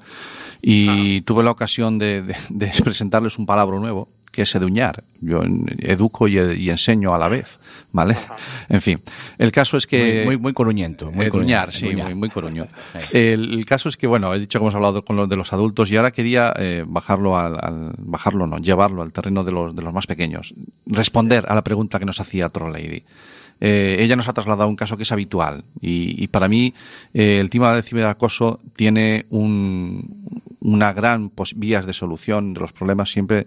y 0.61 1.23
tuve 1.23 1.43
la 1.43 1.51
ocasión 1.51 1.99
de, 1.99 2.21
de- 2.21 2.37
de 2.51 2.67
presentarles 2.85 3.39
un 3.39 3.47
palabra 3.47 3.79
nuevo, 3.79 4.09
que 4.35 4.43
es 4.43 4.55
eduñar. 4.55 5.03
Yo 5.21 5.43
educo 5.79 6.29
y, 6.29 6.39
y 6.39 6.69
enseño 6.69 7.15
a 7.15 7.19
la 7.19 7.29
vez, 7.29 7.59
¿vale? 7.93 8.17
En 8.69 8.83
fin, 8.83 9.01
el 9.39 9.51
caso 9.53 9.77
es 9.79 9.87
que... 9.87 10.23
Muy, 10.27 10.37
muy, 10.37 10.43
muy 10.43 10.53
coruñento. 10.53 11.07
Muy 11.11 11.27
Eduñar, 11.27 11.69
coruñento, 11.69 11.73
sí, 11.73 11.87
eduñar. 11.87 12.07
muy, 12.07 12.15
muy 12.15 12.29
coruño. 12.31 12.67
El, 13.13 13.55
el 13.55 13.65
caso 13.65 13.89
es 13.89 13.97
que, 13.97 14.07
bueno, 14.07 14.35
he 14.35 14.39
dicho 14.39 14.59
que 14.59 14.63
hemos 14.65 14.75
hablado 14.75 15.05
con 15.05 15.17
los 15.17 15.29
de 15.29 15.37
los 15.37 15.53
adultos 15.53 15.91
y 15.91 15.97
ahora 15.97 16.11
quería 16.11 16.53
eh, 16.59 16.85
bajarlo 16.87 17.39
al, 17.39 17.55
al- 17.55 17.93
bajarlo, 17.99 18.47
no, 18.47 18.59
llevarlo 18.59 19.03
al 19.03 19.13
terreno 19.13 19.45
de 19.45 19.53
los, 19.53 19.75
de 19.75 19.83
los 19.83 19.95
más 19.95 20.07
pequeños. 20.07 20.53
Responder 20.87 21.47
a 21.49 21.55
la 21.55 21.63
pregunta 21.65 21.99
que 21.99 22.05
nos 22.05 22.21
hacía 22.21 22.49
Troll 22.51 22.73
Lady. 22.73 23.03
Eh, 23.61 23.99
ella 24.01 24.17
nos 24.17 24.29
ha 24.29 24.33
trasladado 24.33 24.69
un 24.69 24.75
caso 24.77 24.97
que 24.97 25.05
es 25.05 25.13
habitual 25.13 25.63
y, 25.81 26.23
y 26.23 26.27
para 26.27 26.49
mí 26.49 26.75
eh, 27.15 27.39
el 27.41 27.49
tema 27.51 27.73
del 27.73 27.85
ciberacoso 27.85 28.61
tiene 28.75 29.27
un, 29.31 30.43
una 30.65 30.93
gran 30.93 31.29
pos- 31.31 31.55
vías 31.57 31.87
de 31.87 31.93
solución 31.93 32.53
de 32.55 32.61
los 32.61 32.73
problemas 32.73 33.13
siempre 33.13 33.47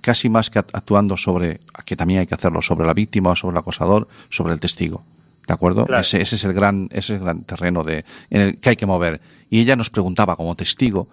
casi 0.00 0.28
más 0.28 0.50
que 0.50 0.58
act- 0.58 0.70
actuando 0.72 1.16
sobre 1.16 1.60
que 1.84 1.94
también 1.94 2.20
hay 2.20 2.26
que 2.26 2.34
hacerlo 2.34 2.60
sobre 2.62 2.86
la 2.86 2.94
víctima 2.94 3.30
o 3.30 3.36
sobre 3.36 3.52
el 3.54 3.58
acosador 3.58 4.08
sobre 4.30 4.52
el 4.54 4.58
testigo 4.60 5.04
¿De 5.46 5.52
acuerdo? 5.52 5.84
Claro. 5.84 6.00
Ese, 6.00 6.22
ese 6.22 6.36
es 6.36 6.44
el 6.44 6.54
gran, 6.54 6.86
ese 6.90 6.98
es 7.14 7.18
el 7.18 7.24
gran 7.24 7.42
terreno 7.42 7.84
de, 7.84 8.04
en 8.30 8.40
el 8.40 8.58
que 8.60 8.70
hay 8.70 8.76
que 8.76 8.86
mover. 8.86 9.20
Y 9.50 9.60
ella 9.60 9.76
nos 9.76 9.90
preguntaba 9.90 10.36
como 10.36 10.54
testigo 10.56 11.06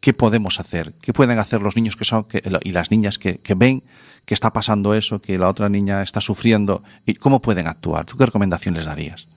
qué, 0.00 0.12
podemos 0.12 0.58
hacer, 0.58 0.94
qué 1.00 1.12
pueden 1.12 1.38
hacer 1.38 1.62
los 1.62 1.76
niños 1.76 1.94
que 1.94 2.04
son 2.04 2.24
que, 2.24 2.42
y 2.64 2.72
las 2.72 2.90
niñas 2.90 3.18
que, 3.20 3.38
que 3.38 3.54
ven 3.54 3.84
que 4.24 4.34
está 4.34 4.52
pasando 4.52 4.94
eso, 4.94 5.20
que 5.22 5.38
la 5.38 5.48
otra 5.48 5.68
niña 5.68 6.02
está 6.02 6.20
sufriendo 6.20 6.82
y 7.06 7.14
cómo 7.14 7.40
pueden 7.40 7.68
actuar. 7.68 8.04
¿Tú 8.04 8.16
qué 8.16 8.26
recomendaciones 8.26 8.84
darías? 8.84 9.28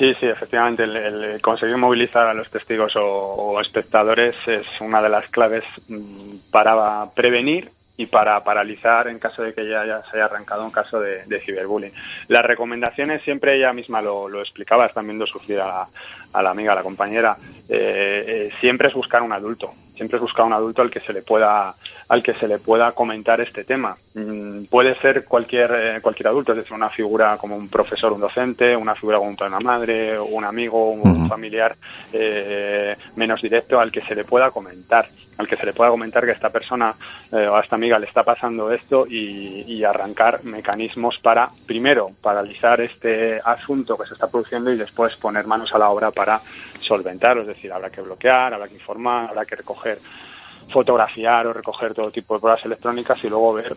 Sí, 0.00 0.14
sí, 0.18 0.24
efectivamente, 0.24 0.84
el, 0.84 1.42
conseguir 1.42 1.76
movilizar 1.76 2.26
a 2.26 2.32
los 2.32 2.48
testigos 2.50 2.96
o, 2.96 3.04
o 3.04 3.60
espectadores 3.60 4.34
es 4.46 4.66
una 4.80 5.02
de 5.02 5.10
las 5.10 5.28
claves 5.28 5.62
mm, 5.88 6.50
para 6.50 7.10
prevenir 7.14 7.70
y 8.00 8.06
para 8.06 8.42
paralizar 8.42 9.08
en 9.08 9.18
caso 9.18 9.42
de 9.42 9.52
que 9.52 9.68
ya, 9.68 9.84
ya 9.84 10.02
se 10.10 10.16
haya 10.16 10.24
arrancado 10.24 10.64
un 10.64 10.70
caso 10.70 10.98
de, 11.00 11.22
de 11.26 11.40
ciberbullying. 11.40 11.92
Las 12.28 12.46
recomendaciones, 12.46 13.22
siempre 13.24 13.54
ella 13.56 13.74
misma 13.74 14.00
lo, 14.00 14.26
lo 14.26 14.40
explicaba, 14.40 14.86
están 14.86 15.04
viendo 15.04 15.26
sufrir 15.26 15.60
a 15.60 15.66
la, 15.66 15.88
a 16.32 16.42
la 16.42 16.50
amiga, 16.50 16.72
a 16.72 16.76
la 16.76 16.82
compañera, 16.82 17.36
eh, 17.68 18.24
eh, 18.26 18.50
siempre 18.58 18.88
es 18.88 18.94
buscar 18.94 19.20
un 19.20 19.34
adulto, 19.34 19.74
siempre 19.96 20.16
es 20.16 20.22
buscar 20.22 20.46
un 20.46 20.54
adulto 20.54 20.80
al 20.80 20.90
que 20.90 21.00
se 21.00 21.12
le 21.12 21.20
pueda 21.20 21.74
al 22.08 22.22
que 22.22 22.32
se 22.34 22.48
le 22.48 22.58
pueda 22.58 22.92
comentar 22.92 23.40
este 23.42 23.64
tema. 23.64 23.98
Mm, 24.14 24.64
puede 24.64 24.98
ser 25.00 25.26
cualquier 25.26 25.70
eh, 25.74 26.00
cualquier 26.00 26.28
adulto, 26.28 26.52
es 26.52 26.58
decir, 26.58 26.72
una 26.72 26.88
figura 26.88 27.36
como 27.36 27.54
un 27.54 27.68
profesor, 27.68 28.12
un 28.14 28.20
docente, 28.20 28.74
una 28.74 28.94
figura 28.94 29.18
como 29.18 29.36
una 29.38 29.60
madre, 29.60 30.18
un 30.18 30.44
amigo, 30.44 30.90
un, 30.90 31.28
familiar 31.28 31.76
menos 33.14 33.40
directo 33.40 33.78
al 33.78 33.92
que 33.92 34.00
se 34.00 34.16
le 34.16 34.24
pueda 34.24 34.50
comentar 34.50 35.06
al 35.40 35.48
que 35.48 35.56
se 35.56 35.66
le 35.66 35.72
pueda 35.72 35.90
comentar 35.90 36.24
que 36.24 36.30
a 36.30 36.34
esta 36.34 36.50
persona 36.50 36.94
eh, 37.32 37.46
o 37.46 37.56
a 37.56 37.60
esta 37.60 37.76
amiga 37.76 37.98
le 37.98 38.06
está 38.06 38.22
pasando 38.22 38.70
esto 38.70 39.06
y, 39.08 39.64
y 39.66 39.84
arrancar 39.84 40.44
mecanismos 40.44 41.18
para, 41.18 41.50
primero, 41.66 42.10
paralizar 42.22 42.80
este 42.80 43.40
asunto 43.44 43.96
que 43.96 44.06
se 44.06 44.14
está 44.14 44.30
produciendo 44.30 44.72
y 44.72 44.76
después 44.76 45.16
poner 45.16 45.46
manos 45.46 45.74
a 45.74 45.78
la 45.78 45.88
obra 45.88 46.10
para 46.10 46.40
solventarlo. 46.80 47.42
Es 47.42 47.48
decir, 47.48 47.72
habrá 47.72 47.90
que 47.90 48.00
bloquear, 48.00 48.54
habrá 48.54 48.68
que 48.68 48.74
informar, 48.74 49.30
habrá 49.30 49.44
que 49.44 49.56
recoger, 49.56 49.98
fotografiar 50.72 51.46
o 51.46 51.52
recoger 51.52 51.94
todo 51.94 52.10
tipo 52.10 52.34
de 52.34 52.40
pruebas 52.40 52.64
electrónicas 52.64 53.22
y 53.24 53.28
luego 53.28 53.54
ver 53.54 53.76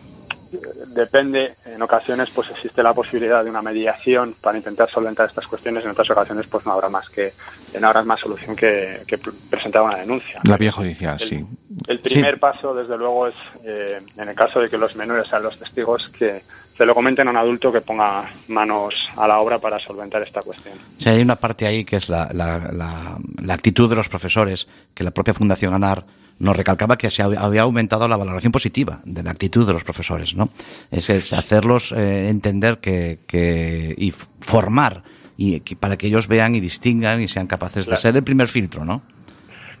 depende, 0.88 1.54
en 1.64 1.80
ocasiones 1.82 2.28
pues 2.34 2.48
existe 2.50 2.82
la 2.82 2.92
posibilidad 2.94 3.42
de 3.44 3.50
una 3.50 3.62
mediación 3.62 4.34
para 4.40 4.58
intentar 4.58 4.90
solventar 4.90 5.28
estas 5.28 5.46
cuestiones, 5.46 5.84
en 5.84 5.90
otras 5.90 6.10
ocasiones 6.10 6.46
pues 6.48 6.64
no 6.66 6.72
habrá 6.72 6.88
más 6.88 7.08
que 7.08 7.32
no 7.80 7.86
habrá 7.88 8.02
más 8.04 8.20
solución 8.20 8.54
que, 8.54 9.02
que 9.06 9.18
pr- 9.20 9.34
presentar 9.50 9.82
una 9.82 9.96
denuncia. 9.96 10.40
La 10.44 10.56
vía 10.56 10.70
judicial, 10.70 11.16
El- 11.20 11.28
sí. 11.28 11.44
El 11.88 11.98
Sí. 12.04 12.10
primer 12.14 12.38
paso, 12.38 12.72
desde 12.74 12.96
luego, 12.96 13.26
es 13.26 13.34
eh, 13.64 13.98
en 14.16 14.28
el 14.28 14.34
caso 14.36 14.60
de 14.60 14.70
que 14.70 14.78
los 14.78 14.94
menores 14.94 15.26
sean 15.28 15.42
los 15.42 15.58
testigos, 15.58 16.08
que 16.16 16.42
se 16.76 16.86
lo 16.86 16.94
comenten 16.94 17.26
a 17.26 17.30
un 17.32 17.36
adulto 17.36 17.72
que 17.72 17.80
ponga 17.80 18.30
manos 18.48 18.94
a 19.16 19.26
la 19.26 19.38
obra 19.40 19.58
para 19.58 19.78
solventar 19.80 20.22
esta 20.22 20.40
cuestión. 20.40 20.74
Sea, 20.98 21.12
hay 21.14 21.22
una 21.22 21.36
parte 21.36 21.66
ahí 21.66 21.84
que 21.84 21.96
es 21.96 22.08
la, 22.08 22.30
la- 22.32 22.70
la- 22.72 23.18
la 23.42 23.54
actitud 23.54 23.88
de 23.90 23.96
los 23.96 24.08
profesores, 24.08 24.68
que 24.94 25.02
la 25.04 25.10
propia 25.10 25.34
Fundación 25.34 25.74
ANAR 25.74 26.04
nos 26.38 26.56
recalcaba 26.56 26.96
que 26.96 27.10
se 27.10 27.22
hab- 27.24 27.38
había 27.38 27.62
aumentado 27.62 28.08
la 28.08 28.16
valoración 28.16 28.52
positiva 28.52 29.00
de 29.04 29.22
la 29.22 29.30
actitud 29.30 29.66
de 29.66 29.72
los 29.72 29.84
profesores, 29.84 30.34
¿no? 30.34 30.48
Es, 30.90 31.08
es 31.10 31.32
hacerlos 31.32 31.92
eh, 31.92 32.28
entender 32.28 32.78
que, 32.78 33.20
que- 33.26 33.94
y 33.96 34.10
formar 34.40 35.02
y 35.36 35.60
que- 35.60 35.76
para 35.76 35.96
que 35.96 36.06
ellos 36.08 36.28
vean 36.28 36.54
y 36.54 36.60
distingan 36.60 37.20
y 37.22 37.28
sean 37.28 37.46
capaces 37.46 37.86
de 37.86 37.96
ser 37.96 38.16
el 38.16 38.22
primer 38.24 38.48
filtro, 38.48 38.84
¿no? 38.84 39.02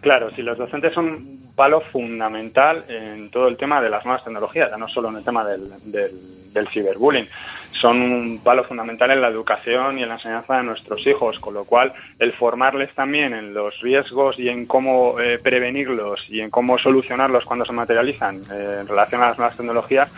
Claro, 0.00 0.30
si 0.36 0.42
los 0.42 0.58
docentes 0.58 0.92
son 0.92 1.38
palo 1.56 1.80
fundamental 1.80 2.84
en 2.88 3.30
todo 3.30 3.48
el 3.48 3.56
tema 3.56 3.80
de 3.80 3.88
las 3.90 4.04
nuevas 4.04 4.22
tecnologías, 4.24 4.70
ya 4.70 4.76
no 4.76 4.88
solo 4.88 5.08
en 5.08 5.16
el 5.16 5.24
tema 5.24 5.44
del, 5.46 5.70
del, 5.84 6.52
del 6.52 6.68
ciberbullying. 6.68 7.26
Son 7.80 8.00
un 8.00 8.40
palo 8.42 8.64
fundamental 8.64 9.10
en 9.10 9.20
la 9.20 9.28
educación 9.28 9.98
y 9.98 10.02
en 10.02 10.08
la 10.08 10.14
enseñanza 10.14 10.56
de 10.56 10.62
nuestros 10.62 11.06
hijos, 11.06 11.38
con 11.40 11.54
lo 11.54 11.64
cual 11.64 11.92
el 12.18 12.32
formarles 12.32 12.94
también 12.94 13.34
en 13.34 13.52
los 13.52 13.80
riesgos 13.80 14.38
y 14.38 14.48
en 14.48 14.66
cómo 14.66 15.20
eh, 15.20 15.38
prevenirlos 15.38 16.24
y 16.28 16.40
en 16.40 16.50
cómo 16.50 16.78
solucionarlos 16.78 17.44
cuando 17.44 17.64
se 17.64 17.72
materializan 17.72 18.36
eh, 18.50 18.78
en 18.80 18.88
relación 18.88 19.22
a 19.22 19.28
las 19.28 19.38
nuevas 19.38 19.56
tecnologías, 19.56 20.08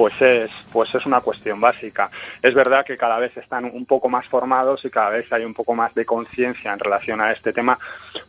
pues 0.00 0.18
es, 0.22 0.50
pues 0.72 0.94
es 0.94 1.04
una 1.04 1.20
cuestión 1.20 1.60
básica. 1.60 2.10
Es 2.40 2.54
verdad 2.54 2.86
que 2.86 2.96
cada 2.96 3.18
vez 3.18 3.36
están 3.36 3.66
un 3.66 3.84
poco 3.84 4.08
más 4.08 4.26
formados 4.28 4.82
y 4.86 4.88
cada 4.88 5.10
vez 5.10 5.30
hay 5.30 5.44
un 5.44 5.52
poco 5.52 5.74
más 5.74 5.94
de 5.94 6.06
conciencia 6.06 6.72
en 6.72 6.78
relación 6.78 7.20
a 7.20 7.32
este 7.32 7.52
tema 7.52 7.78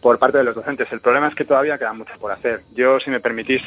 por 0.02 0.20
parte 0.20 0.40
de 0.40 0.44
los 0.44 0.54
docentes. 0.54 0.92
El 0.92 1.00
problema 1.00 1.30
es 1.30 1.34
que 1.34 1.46
todavía 1.46 1.78
queda 1.78 1.94
mucho 1.94 2.12
por 2.20 2.30
hacer. 2.34 2.60
Yo, 2.76 3.00
si 3.00 3.10
me 3.10 3.22
permitís, 3.22 3.62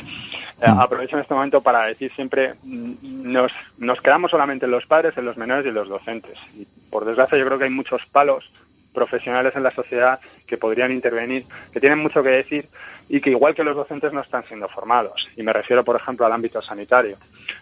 eh, 0.61 0.67
aprovecho 0.67 1.17
en 1.17 1.23
este 1.23 1.33
momento 1.33 1.63
para 1.63 1.87
decir 1.87 2.13
siempre, 2.15 2.53
mm, 2.63 3.33
nos, 3.33 3.53
nos 3.79 4.03
quedamos 4.03 4.31
solamente 4.31 4.67
en 4.67 4.73
los 4.73 4.85
padres, 4.85 5.17
en 5.17 5.25
los 5.25 5.39
menores 5.39 5.65
y 5.65 5.69
en 5.71 5.75
los 5.75 5.89
docentes. 5.89 6.37
Y 6.59 6.67
por 6.91 7.07
desgracia 7.07 7.39
yo 7.39 7.47
creo 7.47 7.57
que 7.57 7.65
hay 7.65 7.71
muchos 7.71 8.05
palos 8.13 8.53
profesionales 8.93 9.57
en 9.57 9.63
la 9.63 9.71
sociedad 9.71 10.21
que 10.47 10.59
podrían 10.59 10.93
intervenir, 10.93 11.47
que 11.73 11.81
tienen 11.81 12.01
mucho 12.01 12.23
que 12.23 12.29
decir 12.29 12.69
y 13.09 13.23
que 13.23 13.31
igual 13.31 13.55
que 13.55 13.65
los 13.65 13.75
docentes 13.75 14.13
no 14.13 14.21
están 14.21 14.45
siendo 14.47 14.69
formados. 14.69 15.27
Y 15.39 15.43
me 15.43 15.55
refiero, 15.55 15.83
por 15.85 15.97
ejemplo, 15.97 16.27
al 16.27 16.33
ámbito 16.33 16.61
sanitario. 16.61 17.17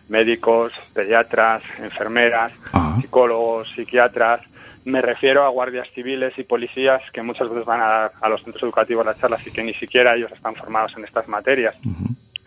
Médicos, 0.09 0.73
pediatras, 0.95 1.63
enfermeras, 1.79 2.53
psicólogos, 3.01 3.71
psiquiatras. 3.75 4.41
Me 4.85 5.01
refiero 5.01 5.45
a 5.45 5.49
guardias 5.49 5.89
civiles 5.95 6.37
y 6.39 6.43
policías 6.43 7.03
que 7.13 7.23
muchas 7.23 7.49
veces 7.49 7.65
van 7.65 7.81
a, 7.81 8.07
a 8.07 8.29
los 8.29 8.43
centros 8.43 8.63
educativos 8.65 9.07
a 9.07 9.11
las 9.11 9.19
charlas 9.19 9.47
y 9.47 9.53
que 9.53 9.63
ni 9.63 9.75
siquiera 9.75 10.15
ellos 10.15 10.33
están 10.33 10.55
formados 10.55 10.95
en 10.97 11.05
estas 11.05 11.29
materias. 11.29 11.77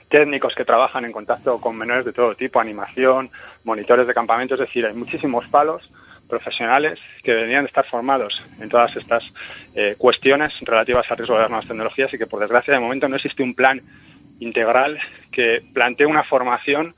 Técnicos 0.09 0.53
que 0.53 0.65
trabajan 0.65 1.05
en 1.05 1.11
contacto 1.11 1.59
con 1.59 1.77
menores 1.77 2.05
de 2.05 2.13
todo 2.13 2.35
tipo, 2.35 2.59
animación, 2.59 3.29
monitores 3.63 4.05
de 4.05 4.13
campamento, 4.13 4.53
es 4.55 4.59
decir, 4.59 4.85
hay 4.85 4.93
muchísimos 4.93 5.47
palos 5.47 5.89
profesionales 6.27 6.99
que 7.23 7.33
deberían 7.33 7.65
estar 7.65 7.85
formados 7.85 8.41
en 8.59 8.69
todas 8.69 8.95
estas 8.95 9.23
eh, 9.75 9.95
cuestiones 9.97 10.53
relativas 10.61 11.09
al 11.09 11.17
riesgo 11.17 11.35
de 11.35 11.41
las 11.41 11.49
nuevas 11.49 11.67
tecnologías 11.67 12.13
y 12.13 12.17
que 12.17 12.27
por 12.27 12.39
desgracia 12.39 12.73
de 12.73 12.79
momento 12.79 13.07
no 13.07 13.15
existe 13.15 13.43
un 13.43 13.53
plan 13.53 13.81
integral 14.39 14.99
que 15.31 15.63
plantee 15.73 16.05
una 16.05 16.23
formación 16.23 16.93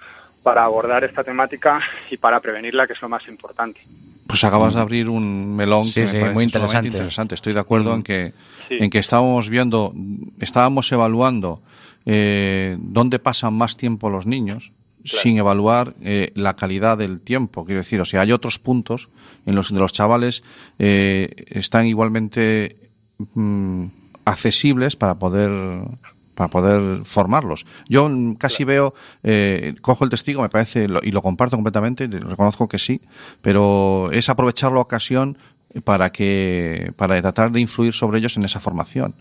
para 0.47 0.63
abordar 0.63 1.03
esta 1.03 1.25
temática 1.25 1.81
y 2.09 2.15
para 2.15 2.39
prevenirla, 2.39 2.87
que 2.87 2.93
es 2.93 3.01
lo 3.01 3.09
más 3.09 3.27
importante. 3.27 3.81
Pues 4.27 4.45
acabas 4.45 4.75
de 4.75 4.79
abrir 4.79 5.09
un 5.09 5.53
melón 5.57 5.85
Sí, 5.85 5.99
que 5.99 6.07
sí, 6.07 6.17
muy 6.33 6.45
interesante. 6.45 6.87
interesante. 6.87 7.35
Estoy 7.35 7.53
de 7.53 7.59
acuerdo 7.59 7.93
en 7.93 8.01
que 8.01 8.31
Sí. 8.69 8.75
en 8.79 8.89
que 8.89 8.99
estábamos 8.99 9.49
viendo, 9.49 9.93
estábamos 10.39 10.89
evaluando 10.93 11.59
eh, 12.05 12.77
dónde 12.79 13.19
pasan 13.19 13.55
más 13.55 13.75
tiempo 13.75 14.09
los 14.09 14.25
niños 14.25 14.71
sin 15.03 15.37
evaluar 15.37 15.93
eh, 16.01 16.31
la 16.35 16.53
calidad 16.55 16.97
del 16.97 17.19
tiempo. 17.19 17.65
Quiero 17.65 17.79
decir, 17.81 17.99
o 17.99 18.05
sea, 18.05 18.21
hay 18.21 18.31
otros 18.31 18.57
puntos 18.57 19.09
en 19.45 19.53
los 19.53 19.67
que 19.67 19.75
los 19.75 19.91
chavales 19.91 20.43
eh, 20.79 21.43
están 21.49 21.87
igualmente 21.87 22.77
mm, 23.35 23.83
accesibles 24.23 24.95
para 24.95 25.15
poder 25.15 25.51
para 26.37 26.49
poder 26.49 27.03
formarlos. 27.03 27.65
Yo 27.89 28.09
casi 28.37 28.63
veo, 28.63 28.93
eh, 29.23 29.73
cojo 29.81 30.03
el 30.03 30.09
testigo, 30.11 30.41
me 30.43 30.49
parece, 30.49 30.87
lo- 30.87 31.01
y 31.03 31.09
lo 31.11 31.21
comparto 31.23 31.57
completamente, 31.57 32.07
reconozco 32.07 32.67
que 32.69 32.77
sí, 32.77 33.01
pero 33.41 34.09
es 34.13 34.29
aprovechar 34.29 34.71
la 34.71 34.79
ocasión 34.79 35.37
para 35.83 36.11
que 36.11 36.93
para 36.95 37.19
tratar 37.21 37.51
de 37.51 37.59
influir 37.59 37.93
sobre 37.93 38.19
ellos 38.19 38.37
en 38.37 38.43
esa 38.45 38.59
formación. 38.59 39.13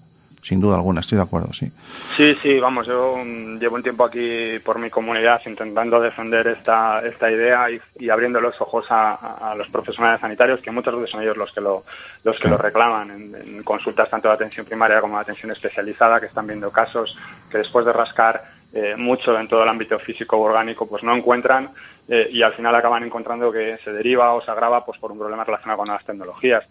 Sin 0.47 0.61
duda 0.61 0.77
alguna, 0.77 1.01
estoy 1.01 1.17
de 1.17 1.25
acuerdo, 1.25 1.53
sí. 1.53 1.73
Sí, 2.17 2.37
sí, 2.41 2.61
vamos, 2.61 2.87
yo 2.87 3.17
mm, 3.17 3.59
llevo 3.59 3.75
un 3.75 3.83
tiempo 3.83 4.05
aquí 4.05 4.61
por 4.61 4.79
mi 4.79 4.91
comunidad 4.91 5.43
intentando 5.45 6.01
defender 6.01 6.47
esta, 6.47 7.01
esta 7.05 7.33
idea 7.33 7.69
y, 7.69 7.81
y 7.99 8.11
abriendo 8.11 8.41
los 8.41 8.61
ojos 8.61 8.87
a, 8.91 9.57
los 9.59 9.69
profesionales 9.71 10.21
sanitarios, 10.21 10.61
que 10.61 10.71
muchas 10.71 10.95
veces 10.95 11.11
son 11.11 11.23
ellos 11.23 11.37
los 11.37 11.51
que 11.53 11.61
lo, 11.61 11.83
los 12.23 12.39
que 12.39 12.47
lo 12.47 12.59
reclaman 12.59 13.11
en, 13.11 13.35
en 13.35 13.63
consultas 13.65 14.09
tanto 14.09 14.29
de 14.29 14.35
atención 14.35 14.65
primaria 14.65 15.01
como 15.01 15.17
de 15.17 15.23
atención 15.23 15.51
especializada, 15.51 16.21
que 16.21 16.27
están 16.27 16.47
viendo 16.47 16.71
casos 16.71 17.19
que 17.51 17.59
después 17.59 17.85
de 17.85 17.93
rascar 17.93 18.45
eh, 18.73 18.95
mucho 18.97 19.39
en 19.41 19.49
todo 19.49 19.63
el 19.63 19.69
ámbito 19.69 19.99
físico 19.99 20.37
o 20.37 20.43
orgánico, 20.43 20.87
pues 20.87 21.03
no 21.03 21.17
encuentran 21.17 21.71
eh, 22.09 22.29
y 22.33 22.43
al 22.43 22.53
final 22.55 22.75
acaban 22.75 23.03
encontrando 23.05 23.51
que 23.51 23.79
se 23.83 23.93
deriva 23.93 24.33
o 24.35 24.41
se 24.43 24.51
agrava 24.51 24.85
pues 24.85 24.99
por 24.99 25.11
un 25.13 25.19
problema 25.19 25.43
relacionado 25.45 25.79
con 25.79 25.89
las 25.89 26.05
tecnologías. 26.05 26.65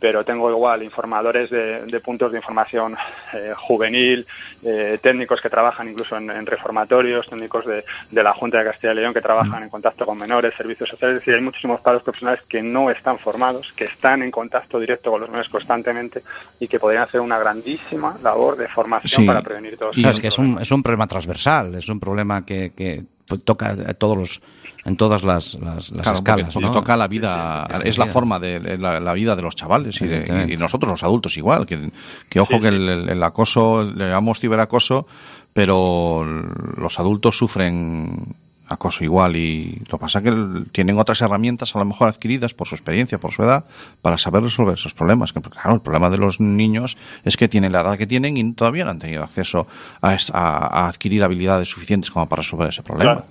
Pero 0.00 0.24
tengo 0.24 0.50
igual 0.50 0.82
informadores 0.82 1.50
de, 1.50 1.84
de 1.86 2.00
puntos 2.00 2.32
de 2.32 2.38
información 2.38 2.96
eh, 3.34 3.52
juvenil, 3.56 4.26
eh, 4.62 4.98
técnicos 5.02 5.40
que 5.40 5.50
trabajan 5.50 5.88
incluso 5.88 6.16
en, 6.16 6.30
en 6.30 6.46
reformatorios, 6.46 7.28
técnicos 7.28 7.66
de, 7.66 7.84
de 8.10 8.22
la 8.22 8.32
Junta 8.32 8.58
de 8.58 8.64
Castilla 8.70 8.92
y 8.92 8.96
León 8.96 9.12
que 9.14 9.20
trabajan 9.20 9.62
en 9.62 9.68
contacto 9.68 10.06
con 10.06 10.18
menores, 10.18 10.54
servicios 10.56 10.88
sociales, 10.88 11.16
es 11.16 11.20
decir, 11.20 11.34
hay 11.34 11.40
muchísimos 11.42 11.80
padres 11.80 12.02
profesionales 12.02 12.42
que 12.48 12.62
no 12.62 12.90
están 12.90 13.18
formados, 13.18 13.72
que 13.74 13.84
están 13.84 14.22
en 14.22 14.30
contacto 14.30 14.78
directo 14.80 15.10
con 15.10 15.20
los 15.20 15.28
menores 15.30 15.50
constantemente 15.50 16.22
y 16.60 16.68
que 16.68 16.78
podrían 16.78 17.02
hacer 17.04 17.20
una 17.20 17.38
grandísima 17.38 18.16
labor 18.22 18.56
de 18.56 18.68
formación 18.68 19.22
Sí. 19.22 19.26
para 19.26 19.42
prevenir 19.42 19.76
todos 19.76 19.96
Y- 19.98 20.06
es 20.06 20.18
que 20.20 20.28
es 20.28 20.38
un, 20.38 20.58
es 20.60 20.70
un 20.70 20.82
problema 20.82 21.06
transversal, 21.06 21.74
es 21.74 21.88
un 21.88 22.00
problema 22.00 22.44
que, 22.46 22.72
que 22.74 23.02
toca 23.44 23.70
a 23.70 23.94
todos 23.94 24.16
los, 24.16 24.42
en 24.84 24.96
todas 24.96 25.22
las, 25.22 25.54
las, 25.54 25.90
las 25.90 26.02
Claro, 26.02 26.02
porque- 26.18 26.30
escalas. 26.32 26.54
porque 26.54 26.66
¿no? 26.68 26.72
toca 26.72 26.96
la 26.96 27.06
vida, 27.08 27.66
es 27.84 27.98
la 27.98 28.04
vida. 28.04 28.12
forma 28.12 28.38
de, 28.40 28.58
de 28.60 28.78
la, 28.78 28.98
la 29.00 29.12
vida 29.12 29.36
de 29.36 29.42
los 29.42 29.54
chavales 29.54 30.00
y, 30.00 30.06
de- 30.06 30.48
y 30.52 30.56
nosotros 30.56 30.90
los 30.90 31.02
adultos 31.02 31.36
igual, 31.36 31.66
que, 31.66 31.90
que 32.28 32.40
ojo 32.40 32.60
que 32.60 32.68
el, 32.68 32.88
el- 32.88 33.08
el 33.08 33.22
acoso, 33.22 33.82
le 33.84 34.08
llamamos 34.08 34.40
ciberacoso, 34.40 35.06
pero 35.52 36.24
los 36.76 36.98
adultos 36.98 37.36
sufren 37.36 38.34
acoso 38.68 39.04
igual 39.04 39.36
y 39.36 39.82
lo 39.90 39.98
que 39.98 40.00
pasa 40.00 40.20
es 40.20 40.24
que 40.24 40.34
tienen 40.72 40.98
otras 40.98 41.20
herramientas 41.20 41.76
a 41.76 41.78
lo 41.78 41.84
mejor 41.84 42.08
adquiridas 42.08 42.54
por 42.54 42.66
su 42.66 42.74
experiencia, 42.74 43.18
por 43.18 43.30
su 43.32 43.42
edad, 43.42 43.66
para 44.00 44.16
saber 44.16 44.42
resolver 44.42 44.74
esos 44.74 44.94
problemas. 44.94 45.34
Que, 45.34 45.42
claro, 45.42 45.74
el 45.74 45.82
problema 45.82 46.08
de 46.08 46.16
los 46.16 46.40
niños 46.40 46.96
es 47.22 47.36
que 47.36 47.48
tienen 47.48 47.72
la 47.72 47.82
edad 47.82 47.98
que 47.98 48.06
tienen 48.06 48.36
y 48.38 48.52
todavía 48.54 48.86
no 48.86 48.92
han 48.92 48.98
tenido 48.98 49.22
acceso 49.24 49.66
a, 50.00 50.14
est- 50.14 50.30
a- 50.32 50.84
a 50.84 50.88
adquirir 50.88 51.22
habilidades 51.22 51.68
suficientes 51.68 52.10
como 52.10 52.26
para 52.30 52.40
resolver 52.40 52.70
ese 52.70 52.82
problema. 52.82 53.12
Claro, 53.12 53.26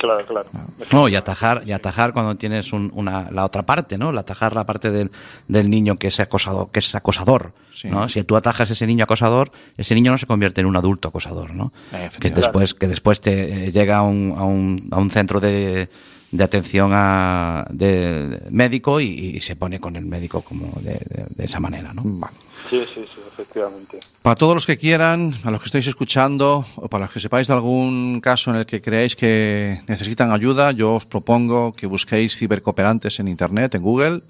claro, 0.00 0.26
claro. 0.26 0.48
No, 0.90 1.08
y 1.08 1.14
atajar, 1.14 1.62
y 1.66 1.72
atajar 1.72 2.12
cuando 2.12 2.34
tienes 2.36 2.72
un- 2.72 2.90
una, 2.94 3.30
la 3.30 3.44
otra 3.44 3.62
parte, 3.62 3.96
¿no? 3.98 4.10
El 4.10 4.18
atajar 4.18 4.54
la 4.54 4.64
parte 4.64 4.90
del, 4.90 5.10
del 5.46 5.70
niño 5.70 5.96
que 5.96 6.08
es 6.08 6.18
acosador, 6.18 6.70
que 6.72 6.80
es 6.80 6.94
acosador, 6.94 7.52
Sí. 7.72 7.88
¿no? 7.88 8.08
Si 8.08 8.24
tú 8.24 8.36
atajas 8.36 8.68
a 8.70 8.72
ese 8.72 8.86
niño 8.86 9.04
acosador, 9.04 9.52
ese 9.76 9.94
niño 9.94 10.10
no 10.10 10.18
se 10.18 10.26
convierte 10.26 10.60
en 10.60 10.66
un 10.66 10.76
adulto 10.76 11.08
acosador, 11.08 11.54
¿no? 11.54 11.72
Eh, 11.92 12.08
Que 12.18 12.30
después, 12.30 12.74
que 12.74 12.88
después 12.88 13.20
te 13.20 13.66
eh, 13.66 13.70
llega 13.72 13.98
a 13.98 14.02
un, 14.02 14.34
a 14.36 14.42
un, 14.44 14.88
a 14.90 14.98
un 14.98 15.10
centro 15.10 15.38
de, 15.38 15.88
de 16.32 16.44
atención 16.44 16.92
a, 16.94 17.66
de, 17.70 18.42
médico 18.50 19.00
y, 19.00 19.06
y 19.36 19.40
se 19.40 19.56
pone 19.56 19.80
con 19.80 19.96
el 19.96 20.04
médico 20.06 20.42
como 20.42 20.80
de, 20.80 20.92
de- 20.92 21.26
de 21.28 21.44
esa 21.44 21.58
manera, 21.60 21.92
¿no? 21.92 22.02
Vale. 22.04 22.36
Sí, 22.68 22.80
sí, 22.94 23.00
sí, 23.12 23.20
efectivamente. 23.32 23.98
Para 24.22 24.36
todos 24.36 24.54
los 24.54 24.66
que 24.66 24.76
quieran, 24.76 25.34
a 25.42 25.50
los 25.50 25.60
que 25.60 25.66
estáis 25.66 25.86
escuchando, 25.88 26.64
o 26.76 26.88
para 26.88 27.06
los 27.06 27.12
que 27.12 27.18
sepáis 27.20 27.48
de 27.48 27.54
algún 27.54 28.20
caso 28.20 28.50
en 28.52 28.58
el 28.58 28.66
que 28.66 28.80
creáis 28.80 29.16
que 29.16 29.80
necesitan 29.88 30.30
ayuda, 30.30 30.70
yo 30.72 30.94
os 30.94 31.06
propongo 31.06 31.72
que 31.72 31.86
busquéis 31.86 32.36
cibercooperantes 32.38 33.18
en 33.18 33.26
Internet, 33.28 33.74
en 33.74 33.82
Google. 33.82 34.20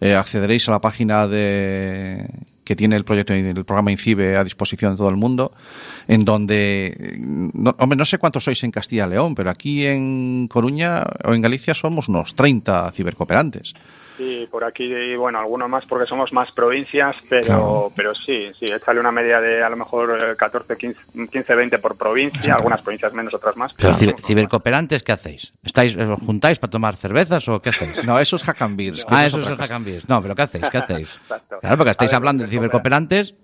Eh, 0.00 0.14
accederéis 0.14 0.68
a 0.68 0.72
la 0.72 0.80
página 0.80 1.26
de, 1.26 2.26
que 2.70 2.76
tiene 2.76 2.94
el 2.94 3.02
proyecto, 3.02 3.34
el 3.34 3.64
programa 3.64 3.90
INCIBE 3.90 4.36
a 4.36 4.44
disposición 4.44 4.92
de 4.92 4.98
todo 4.98 5.08
el 5.08 5.16
mundo, 5.16 5.50
en 6.06 6.24
donde, 6.24 6.94
eh, 6.96 7.16
no, 7.18 7.74
hombre, 7.78 7.96
no 7.96 8.04
sé 8.04 8.18
cuántos 8.18 8.44
sois 8.44 8.62
en 8.62 8.70
Castilla 8.70 9.08
y 9.08 9.10
León, 9.10 9.34
pero 9.34 9.50
aquí 9.50 9.84
en 9.84 10.46
Coruña 10.46 11.02
o 11.24 11.34
en 11.34 11.42
Galicia 11.42 11.74
somos 11.74 12.08
unos 12.08 12.36
30 12.36 12.92
cibercooperantes. 12.92 13.74
Sí, 14.20 14.46
por 14.50 14.64
aquí, 14.64 15.16
bueno, 15.16 15.38
alguno 15.38 15.66
más 15.66 15.86
porque 15.86 16.06
somos 16.06 16.30
más 16.30 16.52
provincias, 16.52 17.16
pero 17.30 17.46
Claro. 17.46 17.92
pero 17.96 18.14
sí, 18.14 18.50
sí, 18.58 18.66
échale 18.66 19.00
una 19.00 19.10
media 19.10 19.40
de 19.40 19.62
a 19.62 19.70
lo 19.70 19.76
mejor 19.78 20.10
eh, 20.20 20.36
14, 20.36 20.76
15, 20.76 21.00
15 21.32 21.54
20 21.54 21.78
por 21.78 21.96
provincia, 21.96 22.52
algunas 22.54 22.82
provincias 22.82 23.14
menos, 23.14 23.32
otras 23.32 23.56
más. 23.56 23.72
Pero 23.72 23.94
ciber- 23.94 24.22
cibercooperantes, 24.22 25.02
¿qué 25.02 25.12
hacéis? 25.12 25.54
¿Estáis, 25.64 25.96
os 25.96 26.20
juntáis 26.20 26.58
para 26.58 26.70
tomar 26.70 26.96
cervezas 26.96 27.48
o 27.48 27.62
qué 27.62 27.70
hacéis? 27.70 28.04
No, 28.04 28.18
eso 28.18 28.36
es 28.36 28.42
Hack 28.42 28.60
and 28.60 28.76
Beers, 28.76 29.06
que 29.06 29.14
ah, 29.14 29.24
eso 29.24 29.40
es 29.40 29.46
hack 29.58 29.70
and 29.70 29.86
beers. 29.86 30.06
No, 30.06 30.20
pero 30.20 30.34
¿qué 30.36 30.42
hacéis? 30.42 30.68
¿Qué 30.68 30.76
hacéis? 30.76 31.16
Exacto. 31.22 31.58
Claro, 31.60 31.78
porque 31.78 31.90
estáis 31.92 32.10
ver, 32.10 32.16
hablando 32.16 32.44
de 32.44 32.50
cibercooperantes. 32.50 33.34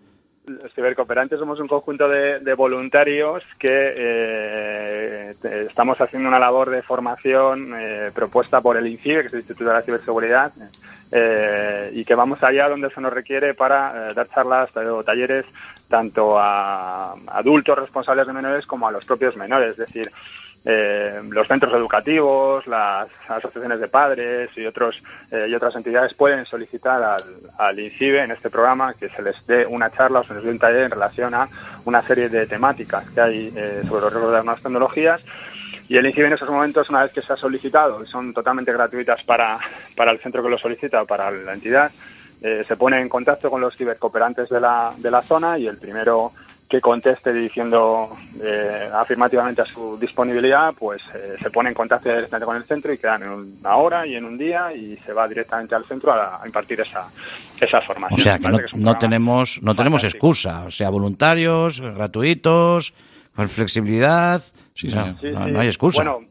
Los 0.46 0.72
cibercooperantes 0.74 1.40
somos 1.40 1.58
un 1.58 1.66
conjunto 1.66 2.08
de, 2.08 2.54
voluntarios 2.54 3.42
que 3.58 3.94
eh, 3.96 5.34
te- 5.42 5.62
estamos 5.66 6.00
haciendo 6.00 6.28
una 6.28 6.38
labor 6.38 6.70
de 6.70 6.82
formación 6.82 7.72
eh, 7.76 8.12
propuesta 8.14 8.60
por 8.60 8.76
el 8.76 8.86
INCIBE, 8.86 9.22
que 9.22 9.26
es 9.26 9.32
el 9.32 9.40
Instituto 9.40 9.70
de 9.70 9.74
la 9.74 9.82
Ciberseguridad, 9.82 10.52
eh, 11.10 11.90
y 11.94 12.04
que 12.04 12.14
vamos 12.14 12.40
allá 12.44 12.68
donde 12.68 12.90
se 12.90 13.00
nos 13.00 13.12
requiere 13.12 13.54
para 13.54 14.10
eh, 14.10 14.14
dar 14.14 14.28
charlas 14.28 14.70
eh, 14.76 14.86
o 14.86 15.02
talleres 15.02 15.46
tanto 15.88 16.38
a 16.38 17.14
adultos 17.28 17.78
responsables 17.78 18.26
de 18.28 18.32
menores 18.32 18.66
como 18.66 18.86
a 18.86 18.92
los 18.92 19.04
propios 19.04 19.36
menores. 19.36 19.70
Es 19.72 19.76
decir, 19.78 20.10
eh, 20.68 21.20
los 21.30 21.46
centros 21.46 21.72
educativos, 21.74 22.66
las 22.66 23.06
asociaciones 23.28 23.78
de 23.78 23.86
padres 23.86 24.50
y 24.56 24.66
otros 24.66 25.00
eh, 25.30 25.46
y 25.48 25.54
otras 25.54 25.76
entidades 25.76 26.12
pueden 26.14 26.44
solicitar 26.44 27.18
al, 27.56 27.78
INCIBE 27.78 28.24
en 28.24 28.32
este 28.32 28.50
programa 28.50 28.92
que 28.94 29.08
se 29.10 29.22
les 29.22 29.46
dé 29.46 29.64
una 29.64 29.92
charla 29.92 30.20
o 30.20 30.24
se 30.24 30.34
les 30.34 30.42
dé 30.42 30.50
un 30.50 30.58
taller 30.58 30.82
en 30.82 30.90
relación 30.90 31.34
a 31.34 31.48
una 31.84 32.04
serie 32.04 32.28
de 32.28 32.48
temáticas 32.48 33.08
que 33.10 33.20
hay 33.20 33.54
eh, 33.56 33.82
sobre 33.86 34.00
los 34.00 34.12
riesgos 34.12 34.32
de 34.32 34.36
las 34.38 34.44
nuevas 34.44 34.62
tecnologías. 34.62 35.20
Y 35.88 35.98
el 35.98 36.06
INCIBE 36.06 36.26
en 36.26 36.32
esos 36.32 36.50
momentos, 36.50 36.90
una 36.90 37.04
vez 37.04 37.12
que 37.12 37.22
se 37.22 37.32
ha 37.32 37.36
solicitado, 37.36 38.02
y 38.02 38.08
son 38.08 38.34
totalmente 38.34 38.72
gratuitas 38.72 39.22
para, 39.22 39.60
para 39.94 40.10
el 40.10 40.18
centro 40.18 40.42
que 40.42 40.50
lo 40.50 40.58
solicita 40.58 41.00
o 41.00 41.06
para 41.06 41.30
la 41.30 41.52
entidad, 41.54 41.92
se 42.40 42.76
pone 42.76 43.00
en 43.00 43.08
contacto 43.08 43.50
con 43.50 43.60
los 43.60 43.76
cibercooperantes 43.76 44.48
de 44.50 44.60
la, 44.60 44.92
de 44.98 45.10
la 45.10 45.22
zona 45.22 45.58
y 45.58 45.66
el 45.66 45.78
primero 45.78 46.32
que 46.68 46.80
conteste 46.80 47.32
diciendo 47.32 48.16
eh, 48.42 48.90
afirmativamente 48.92 49.62
a 49.62 49.66
su 49.66 49.96
disponibilidad, 49.98 50.74
pues 50.74 51.00
eh, 51.14 51.36
se 51.40 51.50
pone 51.50 51.68
en 51.68 51.74
contacto 51.74 52.08
directamente 52.08 52.46
con 52.46 52.56
el 52.56 52.64
centro 52.64 52.92
y 52.92 52.98
quedan 52.98 53.22
en 53.22 53.28
una 53.30 53.76
hora 53.76 54.06
y 54.06 54.16
en 54.16 54.24
un 54.24 54.36
día 54.36 54.72
y 54.74 54.96
se 55.06 55.12
va 55.12 55.28
directamente 55.28 55.74
al 55.74 55.84
centro 55.84 56.12
a, 56.12 56.42
a 56.42 56.46
impartir 56.46 56.80
esa, 56.80 57.08
esa 57.60 57.80
formación. 57.82 58.18
O 58.18 58.22
sea 58.22 58.38
que 58.38 58.48
no, 58.76 58.98
tenemos 58.98 59.60
no 59.62 59.76
tenemos 59.76 60.02
excusa, 60.02 60.64
o 60.64 60.70
sea, 60.70 60.90
voluntarios, 60.90 61.80
gratuitos, 61.80 62.94
con 63.34 63.48
flexibilidad, 63.48 64.42
Sí, 64.74 64.88
no, 64.88 65.18
sí. 65.20 65.28
no 65.32 65.60
hay 65.60 65.68
excusa. 65.68 66.02
Bueno, 66.02 66.26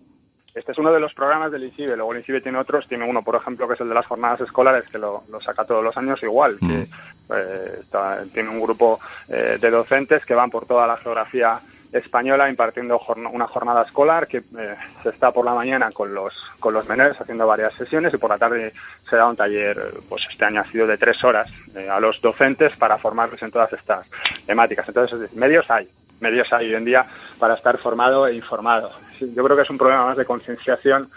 este 0.56 0.72
es 0.72 0.78
uno 0.78 0.92
de 0.92 1.00
los 1.00 1.14
programas 1.14 1.52
del 1.52 1.66
INCIBE, 1.66 1.96
luego 1.98 2.14
el 2.14 2.20
INCIBE 2.20 2.42
tiene 2.42 2.58
otros, 2.58 2.88
tiene 2.88 3.08
uno, 3.08 3.22
por 3.24 3.36
ejemplo, 3.36 3.68
que 3.68 3.74
es 3.76 3.82
el 3.82 3.90
de 3.90 3.94
las 3.96 4.06
jornadas 4.06 4.42
escolares, 4.42 4.86
que 4.90 4.98
lo, 4.98 5.24
lo 5.30 5.42
saca 5.42 5.66
todos 5.66 5.84
los 5.84 5.96
años 5.98 6.22
igual, 6.24 6.58
Mm. 6.62 6.68
que 6.70 6.88
eh, 7.32 7.78
está- 7.82 8.24
tiene 8.34 8.50
un 8.50 8.62
grupo 8.62 9.00
eh, 9.28 9.58
de 9.60 9.70
docentes 9.70 10.26
que 10.26 10.34
van 10.36 10.50
por 10.52 10.66
toda 10.66 10.88
la 10.88 10.98
geografía 10.98 11.60
española 11.92 12.50
impartiendo 12.50 13.00
una 13.32 13.48
jornada 13.48 13.84
escolar 13.84 14.28
que 14.28 14.38
eh, 14.40 14.76
se 15.02 15.10
está 15.10 15.32
por 15.32 15.46
la 15.46 15.54
mañana 15.54 15.92
con 15.92 16.14
los 16.14 16.34
con 16.60 16.74
los 16.74 16.86
menores 16.90 17.20
haciendo 17.22 17.48
varias 17.48 17.74
sesiones 17.76 18.14
y 18.14 18.18
por 18.18 18.30
la 18.30 18.38
tarde 18.38 18.74
se 19.10 19.16
da 19.16 19.28
un 19.28 19.36
taller, 19.38 19.78
eh, 19.78 19.98
pues 20.10 20.24
este 20.30 20.44
año 20.46 20.62
ha 20.62 20.72
sido 20.72 20.88
de 20.88 20.98
tres 20.98 21.24
horas 21.24 21.50
eh, 21.76 21.90
a 21.90 22.00
los 22.00 22.20
docentes 22.22 22.76
para 22.76 22.98
formarles 22.98 23.42
en 23.44 23.52
todas 23.52 23.72
estas 23.74 24.06
temáticas. 24.46 24.88
Entonces, 24.88 25.32
medios 25.34 25.70
hay, 25.72 25.88
medios 26.20 26.52
hay 26.54 26.68
hoy 26.68 26.76
en 26.76 26.86
día 26.86 27.06
para 27.40 27.56
estar 27.56 27.78
formado 27.78 28.28
e 28.28 28.36
informado. 28.36 28.92
Yo 29.20 29.44
creo 29.44 29.56
que 29.56 29.64
es 29.64 29.70
un 29.70 29.78
problema 29.78 30.06
más 30.06 30.18
de 30.18 30.26
concienciación 30.26 31.10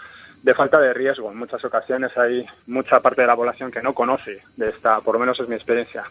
de 0.43 0.53
falta 0.53 0.79
de 0.79 0.93
riesgo. 0.93 1.31
En 1.31 1.37
muchas 1.37 1.63
ocasiones 1.65 2.17
hay 2.17 2.45
mucha 2.67 2.99
parte 3.01 3.21
de 3.21 3.27
la 3.27 3.35
población 3.35 3.71
que 3.71 3.81
no 3.81 3.93
conoce 3.93 4.41
de 4.55 4.69
esta, 4.69 5.01
por 5.01 5.15
lo 5.15 5.19
menos 5.19 5.39
es 5.39 5.49
mi 5.49 5.55
experiencia, 5.55 6.03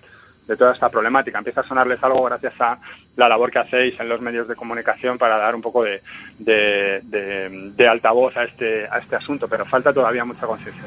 de 0.47 0.57
toda 0.57 0.73
esta 0.73 0.89
problemática. 0.89 1.39
Empieza 1.39 1.61
a 1.61 1.67
sonarles 1.69 2.03
algo 2.03 2.23
gracias 2.25 2.55
a 2.61 2.79
la 3.17 3.29
labor 3.29 3.51
que 3.51 3.59
hacéis 3.59 3.99
en 4.01 4.09
los 4.09 4.21
medios 4.21 4.49
de 4.49 4.55
comunicación 4.57 5.19
para 5.19 5.37
dar 5.37 5.55
un 5.55 5.61
poco 5.63 5.83
de, 5.83 6.01
de, 6.39 7.01
de- 7.75 7.89
altavoz 7.89 8.37
a 8.37 8.45
este, 8.45 8.87
a 8.91 8.99
este 8.99 9.17
asunto, 9.17 9.47
pero 9.49 9.65
falta 9.67 9.93
todavía 9.93 10.25
mucha 10.25 10.47
conciencia. 10.47 10.85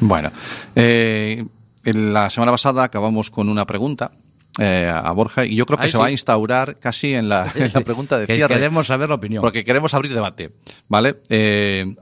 Bueno, 0.00 0.30
eh, 0.74 1.44
la 1.84 2.30
semana 2.30 2.52
pasada 2.52 2.84
acabamos 2.84 3.30
con 3.30 3.48
una 3.48 3.64
pregunta 3.64 4.10
eh, 4.58 4.90
a 4.92 5.10
Borja 5.12 5.44
y 5.44 5.54
yo 5.56 5.66
creo 5.66 5.78
que 5.78 5.84
Ay, 5.86 5.90
se 5.90 5.98
va 5.98 6.04
a 6.06 6.08
sí. 6.08 6.12
instaurar 6.14 6.78
casi 6.78 7.14
en 7.14 7.28
la, 7.28 7.50
en 7.54 7.70
la 7.74 7.80
pregunta 7.82 8.18
de 8.18 8.26
Que 8.28 8.36
cierre. 8.36 8.54
queremos 8.54 8.86
saber 8.86 9.08
la 9.08 9.16
opinión. 9.16 9.40
Porque 9.42 9.64
queremos 9.64 9.92
abrir 9.94 10.12
debate, 10.14 10.52
¿vale? 10.88 11.16
Eh, 11.28 11.94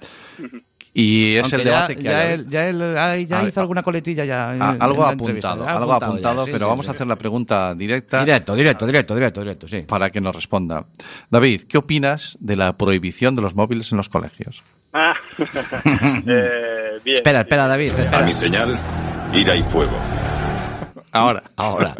y 0.97 1.35
es 1.35 1.43
Aunque 1.53 1.57
el 1.57 1.65
ya- 1.65 1.71
debate 1.73 1.97
que 1.97 2.03
ya 2.05 2.21
hay. 2.21 2.33
él, 2.35 2.49
ya 2.49 2.67
él- 2.69 2.97
ay, 2.97 3.27
ya 3.27 3.39
A 3.39 3.41
ver, 3.43 3.49
hizo 3.49 3.61
alguna 3.61 3.83
coletilla 3.83 4.25
ya. 4.25 4.55
en- 4.55 4.63
Ah, 4.63 4.73
en 4.77 4.83
algo 4.83 5.11
entrevista. 5.11 5.51
apuntado, 5.51 5.77
algo 5.79 5.91
ya, 5.99 6.07
apuntado, 6.07 6.45
sí, 6.45 6.51
pero 6.53 6.67
sí, 6.67 6.71
vamos 6.71 6.87
sí. 6.87 6.93
a 6.93 6.95
hacer 6.95 7.07
la 7.09 7.17
pregunta 7.17 7.75
directa 7.75 8.21
Directo, 8.25 8.55
directo, 8.55 8.87
directo, 8.87 9.15
directo, 9.15 9.41
directo, 9.41 9.67
sí. 9.69 9.81
para 9.83 10.11
que 10.11 10.21
nos 10.21 10.37
responda. 10.37 10.85
David, 11.31 11.63
¿qué 11.69 11.79
opinas 11.79 12.39
de 12.41 12.55
la 12.55 12.77
prohibición 12.77 13.35
de 13.35 13.43
los 13.43 13.57
móviles 13.57 13.91
en 13.91 13.97
los 13.97 14.09
colegios? 14.09 14.63
Ah, 14.93 15.15
eh, 16.27 17.01
bien. 17.05 17.17
Espera, 17.17 17.41
espera, 17.41 17.67
David, 17.67 17.91
A 17.91 18.03
espera. 18.05 18.21
mi 18.25 18.33
señal, 18.33 18.79
ira 19.33 19.57
y 19.57 19.63
fuego. 19.65 19.99
Ahora. 21.11 21.43
Ahora. 21.57 21.95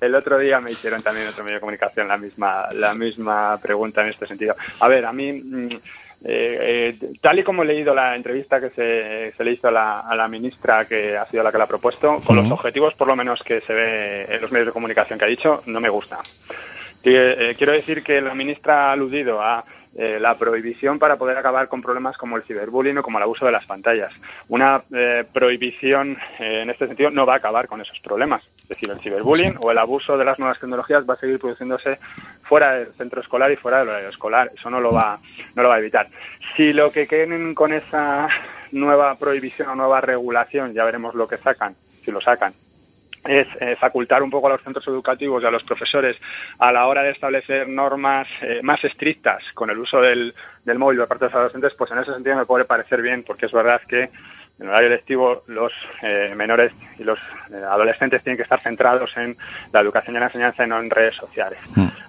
El 0.00 0.14
otro 0.14 0.38
día 0.38 0.60
me 0.60 0.72
hicieron 0.72 1.02
también 1.02 1.28
otro 1.28 1.44
medio 1.44 1.56
de 1.56 1.60
comunicación 1.60 2.08
la 2.08 2.16
misma, 2.16 2.68
la 2.72 2.94
misma 2.94 3.58
pregunta 3.60 4.02
en 4.02 4.08
este 4.08 4.26
sentido. 4.26 4.54
A 4.80 4.88
ver, 4.88 5.04
a 5.04 5.12
mí, 5.12 5.32
mm, 5.32 5.72
eh, 5.72 5.78
eh, 6.24 6.98
tal 7.20 7.38
y 7.38 7.44
como 7.44 7.62
he 7.62 7.66
leído 7.66 7.94
la 7.94 8.16
entrevista 8.16 8.60
que 8.60 8.70
se, 8.70 9.32
se 9.36 9.44
le 9.44 9.52
hizo 9.52 9.68
a 9.68 9.72
la, 9.72 10.00
a 10.00 10.16
la 10.16 10.28
ministra, 10.28 10.86
que 10.86 11.16
ha 11.16 11.26
sido 11.26 11.42
la 11.42 11.52
que 11.52 11.58
la 11.58 11.64
ha 11.64 11.68
propuesto, 11.68 12.20
con 12.24 12.36
los 12.36 12.50
objetivos 12.50 12.94
por 12.94 13.08
lo 13.08 13.16
menos 13.16 13.42
que 13.42 13.60
se 13.60 13.72
ve 13.72 14.26
en 14.28 14.40
los 14.40 14.50
medios 14.50 14.66
de 14.66 14.72
comunicación 14.72 15.18
que 15.18 15.24
ha 15.24 15.28
dicho, 15.28 15.62
no 15.66 15.80
me 15.80 15.88
gusta. 15.88 16.18
Eh, 17.04 17.54
quiero 17.56 17.72
decir 17.72 18.02
que 18.02 18.20
la 18.20 18.34
ministra 18.34 18.88
ha 18.88 18.92
aludido 18.92 19.40
a 19.40 19.64
eh, 19.96 20.18
la 20.20 20.36
prohibición 20.36 20.98
para 21.00 21.16
poder 21.16 21.36
acabar 21.36 21.66
con 21.66 21.82
problemas 21.82 22.16
como 22.16 22.36
el 22.36 22.44
ciberbullying 22.44 22.98
o 22.98 23.02
como 23.02 23.18
el 23.18 23.24
abuso 23.24 23.46
de 23.46 23.50
las 23.52 23.64
pantallas. 23.64 24.12
Una 24.48 24.82
eh, 24.94 25.24
prohibición 25.32 26.16
eh, 26.38 26.60
en 26.62 26.70
este 26.70 26.86
sentido 26.86 27.10
no 27.10 27.26
va 27.26 27.34
a 27.34 27.36
acabar 27.38 27.66
con 27.66 27.80
esos 27.80 27.98
problemas. 27.98 28.44
Es 28.68 28.76
decir, 28.76 28.90
el 28.90 29.00
ciberbullying 29.00 29.56
o 29.60 29.70
el 29.70 29.78
abuso 29.78 30.18
de 30.18 30.26
las 30.26 30.38
nuevas 30.38 30.58
tecnologías 30.58 31.08
va 31.08 31.14
a 31.14 31.16
seguir 31.16 31.38
produciéndose 31.38 31.98
fuera 32.42 32.74
del 32.74 32.92
centro 32.92 33.22
escolar 33.22 33.50
y 33.50 33.56
fuera 33.56 33.78
del 33.78 33.88
horario 33.88 34.10
escolar. 34.10 34.50
Eso 34.54 34.68
no 34.68 34.78
lo 34.78 34.92
va, 34.92 35.18
no 35.54 35.62
lo 35.62 35.70
va 35.70 35.76
a 35.76 35.78
evitar. 35.78 36.06
Si 36.54 36.74
lo 36.74 36.92
que 36.92 37.06
quieren 37.06 37.54
con 37.54 37.72
esa 37.72 38.28
nueva 38.72 39.14
prohibición 39.14 39.70
o 39.70 39.74
nueva 39.74 40.02
regulación, 40.02 40.74
ya 40.74 40.84
veremos 40.84 41.14
lo 41.14 41.26
que 41.26 41.38
sacan, 41.38 41.74
si 42.04 42.10
lo 42.10 42.20
sacan, 42.20 42.52
es 43.24 43.46
eh, 43.60 43.74
facultar 43.80 44.22
un 44.22 44.30
poco 44.30 44.48
a 44.48 44.50
los 44.50 44.62
centros 44.62 44.86
educativos 44.86 45.42
y 45.42 45.46
a 45.46 45.50
los 45.50 45.62
profesores 45.62 46.16
a 46.58 46.70
la 46.70 46.86
hora 46.86 47.02
de 47.02 47.10
establecer 47.10 47.68
normas 47.68 48.28
eh, 48.42 48.60
más 48.62 48.84
estrictas 48.84 49.42
con 49.54 49.70
el 49.70 49.78
uso 49.78 50.00
del, 50.00 50.34
del 50.64 50.78
móvil 50.78 50.98
por 50.98 51.08
parte 51.08 51.24
de 51.24 51.30
los 51.30 51.36
adolescentes, 51.36 51.74
pues 51.74 51.90
en 51.90 51.98
ese 51.98 52.12
sentido 52.12 52.36
me 52.36 52.46
puede 52.46 52.64
parecer 52.64 53.00
bien, 53.00 53.24
porque 53.24 53.46
es 53.46 53.52
verdad 53.52 53.80
que 53.88 54.10
en 54.60 54.68
horario 54.68 54.88
lectivo 54.88 55.42
los 55.46 55.72
eh, 56.02 56.32
menores 56.36 56.72
y 56.98 57.04
los 57.04 57.18
eh, 57.52 57.56
adolescentes 57.56 58.22
tienen 58.22 58.36
que 58.36 58.42
estar 58.42 58.60
centrados 58.60 59.16
en 59.16 59.36
la 59.72 59.80
educación 59.80 60.16
y 60.16 60.18
la 60.18 60.26
enseñanza 60.26 60.64
y 60.64 60.68
no 60.68 60.80
en 60.80 60.90
redes 60.90 61.14
sociales, 61.14 61.58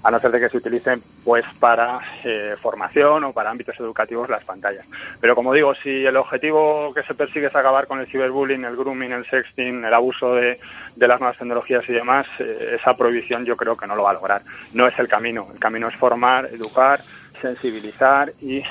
a 0.02 0.12
no 0.12 0.20
ser 0.20 0.32
de 0.32 0.40
que 0.40 0.50
se 0.50 0.58
utilicen 0.58 1.04
pues 1.24 1.46
para 1.60 2.00
eh, 2.24 2.56
formación 2.60 3.24
o 3.26 3.34
para 3.34 3.52
ámbitos 3.52 3.80
educativos 3.80 4.30
las 4.30 4.44
pantallas. 4.44 4.86
Pero 5.22 5.36
como 5.36 5.54
digo, 5.54 5.76
si 5.76 6.06
el 6.06 6.18
objetivo 6.18 6.92
que 6.94 7.04
se 7.04 7.14
persigue 7.14 7.48
es 7.48 7.56
acabar 7.56 7.86
con 7.86 8.00
el 8.00 8.08
ciberbullying, 8.08 8.66
el 8.66 8.76
grooming, 8.76 9.12
el 9.12 9.26
sexting, 9.26 9.86
el 9.86 9.94
abuso 9.94 10.34
de, 10.36 10.60
de 10.96 11.08
las 11.08 11.20
nuevas 11.20 11.38
tecnologías 11.38 11.88
y 11.88 11.94
demás, 11.94 12.26
esa 12.40 12.98
prohibición 12.98 13.46
yo 13.46 13.56
creo 13.56 13.78
que 13.78 13.86
no 13.86 13.96
lo 13.96 14.04
va 14.04 14.12
a 14.12 14.14
lograr. 14.14 14.42
No 14.74 14.88
es 14.88 14.98
el 14.98 15.08
camino. 15.08 15.48
El 15.54 15.60
camino 15.60 15.88
es 15.88 15.96
formar, 15.96 16.46
educar, 16.46 17.02
sensibilizar 17.42 18.34
y 18.42 18.64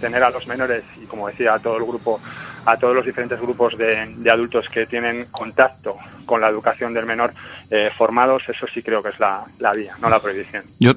tener 0.00 0.22
a 0.22 0.30
los 0.30 0.46
menores 0.46 0.84
y, 1.00 1.06
como 1.06 1.28
decía, 1.28 1.54
a 1.54 1.58
todo 1.58 1.76
el 1.76 1.84
grupo, 1.84 2.20
a 2.66 2.76
todos 2.76 2.94
los 2.94 3.06
diferentes 3.06 3.40
grupos 3.40 3.78
de, 3.78 4.12
de 4.16 4.30
adultos 4.30 4.68
que 4.68 4.86
tienen 4.86 5.26
contacto 5.30 5.96
con 6.26 6.40
la 6.40 6.48
educación 6.48 6.92
del 6.92 7.06
menor 7.06 7.32
eh, 7.70 7.90
formados, 7.96 8.42
eso 8.48 8.66
sí 8.74 8.82
creo 8.82 9.02
que 9.02 9.10
es 9.10 9.20
la, 9.20 9.44
la 9.60 9.72
vía, 9.72 9.94
no 10.00 10.10
la 10.10 10.18
prohibición. 10.20 10.64
Yo, 10.80 10.92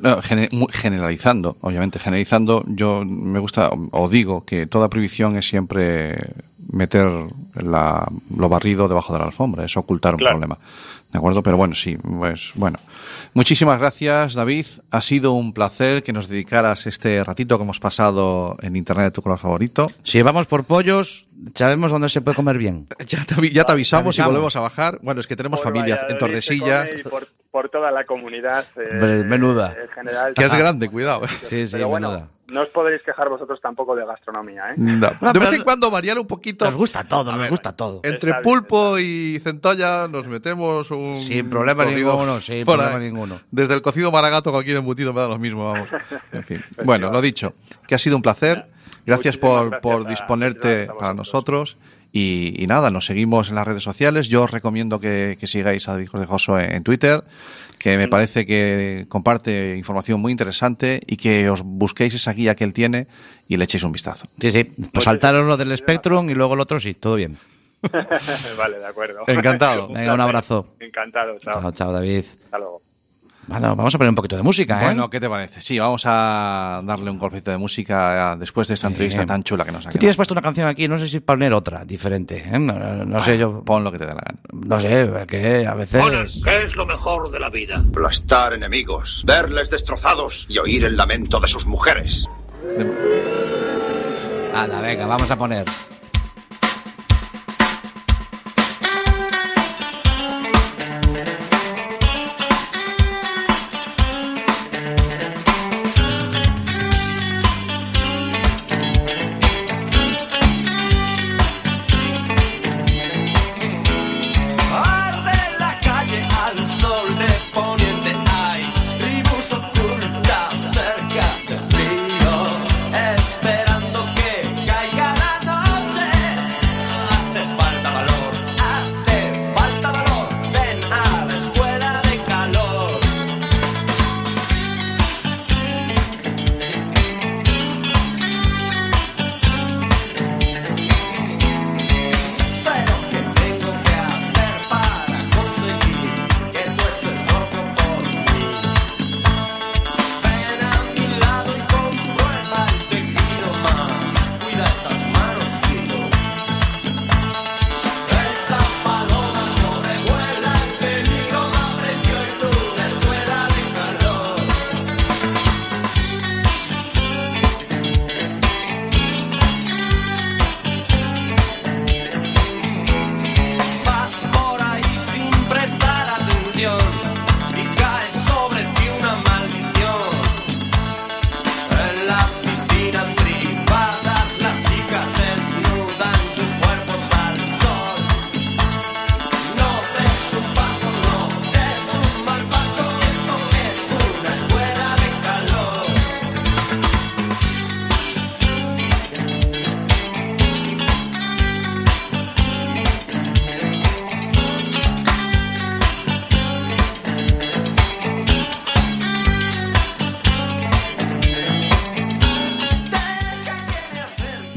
generalizando, 0.71 1.57
obviamente, 1.61 1.99
generalizando, 1.99 2.63
yo 2.67 3.03
me 3.05 3.39
gusta 3.39 3.69
o, 3.69 3.89
o 3.91 4.09
digo 4.09 4.43
que 4.45 4.65
toda 4.65 4.89
prohibición 4.89 5.35
es 5.37 5.47
siempre 5.47 6.15
meter 6.71 7.07
la- 7.55 8.07
lo 8.35 8.49
barrido 8.49 8.87
debajo 8.87 9.13
de 9.13 9.19
la 9.19 9.25
alfombra, 9.25 9.65
es 9.65 9.75
ocultar 9.77 10.13
un 10.15 10.19
Claro. 10.19 10.35
problema. 10.37 10.57
¿De 11.11 11.17
acuerdo? 11.17 11.41
Pero 11.41 11.57
bueno, 11.57 11.73
sí, 11.73 11.97
pues 11.97 12.51
bueno. 12.55 12.77
Muchísimas 13.33 13.79
gracias, 13.79 14.33
David. 14.33 14.65
Ha 14.91 15.01
sido 15.01 15.33
un 15.33 15.53
placer 15.53 16.03
que 16.03 16.11
nos 16.13 16.27
dedicaras 16.27 16.87
este 16.87 17.23
ratito 17.23 17.57
que 17.57 17.63
hemos 17.63 17.79
pasado 17.79 18.57
en 18.61 18.75
Internet 18.75 19.05
de 19.05 19.11
tu 19.11 19.21
color 19.21 19.37
favorito. 19.37 19.91
Si 20.03 20.21
vamos 20.21 20.47
por 20.47 20.63
pollos, 20.65 21.25
sabemos 21.53 21.91
dónde 21.91 22.09
se 22.09 22.21
puede 22.21 22.35
comer 22.35 22.57
bien. 22.57 22.87
Ya 23.07 23.23
te, 23.25 23.35
avi- 23.35 23.51
ya 23.51 23.63
te 23.63 23.71
avisamos 23.71 24.17
y 24.17 24.21
avisamos. 24.21 24.31
volvemos 24.33 24.55
a 24.55 24.59
bajar. 24.61 24.99
Bueno, 25.01 25.21
es 25.21 25.27
que 25.27 25.35
tenemos 25.35 25.61
Por 25.61 25.71
familia 25.73 26.05
en 26.09 26.17
Tordesillas, 26.17 26.87
come 26.87 26.99
y 26.99 27.03
por, 27.03 27.27
por 27.51 27.69
toda 27.69 27.91
la 27.91 28.05
comunidad. 28.05 28.65
eh, 28.75 29.23
menuda. 29.25 29.73
En 29.81 29.89
general. 29.89 30.33
que 30.33 30.43
es 30.43 30.53
grande, 30.53 30.89
cuidado. 30.89 31.25
¿eh? 31.25 31.29
Sí, 31.43 31.65
sí, 31.67 31.73
Pero 31.73 31.87
bueno, 31.89 32.09
menuda. 32.11 32.27
no 32.47 32.61
os 32.61 32.69
podréis 32.69 33.01
quejar 33.03 33.27
vosotros 33.29 33.59
tampoco 33.61 33.95
de 33.95 34.05
gastronomía, 34.05 34.71
¿eh? 34.71 34.73
No. 34.77 35.09
De 35.33 35.39
vez 35.39 35.53
en 35.53 35.63
cuando 35.63 35.89
variar 35.89 36.19
un 36.19 36.27
poquito. 36.27 36.65
Nos 36.65 36.75
gusta 36.75 37.03
todo, 37.03 37.35
nos 37.35 37.49
gusta 37.49 37.75
todo. 37.75 38.01
Entre 38.03 38.33
pulpo 38.41 38.97
y 38.99 39.39
centolla 39.43 40.07
nos 40.07 40.27
metemos 40.27 40.91
un. 40.91 41.17
Sin 41.17 41.49
problema 41.49 41.85
ninguno, 41.85 42.39
sin 42.41 42.63
problema 42.65 42.95
ahí. 42.97 43.03
ninguno. 43.05 43.39
Desde 43.51 43.73
el 43.73 43.81
cocido 43.81 44.11
maragato, 44.11 44.51
cualquier 44.51 44.77
embutido 44.77 45.11
me 45.13 45.21
da 45.21 45.27
lo 45.27 45.39
mismo, 45.39 45.71
vamos. 45.73 45.89
En 46.31 46.43
fin. 46.43 46.63
Bueno, 46.85 47.11
lo 47.11 47.21
dicho, 47.21 47.53
que 47.87 47.95
ha 47.95 47.99
sido 47.99 48.15
un 48.15 48.21
placer. 48.21 48.65
Gracias 49.05 49.37
Muchísimas 49.37 49.61
por, 49.61 49.69
gracias 49.71 49.81
por 49.81 50.05
a- 50.05 50.09
disponerte 50.09 50.85
para 50.87 51.13
vosotros. 51.13 51.15
nosotros. 51.15 51.77
Y, 52.11 52.55
y 52.61 52.67
nada, 52.67 52.89
nos 52.89 53.05
seguimos 53.05 53.49
en 53.49 53.55
las 53.55 53.67
redes 53.67 53.83
sociales. 53.83 54.29
Yo 54.29 54.43
os 54.43 54.51
recomiendo 54.51 54.99
que, 54.99 55.37
que 55.39 55.47
sigáis 55.47 55.87
a 55.87 55.93
David 55.93 56.07
Cortejoso 56.07 56.59
en, 56.59 56.71
en 56.71 56.83
Twitter, 56.83 57.23
que 57.77 57.97
me 57.97 58.07
parece 58.07 58.45
que 58.45 59.05
comparte 59.07 59.75
información 59.77 60.19
muy 60.19 60.31
interesante 60.31 61.01
y 61.05 61.17
que 61.17 61.49
os 61.49 61.61
busquéis 61.63 62.13
esa 62.15 62.33
guía 62.33 62.55
que 62.55 62.63
él 62.63 62.73
tiene 62.73 63.07
y 63.47 63.57
le 63.57 63.63
echéis 63.63 63.83
un 63.83 63.91
vistazo. 63.91 64.27
Sí, 64.41 64.51
sí. 64.51 64.63
Pues 64.63 65.03
saltaros 65.05 65.45
lo 65.45 65.55
del 65.55 65.75
Spectrum 65.77 66.29
y 66.29 66.33
luego 66.33 66.55
el 66.55 66.59
otro 66.59 66.79
sí, 66.79 66.93
todo 66.95 67.15
bien. 67.15 67.37
vale, 68.57 68.79
de 68.79 68.85
acuerdo. 68.87 69.21
Encantado. 69.27 69.87
Venga, 69.93 70.13
un 70.13 70.21
abrazo. 70.21 70.75
Encantado, 70.79 71.37
chao. 71.37 71.61
Chao, 71.61 71.71
chao, 71.71 71.93
David. 71.93 72.25
Hasta 72.45 72.57
luego. 72.57 72.81
Bueno, 73.49 73.75
vamos 73.75 73.95
a 73.95 73.97
poner 73.97 74.09
un 74.09 74.15
poquito 74.15 74.37
de 74.37 74.43
música, 74.43 74.79
¿eh? 74.81 74.85
Bueno, 74.85 75.09
¿qué 75.09 75.19
te 75.19 75.27
parece? 75.27 75.59
Sí, 75.61 75.79
vamos 75.79 76.03
a 76.05 76.81
darle 76.85 77.09
un 77.09 77.17
golpecito 77.17 77.49
de 77.49 77.57
música 77.57 78.35
después 78.37 78.67
de 78.67 78.75
esta 78.75 78.87
Sí. 78.87 78.93
entrevista 78.93 79.25
tan 79.25 79.43
chula 79.43 79.65
que 79.65 79.71
nos 79.71 79.79
ha 79.81 79.89
Tú 79.89 79.93
quedado. 79.93 79.99
tienes 80.01 80.15
puesto 80.17 80.33
una 80.35 80.41
canción 80.43 80.67
aquí, 80.67 80.87
no 80.87 80.99
sé 80.99 81.07
si 81.07 81.19
poner 81.19 81.51
otra, 81.53 81.83
diferente. 81.83 82.43
¿eh? 82.45 82.59
No, 82.59 82.77
no- 82.77 83.05
no 83.05 83.19
sé, 83.21 83.37
yo. 83.39 83.63
Pon 83.63 83.83
lo 83.83 83.91
que 83.91 83.97
te 83.97 84.05
dé 84.05 84.13
la 84.13 84.21
gana. 84.21 84.39
No 84.53 84.79
sé, 84.79 85.09
que 85.27 85.65
a 85.65 85.73
veces. 85.73 86.41
¿qué 86.43 86.63
es 86.65 86.75
lo 86.75 86.85
mejor 86.85 87.31
de 87.31 87.39
la 87.39 87.49
vida? 87.49 87.77
Aplastar 87.89 88.53
enemigos, 88.53 89.23
verles 89.25 89.69
destrozados 89.71 90.45
y 90.47 90.59
oír 90.59 90.85
el 90.85 90.95
lamento 90.95 91.39
de 91.39 91.47
sus 91.47 91.65
mujeres. 91.65 92.25
Anda, 94.55 94.79
venga, 94.81 95.07
vamos 95.07 95.29
a 95.31 95.35
poner. 95.37 95.65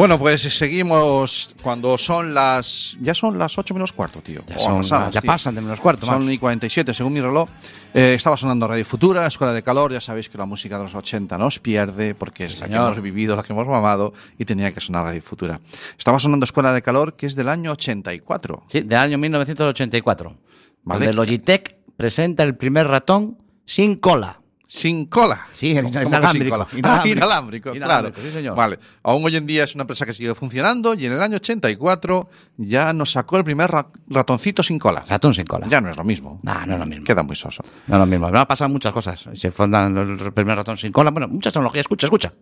Bueno, 0.02 0.18
pues 0.18 0.42
seguimos 0.42 1.54
cuando 1.62 1.96
son 1.96 2.34
las... 2.34 2.96
Ya 3.00 3.14
son 3.14 3.38
las 3.38 3.56
8 3.56 3.72
menos 3.72 3.92
cuarto, 3.92 4.20
tío. 4.20 4.42
Ya, 4.48 4.58
son- 4.58 4.82
ya 4.82 5.10
tío. 5.12 5.20
pasan 5.24 5.54
de 5.54 5.60
menos 5.60 5.78
cuarto, 5.78 6.06
Son 6.06 6.28
y 6.28 6.38
47 6.38 6.92
según 6.92 7.12
mi 7.12 7.20
reloj. 7.20 7.48
Eh, 7.94 8.14
estaba 8.16 8.36
sonando 8.36 8.66
Radio 8.66 8.84
Futura, 8.84 9.24
Escuela 9.28 9.52
de 9.52 9.62
Calor. 9.62 9.92
Ya 9.92 10.00
sabéis 10.00 10.28
que 10.28 10.36
la 10.36 10.44
música 10.44 10.76
de 10.76 10.82
los 10.82 10.96
80 10.96 11.38
nos 11.38 11.60
pierde 11.60 12.16
porque 12.16 12.46
es 12.46 12.58
la 12.58 12.66
que 12.66 12.74
hemos 12.74 13.00
vivido, 13.00 13.36
la 13.36 13.44
que 13.44 13.52
hemos 13.52 13.68
mamado 13.68 14.12
y 14.36 14.44
tenía 14.44 14.74
que 14.74 14.80
sonar 14.80 15.04
Radio 15.04 15.22
Futura. 15.22 15.60
Estaba 15.96 16.18
sonando 16.18 16.42
Escuela 16.46 16.72
de 16.72 16.82
Calor, 16.82 17.14
que 17.14 17.26
es 17.26 17.36
del 17.36 17.48
año 17.48 17.70
84. 17.70 18.64
Sí, 18.66 18.80
del 18.80 18.98
año 18.98 19.18
1984. 19.18 20.36
Vale. 20.82 21.06
Donde 21.06 21.16
Logitech 21.16 21.76
presenta 21.96 22.42
el 22.42 22.56
primer 22.56 22.88
ratón 22.88 23.38
sin 23.66 23.94
cola. 23.94 24.41
Sin 24.74 25.04
cola. 25.04 25.48
Sí, 25.52 25.74
¿Cómo 25.74 25.90
que 25.92 25.98
sin 25.98 26.06
inalámbrico. 26.08 26.50
cola? 26.50 26.64
Ah, 26.70 26.76
Inalámbrico. 26.78 27.12
inalámbrico, 27.14 27.62
claro. 27.72 27.76
Inalámbrico, 27.76 28.20
sí, 28.22 28.30
señor. 28.32 28.56
Vale. 28.56 28.78
Aún 29.02 29.22
hoy 29.22 29.36
en 29.36 29.46
día 29.46 29.64
es 29.64 29.74
una 29.74 29.82
empresa 29.82 30.06
que 30.06 30.14
sigue 30.14 30.34
funcionando 30.34 30.94
y 30.94 31.04
en 31.04 31.12
el 31.12 31.22
año 31.22 31.36
84 31.36 32.30
ya 32.56 32.90
nos 32.94 33.10
sacó 33.12 33.36
el 33.36 33.44
primer 33.44 33.70
ra- 33.70 33.88
ratoncito 34.08 34.62
sin 34.62 34.78
cola. 34.78 35.04
Ratón 35.06 35.34
sin 35.34 35.44
cola. 35.44 35.66
Ya 35.68 35.82
no 35.82 35.90
es 35.90 35.96
lo 35.98 36.04
mismo. 36.04 36.38
No, 36.42 36.54
no 36.64 36.72
es 36.72 36.78
lo 36.78 36.86
mismo. 36.86 37.04
Queda 37.04 37.22
muy 37.22 37.36
soso. 37.36 37.62
No 37.86 37.96
es 37.96 38.00
lo 38.00 38.06
mismo. 38.06 38.30
Me 38.30 38.38
han 38.38 38.46
pasado 38.46 38.70
muchas 38.70 38.94
cosas. 38.94 39.22
Se 39.34 39.50
fundan 39.50 39.94
el 39.98 40.32
primer 40.32 40.56
ratón 40.56 40.78
sin 40.78 40.90
cola. 40.90 41.10
Bueno, 41.10 41.28
muchas 41.28 41.52
tecnologías. 41.52 41.82
Escucha, 41.82 42.06
escucha. 42.06 42.32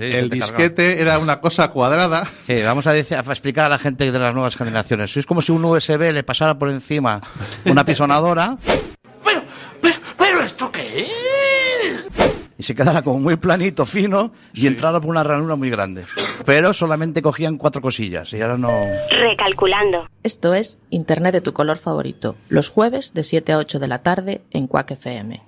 el 0.00 0.30
disquete 0.30 1.00
era 1.00 1.20
una 1.20 1.40
cosa 1.40 1.68
cuadrada. 1.68 2.26
Sí, 2.44 2.60
vamos 2.60 2.88
a, 2.88 2.92
decir- 2.92 3.18
a 3.18 3.20
explicar 3.30 3.66
a 3.66 3.68
la 3.68 3.78
gente 3.78 4.10
de 4.10 4.18
las 4.18 4.34
nuevas 4.34 4.56
generaciones. 4.56 5.16
Es 5.16 5.26
como 5.26 5.42
si 5.42 5.52
un 5.52 5.64
USB 5.64 6.12
le 6.12 6.24
pasara 6.24 6.58
por 6.58 6.70
encima 6.70 7.20
una 7.66 7.84
pisonadora 7.84 8.58
Pero, 9.24 9.44
pero, 9.80 9.96
pero 10.18 10.42
¿esto 10.42 10.72
qué 10.72 11.02
es? 11.02 11.10
Y 12.58 12.64
se 12.64 12.74
quedara 12.74 13.02
como 13.02 13.20
muy 13.20 13.36
planito, 13.36 13.86
fino 13.86 14.32
y 14.52 14.66
entrara 14.66 14.98
por 15.00 15.10
una 15.10 15.22
ranura 15.22 15.54
muy 15.54 15.70
grande. 15.70 16.04
Pero 16.44 16.72
solamente 16.72 17.22
cogían 17.22 17.56
cuatro 17.56 17.80
cosillas 17.80 18.32
y 18.32 18.42
ahora 18.42 18.56
no. 18.58 18.70
Recalculando. 19.10 20.08
Esto 20.24 20.54
es 20.54 20.80
Internet 20.90 21.34
de 21.34 21.40
tu 21.40 21.52
color 21.52 21.78
favorito, 21.78 22.34
los 22.48 22.68
jueves 22.68 23.14
de 23.14 23.22
7 23.22 23.52
a 23.52 23.58
8 23.58 23.78
de 23.78 23.88
la 23.88 24.02
tarde 24.02 24.42
en 24.50 24.66
Quack 24.66 24.90
FM. 24.92 25.40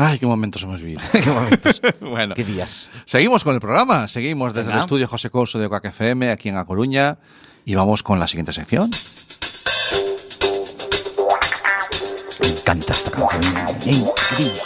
Ay, 0.00 0.18
qué 0.20 0.26
momentos 0.26 0.62
hemos 0.62 0.80
vivido. 0.80 1.00
¿Qué 1.12 1.22
momentos? 1.28 1.80
bueno, 2.00 2.34
¿Qué 2.36 2.44
días? 2.44 2.88
seguimos 3.06 3.42
con 3.42 3.54
el 3.54 3.60
programa. 3.60 4.06
Seguimos 4.08 4.52
desde 4.52 4.66
Venga. 4.68 4.76
el 4.78 4.80
estudio 4.82 5.08
José 5.08 5.30
Couso 5.30 5.58
de 5.58 5.68
Quack 5.68 5.86
FM 5.86 6.30
aquí 6.30 6.50
en 6.50 6.56
A 6.58 6.64
Coruña 6.66 7.18
y 7.64 7.74
vamos 7.74 8.02
con 8.02 8.20
la 8.20 8.28
siguiente 8.28 8.52
sección. 8.52 8.90
Me 12.40 12.48
encanta 12.48 12.92
esta 12.92 13.10
canción. 13.10 13.42
Increíble. 13.86 14.60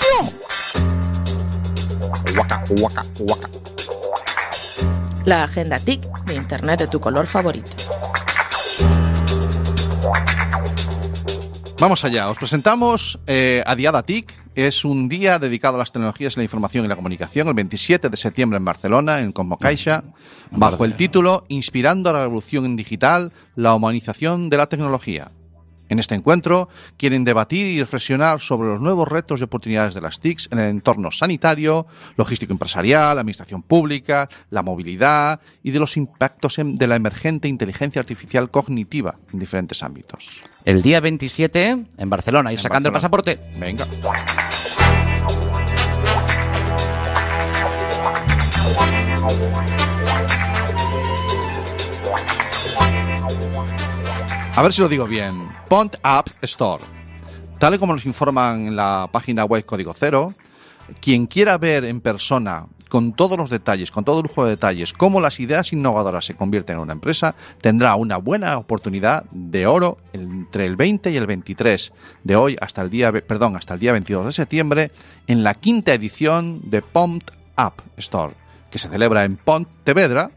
La 5.26 5.44
agenda 5.44 5.78
TIC 5.78 6.02
de 6.24 6.34
Internet 6.34 6.80
de 6.80 6.86
tu 6.86 7.00
color 7.00 7.26
favorito. 7.26 7.70
Vamos 11.78 12.04
allá, 12.04 12.30
os 12.30 12.38
presentamos 12.38 13.18
eh, 13.26 13.62
a 13.66 13.74
Diada 13.74 14.04
TIC. 14.04 14.32
Es 14.54 14.84
un 14.84 15.08
día 15.08 15.38
dedicado 15.38 15.76
a 15.76 15.78
las 15.78 15.92
tecnologías, 15.92 16.36
la 16.36 16.42
información 16.42 16.84
y 16.84 16.88
la 16.88 16.96
comunicación, 16.96 17.48
el 17.48 17.54
27 17.54 18.08
de 18.08 18.16
septiembre 18.16 18.56
en 18.56 18.64
Barcelona, 18.64 19.20
en 19.20 19.32
Como 19.32 19.58
Caixa, 19.58 20.04
bajo 20.50 20.84
el 20.84 20.94
título 20.94 21.44
Inspirando 21.48 22.10
a 22.10 22.12
la 22.12 22.22
revolución 22.22 22.76
digital, 22.76 23.32
la 23.56 23.74
humanización 23.74 24.48
de 24.48 24.56
la 24.58 24.68
tecnología. 24.68 25.32
En 25.92 25.98
este 25.98 26.14
encuentro 26.14 26.70
quieren 26.96 27.22
debatir 27.22 27.66
y 27.66 27.78
reflexionar 27.78 28.40
sobre 28.40 28.70
los 28.70 28.80
nuevos 28.80 29.06
retos 29.06 29.40
y 29.40 29.44
oportunidades 29.44 29.92
de 29.92 30.00
las 30.00 30.20
TICs 30.20 30.48
en 30.50 30.58
el 30.58 30.70
entorno 30.70 31.10
sanitario, 31.10 31.86
logístico 32.16 32.50
empresarial, 32.50 33.18
administración 33.18 33.60
pública, 33.62 34.26
la 34.48 34.62
movilidad 34.62 35.42
y 35.62 35.70
de 35.70 35.78
los 35.78 35.98
impactos 35.98 36.58
de 36.64 36.86
la 36.86 36.96
emergente 36.96 37.46
inteligencia 37.46 38.00
artificial 38.00 38.50
cognitiva 38.50 39.16
en 39.34 39.38
diferentes 39.38 39.82
ámbitos. 39.82 40.40
El 40.64 40.80
día 40.80 41.00
27 41.00 41.84
en 41.98 42.10
Barcelona, 42.10 42.52
ir 42.52 42.58
En 42.58 42.62
sacando 42.62 42.90
Barcelona. 42.90 43.26
el 43.28 43.36
pasaporte. 43.36 43.60
Venga. 43.60 43.84
A 54.54 54.60
ver 54.60 54.74
si 54.74 54.82
lo 54.82 54.88
digo 54.88 55.06
bien. 55.06 55.48
Pont 55.66 55.96
App 56.02 56.28
Store. 56.42 56.84
Tal 57.58 57.74
y 57.74 57.78
como 57.78 57.94
nos 57.94 58.04
informan 58.04 58.66
en 58.66 58.76
la 58.76 59.08
página 59.10 59.46
web 59.46 59.64
Código 59.64 59.94
Cero, 59.94 60.34
quien 61.00 61.26
quiera 61.26 61.56
ver 61.56 61.84
en 61.84 62.02
persona 62.02 62.66
con 62.90 63.14
todos 63.14 63.38
los 63.38 63.48
detalles, 63.48 63.90
con 63.90 64.04
todo 64.04 64.18
el 64.18 64.24
lujo 64.24 64.44
de 64.44 64.50
detalles, 64.50 64.92
cómo 64.92 65.22
las 65.22 65.40
ideas 65.40 65.72
innovadoras 65.72 66.26
se 66.26 66.36
convierten 66.36 66.76
en 66.76 66.82
una 66.82 66.92
empresa, 66.92 67.34
tendrá 67.62 67.94
una 67.94 68.18
buena 68.18 68.58
oportunidad 68.58 69.24
de 69.30 69.66
oro 69.66 69.96
entre 70.12 70.66
el 70.66 70.76
20 70.76 71.10
y 71.10 71.16
el 71.16 71.26
23 71.26 71.90
de 72.22 72.36
hoy 72.36 72.58
hasta 72.60 72.82
el 72.82 72.90
día, 72.90 73.10
perdón, 73.10 73.56
hasta 73.56 73.72
el 73.72 73.80
día 73.80 73.92
22 73.92 74.26
de 74.26 74.32
septiembre 74.32 74.90
en 75.28 75.44
la 75.44 75.54
quinta 75.54 75.94
edición 75.94 76.60
de 76.68 76.82
Pumped 76.82 77.32
Up 77.56 77.82
Store, 77.96 78.34
que 78.70 78.78
se 78.78 78.90
celebra 78.90 79.24
en 79.24 79.38
Pontevedra, 79.38 80.30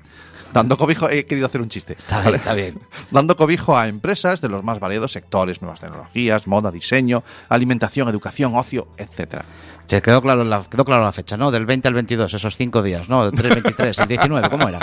dando 0.55 0.77
cobijo, 0.77 1.09
he 1.09 1.25
querido 1.25 1.47
hacer 1.47 1.61
un 1.61 1.69
chiste. 1.69 1.93
Está 1.93 2.15
bien, 2.15 2.25
¿vale? 2.25 2.37
está 2.37 2.53
bien. 2.53 2.79
dando 3.11 3.35
cobijo 3.35 3.77
a 3.77 3.87
empresas 3.87 4.39
de 4.41 4.49
los 4.49 4.63
más 4.63 4.79
variados 4.79 5.11
sectores, 5.11 5.61
nuevas 5.61 5.81
tecnologías, 5.81 6.47
moda, 6.47 6.71
diseño, 6.71 7.23
alimentación, 7.49 8.07
educación, 8.07 8.55
ocio, 8.55 8.87
etcétera. 8.97 9.43
Se 9.85 10.01
quedó 10.01 10.21
claro 10.21 10.43
la, 10.43 10.63
quedó 10.63 10.85
claro 10.85 11.03
la 11.03 11.11
fecha, 11.11 11.37
¿no? 11.37 11.51
Del 11.51 11.65
20 11.65 11.87
al 11.89 11.93
22, 11.93 12.33
esos 12.33 12.57
cinco 12.57 12.81
días, 12.81 13.09
¿no? 13.09 13.29
Del 13.29 13.35
3, 13.35 13.53
23, 13.53 13.99
el 13.99 14.07
19, 14.07 14.49
¿cómo 14.49 14.67
era? 14.67 14.79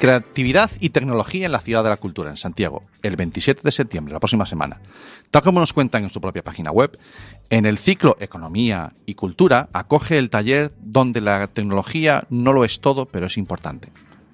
Creatividad 0.00 0.70
y 0.78 0.90
tecnología 0.90 1.46
en 1.46 1.50
la 1.50 1.58
Ciudad 1.58 1.82
de 1.82 1.90
la 1.90 1.96
Cultura, 1.96 2.30
en 2.30 2.36
Santiago, 2.36 2.84
el 3.02 3.16
27 3.16 3.62
de 3.64 3.72
septiembre, 3.72 4.12
la 4.12 4.20
próxima 4.20 4.46
semana. 4.46 4.80
Tal 5.32 5.42
como 5.42 5.58
nos 5.58 5.72
cuentan 5.72 6.04
en 6.04 6.10
su 6.10 6.20
propia 6.20 6.44
página 6.44 6.70
web, 6.70 6.96
en 7.50 7.66
el 7.66 7.78
ciclo 7.78 8.16
Economía 8.20 8.92
y 9.06 9.14
Cultura 9.14 9.68
acoge 9.72 10.18
el 10.18 10.30
taller 10.30 10.70
donde 10.78 11.20
la 11.20 11.48
tecnología 11.48 12.24
no 12.30 12.52
lo 12.52 12.64
es 12.64 12.80
todo, 12.80 13.06
pero 13.06 13.26
es 13.26 13.36
importante. 13.36 13.88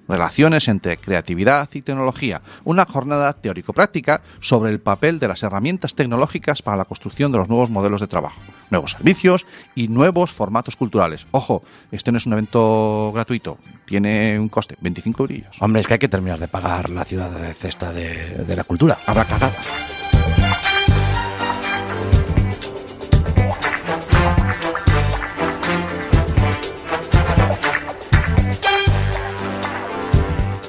Relaciones 0.07 0.67
entre 0.67 0.97
creatividad 0.97 1.69
y 1.73 1.81
tecnología, 1.81 2.41
una 2.63 2.85
jornada 2.85 3.33
teórico-práctica 3.33 4.21
sobre 4.39 4.71
el 4.71 4.79
papel 4.79 5.19
de 5.19 5.27
las 5.27 5.43
herramientas 5.43 5.95
tecnológicas 5.95 6.61
para 6.61 6.77
la 6.77 6.85
construcción 6.85 7.31
de 7.31 7.39
los 7.39 7.49
nuevos 7.49 7.69
modelos 7.69 8.01
de 8.01 8.07
trabajo, 8.07 8.39
nuevos 8.69 8.91
servicios 8.91 9.45
y 9.73 9.87
nuevos 9.87 10.31
formatos 10.31 10.75
culturales. 10.75 11.27
Ojo, 11.31 11.61
este 11.91 12.11
no 12.11 12.17
es 12.17 12.25
un 12.25 12.33
evento 12.33 13.11
gratuito, 13.13 13.57
tiene 13.85 14.39
un 14.39 14.49
coste, 14.49 14.75
25 14.81 15.23
eurillos. 15.23 15.61
Hombre, 15.61 15.81
es 15.81 15.87
que 15.87 15.93
hay 15.93 15.99
que 15.99 16.09
terminar 16.09 16.39
de 16.39 16.47
pagar 16.47 16.89
la 16.89 17.03
ciudad 17.03 17.31
de 17.31 17.53
cesta 17.53 17.91
de, 17.91 18.45
de 18.45 18.55
la 18.55 18.63
cultura. 18.63 18.97
Habrá 19.05 19.25
cagada. 19.25 19.53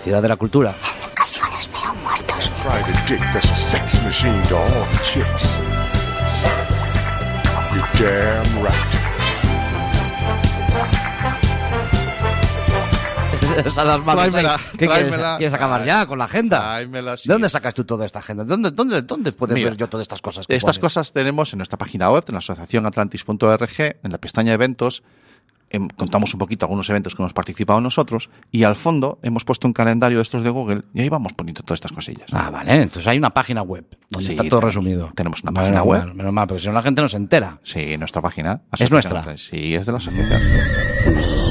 Ciudad 0.07 0.23
de 0.23 0.29
la 0.29 0.37
cultura. 0.37 0.73
Chicks. 5.03 5.59
You're 7.75 7.89
damn 7.99 8.63
right. 8.63 8.73
Esas 13.67 13.85
las 13.85 14.05
manos. 14.05 14.29
Tráemela, 14.31 14.61
¿Qué 14.79 14.87
quieres, 14.87 15.17
quieres 15.39 15.55
acabar 15.55 15.85
ya 15.85 16.07
con 16.07 16.21
la 16.21 16.27
agenda? 16.27 16.61
Tráemela, 16.61 17.17
sí. 17.17 17.29
¿De 17.29 17.35
dónde 17.35 17.49
sacas 17.49 17.75
tú 17.75 17.85
toda 17.85 18.07
esta 18.07 18.21
agenda? 18.21 18.45
¿Dónde, 18.45 18.71
dónde, 18.71 19.03
dónde 19.03 19.33
puedes 19.33 19.55
Mira, 19.55 19.71
ver 19.71 19.77
yo 19.77 19.89
todas 19.89 20.03
estas 20.03 20.23
cosas? 20.23 20.47
que 20.47 20.55
Estas 20.55 20.79
pones? 20.79 20.93
cosas 20.95 21.13
tenemos 21.13 21.53
en 21.53 21.57
nuestra 21.59 21.79
página 21.79 22.13
web, 22.13 22.23
en 22.29 22.35
la 22.35 22.39
asociación 22.39 22.87
atlantis.org, 22.87 23.81
en 23.81 24.13
la 24.13 24.19
pestaña 24.19 24.53
eventos. 24.53 25.03
Em, 25.71 25.89
contamos 25.89 26.33
un 26.35 26.39
poquito 26.39 26.65
algunos 26.67 26.89
eventos 26.91 27.15
que 27.15 27.23
hemos 27.23 27.33
participado 27.33 27.81
nosotros 27.81 28.31
y 28.51 28.65
al 28.65 28.77
fondo 28.77 29.19
hemos 29.23 29.45
puesto 29.45 29.67
un 29.67 29.73
calendario 29.73 30.19
de 30.19 30.23
estos 30.23 30.43
de 30.43 30.51
Google 30.51 30.83
y 30.95 31.01
ahí 31.01 31.09
vamos 31.09 31.33
poniendo 31.33 31.63
todas 31.63 31.79
estas 31.79 31.93
cosillas. 31.93 32.29
Ah, 32.33 32.51
vale. 32.51 32.75
Entonces 32.83 33.07
hay 33.07 33.19
una 33.19 33.31
página 33.31 33.63
web 33.63 33.85
donde 34.11 34.27
Sí, 34.27 34.33
está 34.33 34.43
todo 34.45 34.61
tenemos- 34.61 34.65
resumido. 34.75 35.13
tenemos 35.15 35.43
una 35.43 35.51
Menos 35.53 35.63
página 35.69 35.81
mal, 35.85 35.89
web. 36.09 36.15
Menos 36.15 36.33
mal, 36.33 36.47
porque 36.47 36.61
si 36.63 36.67
no 36.69 36.73
la 36.75 36.83
gente 36.83 37.03
no 37.03 37.09
se 37.09 37.17
entera. 37.17 37.59
Sí, 37.63 37.97
nuestra 37.99 38.23
página. 38.23 38.63
¿Es 38.79 38.91
nuestra? 38.91 39.37
Sí, 39.37 39.75
es 39.75 39.87
de 39.87 39.93
la 39.93 39.99
asociación. 39.99 41.46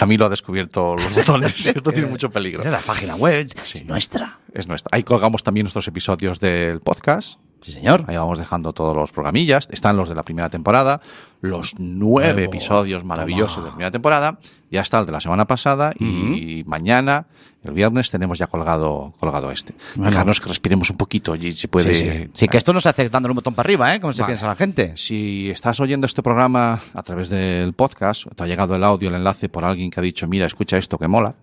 Camilo 0.00 0.24
ha 0.24 0.28
descubierto 0.30 0.96
los 0.96 1.14
botones. 1.14 1.66
Esto 1.66 1.92
tiene 1.92 2.08
mucho 2.08 2.30
peligro. 2.30 2.62
Es 2.62 2.70
la 2.70 2.78
página 2.78 3.16
web. 3.16 3.46
Es 3.54 3.84
nuestra. 3.84 4.38
Es 4.54 4.66
nuestra. 4.66 4.88
Ahí 4.96 5.02
colgamos 5.02 5.42
también 5.44 5.64
nuestros 5.64 5.86
episodios 5.88 6.40
del 6.40 6.80
podcast. 6.80 7.38
Sí, 7.60 7.72
señor. 7.72 8.04
Ahí 8.06 8.16
vamos 8.16 8.38
dejando 8.38 8.72
todos 8.72 8.96
los 8.96 9.12
programillas. 9.12 9.68
Están 9.70 9.96
los 9.96 10.08
de 10.08 10.14
la 10.14 10.22
primera 10.22 10.48
temporada, 10.48 11.00
los 11.40 11.74
nueve 11.78 12.32
Nuevo. 12.32 12.52
episodios 12.52 13.04
maravillosos 13.04 13.56
Toma. 13.56 13.64
de 13.64 13.68
la 13.70 13.74
primera 13.74 13.90
temporada. 13.90 14.38
Ya 14.70 14.80
está 14.80 15.00
el 15.00 15.06
de 15.06 15.12
la 15.12 15.20
semana 15.20 15.46
pasada 15.46 15.92
y 15.98 16.62
mañana, 16.66 17.26
el 17.64 17.72
viernes, 17.72 18.10
tenemos 18.10 18.38
ya 18.38 18.46
colgado, 18.46 19.12
colgado 19.18 19.50
este. 19.50 19.74
Bueno. 19.96 20.10
Dejarnos 20.10 20.40
que 20.40 20.48
respiremos 20.48 20.88
un 20.90 20.96
poquito 20.96 21.34
y 21.34 21.52
se 21.52 21.68
puede. 21.68 21.92
Sí, 21.94 22.08
sí. 22.08 22.30
Sí, 22.32 22.48
que 22.48 22.56
esto 22.56 22.72
no 22.72 22.80
se 22.80 22.88
hace 22.88 23.08
dándole 23.10 23.32
un 23.32 23.36
botón 23.36 23.54
para 23.54 23.66
arriba, 23.66 23.94
¿eh? 23.94 24.00
Como 24.00 24.12
se 24.12 24.22
Vale. 24.22 24.30
piensa 24.32 24.46
la 24.46 24.56
gente. 24.56 24.92
Si 24.96 25.50
estás 25.50 25.80
oyendo 25.80 26.06
este 26.06 26.22
programa 26.22 26.80
a 26.94 27.02
través 27.02 27.28
del 27.28 27.72
podcast, 27.74 28.26
te 28.34 28.44
ha 28.44 28.46
llegado 28.46 28.74
el 28.76 28.84
audio, 28.84 29.08
el 29.08 29.16
enlace 29.16 29.48
por 29.48 29.64
alguien 29.64 29.90
que 29.90 30.00
ha 30.00 30.02
dicho, 30.02 30.26
mira, 30.28 30.46
escucha 30.46 30.78
esto 30.78 30.96
que 30.98 31.08
mola. 31.08 31.34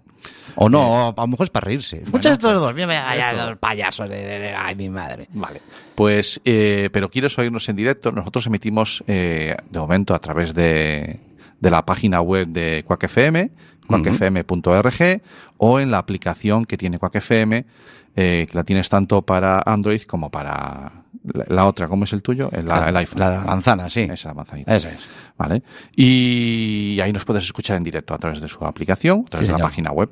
O 0.55 0.69
no, 0.69 1.09
a 1.09 1.13
lo 1.21 1.27
mejor 1.27 1.43
es 1.45 1.49
para 1.51 1.65
reírse. 1.65 2.01
Dos. 2.01 2.73
Mira, 2.73 2.87
mira, 2.87 3.15
Esto. 3.15 3.37
ya, 3.37 3.45
los 3.49 3.57
payasos. 3.59 4.09
de- 4.09 4.15
de- 4.23 4.39
de- 4.39 4.53
ay, 4.55 4.75
mi 4.75 4.89
madre. 4.89 5.27
Vale. 5.33 5.61
Pues, 5.95 6.41
eh, 6.45 6.89
pero 6.91 7.09
quieres 7.09 7.37
oírnos 7.37 7.67
en 7.69 7.75
directo, 7.75 8.11
nosotros 8.11 8.47
emitimos 8.47 9.03
eh, 9.07 9.55
de 9.69 9.79
momento 9.79 10.15
a 10.15 10.19
través 10.19 10.53
de, 10.55 11.19
de 11.59 11.69
la 11.69 11.85
página 11.85 12.21
web 12.21 12.47
de 12.47 12.83
Quack 12.87 13.03
FM, 13.03 13.51
quackfm.org, 13.87 15.21
o 15.57 15.79
en 15.79 15.91
la 15.91 15.97
aplicación 15.99 16.65
que 16.65 16.77
tiene 16.77 16.99
Quack 16.99 17.15
FM, 17.15 17.65
eh, 18.15 18.47
que 18.49 18.57
la 18.57 18.63
tienes 18.63 18.89
tanto 18.89 19.21
para 19.21 19.61
Android 19.65 20.01
como 20.03 20.29
para 20.31 20.96
la, 21.33 21.45
la 21.47 21.65
otra. 21.67 21.87
¿Cómo 21.87 22.03
es 22.05 22.13
el 22.13 22.21
tuyo? 22.21 22.49
El, 22.51 22.67
la- 22.67 22.89
el 22.89 22.97
iPhone. 22.97 23.19
La 23.19 23.39
manzana, 23.41 23.89
sí. 23.89 24.01
Esa 24.01 24.33
manzanita. 24.33 24.75
Esa 24.75 24.91
es. 24.91 25.01
Vale. 25.37 25.61
Y 25.95 26.99
ahí 27.01 27.11
nos 27.13 27.25
puedes 27.25 27.43
escuchar 27.43 27.77
en 27.77 27.83
directo 27.83 28.13
a 28.13 28.17
través 28.17 28.41
de 28.41 28.47
su 28.47 28.63
aplicación, 28.65 29.23
a 29.25 29.29
través 29.29 29.47
Sí, 29.47 29.53
de 29.53 29.59
la 29.59 29.63
página 29.65 29.91
web, 29.91 30.09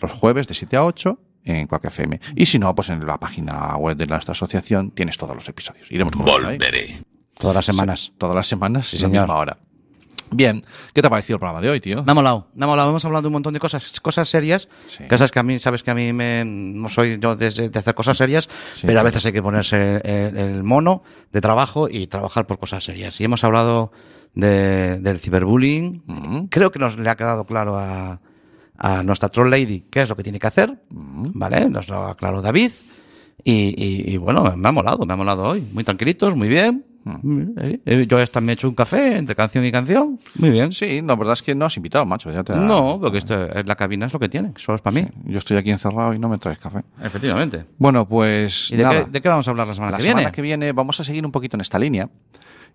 los 0.00 0.12
jueves 0.12 0.48
de 0.48 0.54
7 0.54 0.76
a 0.76 0.84
8 0.84 1.18
en 1.44 1.66
Quack 1.66 1.84
FM. 1.86 2.20
Y 2.36 2.46
si 2.46 2.58
no, 2.58 2.74
pues 2.74 2.88
en 2.90 3.04
la 3.06 3.18
página 3.18 3.76
web 3.76 3.96
de 3.96 4.06
nuestra 4.06 4.32
asociación 4.32 4.90
tienes 4.92 5.16
todos 5.18 5.34
los 5.34 5.48
episodios. 5.48 5.90
Iremos. 5.90 6.12
Volveré. 6.16 7.04
Todas 7.38 7.56
las 7.56 7.64
semanas. 7.66 8.00
Sí, 8.00 8.12
todas 8.18 8.36
las 8.36 8.46
semanas, 8.46 8.88
Sí, 8.88 8.98
a 8.98 9.02
la 9.02 9.08
misma 9.08 9.36
hora. 9.36 9.58
Bien, 10.32 10.62
¿qué 10.94 11.00
te 11.00 11.06
ha 11.06 11.10
parecido 11.10 11.36
el 11.36 11.40
programa 11.40 11.60
de 11.60 11.70
hoy, 11.70 11.80
tío? 11.80 12.02
Me 12.04 12.12
ha 12.12 12.14
molado, 12.14 12.48
me 12.54 12.64
ha 12.64 12.68
molado. 12.68 12.90
Hemos 12.90 13.04
hablado 13.04 13.22
de 13.22 13.28
un 13.28 13.32
montón 13.34 13.54
de 13.54 13.60
cosas, 13.60 14.00
cosas 14.00 14.28
serias. 14.28 14.68
Sí. 14.86 15.04
Cosas 15.08 15.30
que 15.30 15.38
a 15.38 15.42
mí, 15.42 15.58
sabes 15.58 15.82
que 15.82 15.90
a 15.90 15.94
mí 15.94 16.12
me, 16.12 16.44
no 16.44 16.88
soy 16.88 17.18
yo 17.20 17.34
de, 17.36 17.50
de 17.68 17.78
hacer 17.78 17.94
cosas 17.94 18.16
serias, 18.16 18.48
Sí, 18.74 18.86
pero 18.86 19.00
a 19.00 19.02
veces 19.02 19.24
hay 19.26 19.32
que 19.32 19.42
ponerse 19.42 19.96
el, 20.04 20.36
el 20.36 20.62
mono 20.62 21.02
de 21.32 21.40
trabajo 21.40 21.88
y 21.88 22.06
trabajar 22.06 22.46
por 22.46 22.58
cosas 22.58 22.82
serias. 22.84 23.20
Y 23.20 23.24
hemos 23.24 23.44
hablado 23.44 23.92
de, 24.34 24.98
del 25.00 25.18
ciberbullying. 25.20 26.02
Ujú. 26.08 26.48
Creo 26.50 26.70
que 26.70 26.78
nos 26.78 26.98
le 26.98 27.08
ha 27.10 27.16
quedado 27.16 27.44
claro 27.44 27.76
a, 27.76 28.20
a 28.78 29.02
nuestra 29.02 29.28
troll 29.28 29.50
lady 29.50 29.86
qué 29.90 30.02
es 30.02 30.08
lo 30.08 30.16
que 30.16 30.22
tiene 30.22 30.38
que 30.40 30.46
hacer. 30.46 30.82
¿Vale? 30.90 31.68
Nos 31.68 31.88
lo 31.88 31.96
ha 32.06 32.10
aclarado 32.12 32.42
David. 32.42 32.72
Y, 33.44 33.74
y- 33.76 34.14
y 34.14 34.16
bueno, 34.18 34.42
me 34.56 34.68
ha 34.68 34.72
molado, 34.72 35.04
me 35.04 35.12
ha 35.12 35.16
molado 35.16 35.42
hoy. 35.44 35.62
Muy 35.72 35.82
tranquilitos, 35.84 36.34
muy 36.36 36.48
bien. 36.48 36.84
Yo 38.08 38.18
hasta 38.18 38.40
me 38.40 38.52
he 38.52 38.54
hecho 38.54 38.68
un 38.68 38.74
café 38.74 39.16
entre 39.16 39.34
canción 39.34 39.64
y 39.64 39.72
canción. 39.72 40.20
Muy 40.36 40.50
bien. 40.50 40.72
Sí, 40.72 41.00
la 41.02 41.16
verdad 41.16 41.34
es 41.34 41.42
que 41.42 41.54
no 41.54 41.64
has 41.64 41.76
invitado, 41.76 42.06
macho. 42.06 42.30
Ya 42.32 42.42
te 42.44 42.52
da- 42.52 42.60
No, 42.60 42.98
porque 43.00 43.18
esto, 43.18 43.44
es- 43.46 43.66
la 43.66 43.74
cabina 43.76 44.06
es 44.06 44.12
lo 44.12 44.18
que 44.20 44.28
tiene, 44.28 44.52
solo 44.56 44.76
es 44.76 44.82
para 44.82 44.94
mí. 44.94 45.08
Yo 45.24 45.38
estoy 45.38 45.56
aquí 45.56 45.70
encerrado 45.70 46.14
y 46.14 46.18
no 46.18 46.28
me 46.28 46.38
traes 46.38 46.58
café. 46.58 46.82
Efectivamente. 47.02 47.64
Bueno, 47.78 48.06
pues. 48.08 48.70
¿Y 48.70 48.76
de 48.76 48.82
nada. 48.84 49.04
qué, 49.04 49.10
de 49.10 49.20
qué 49.20 49.28
vamos 49.28 49.46
a 49.48 49.50
hablar 49.50 49.66
la 49.66 49.72
semana 49.72 49.90
la 49.92 49.96
que 49.98 50.02
semana 50.04 50.20
viene? 50.20 50.32
que 50.32 50.42
viene 50.42 50.72
vamos 50.72 50.98
a 51.00 51.04
seguir 51.04 51.24
un 51.26 51.32
poquito 51.32 51.56
en 51.56 51.60
esta 51.62 51.78
línea. 51.78 52.08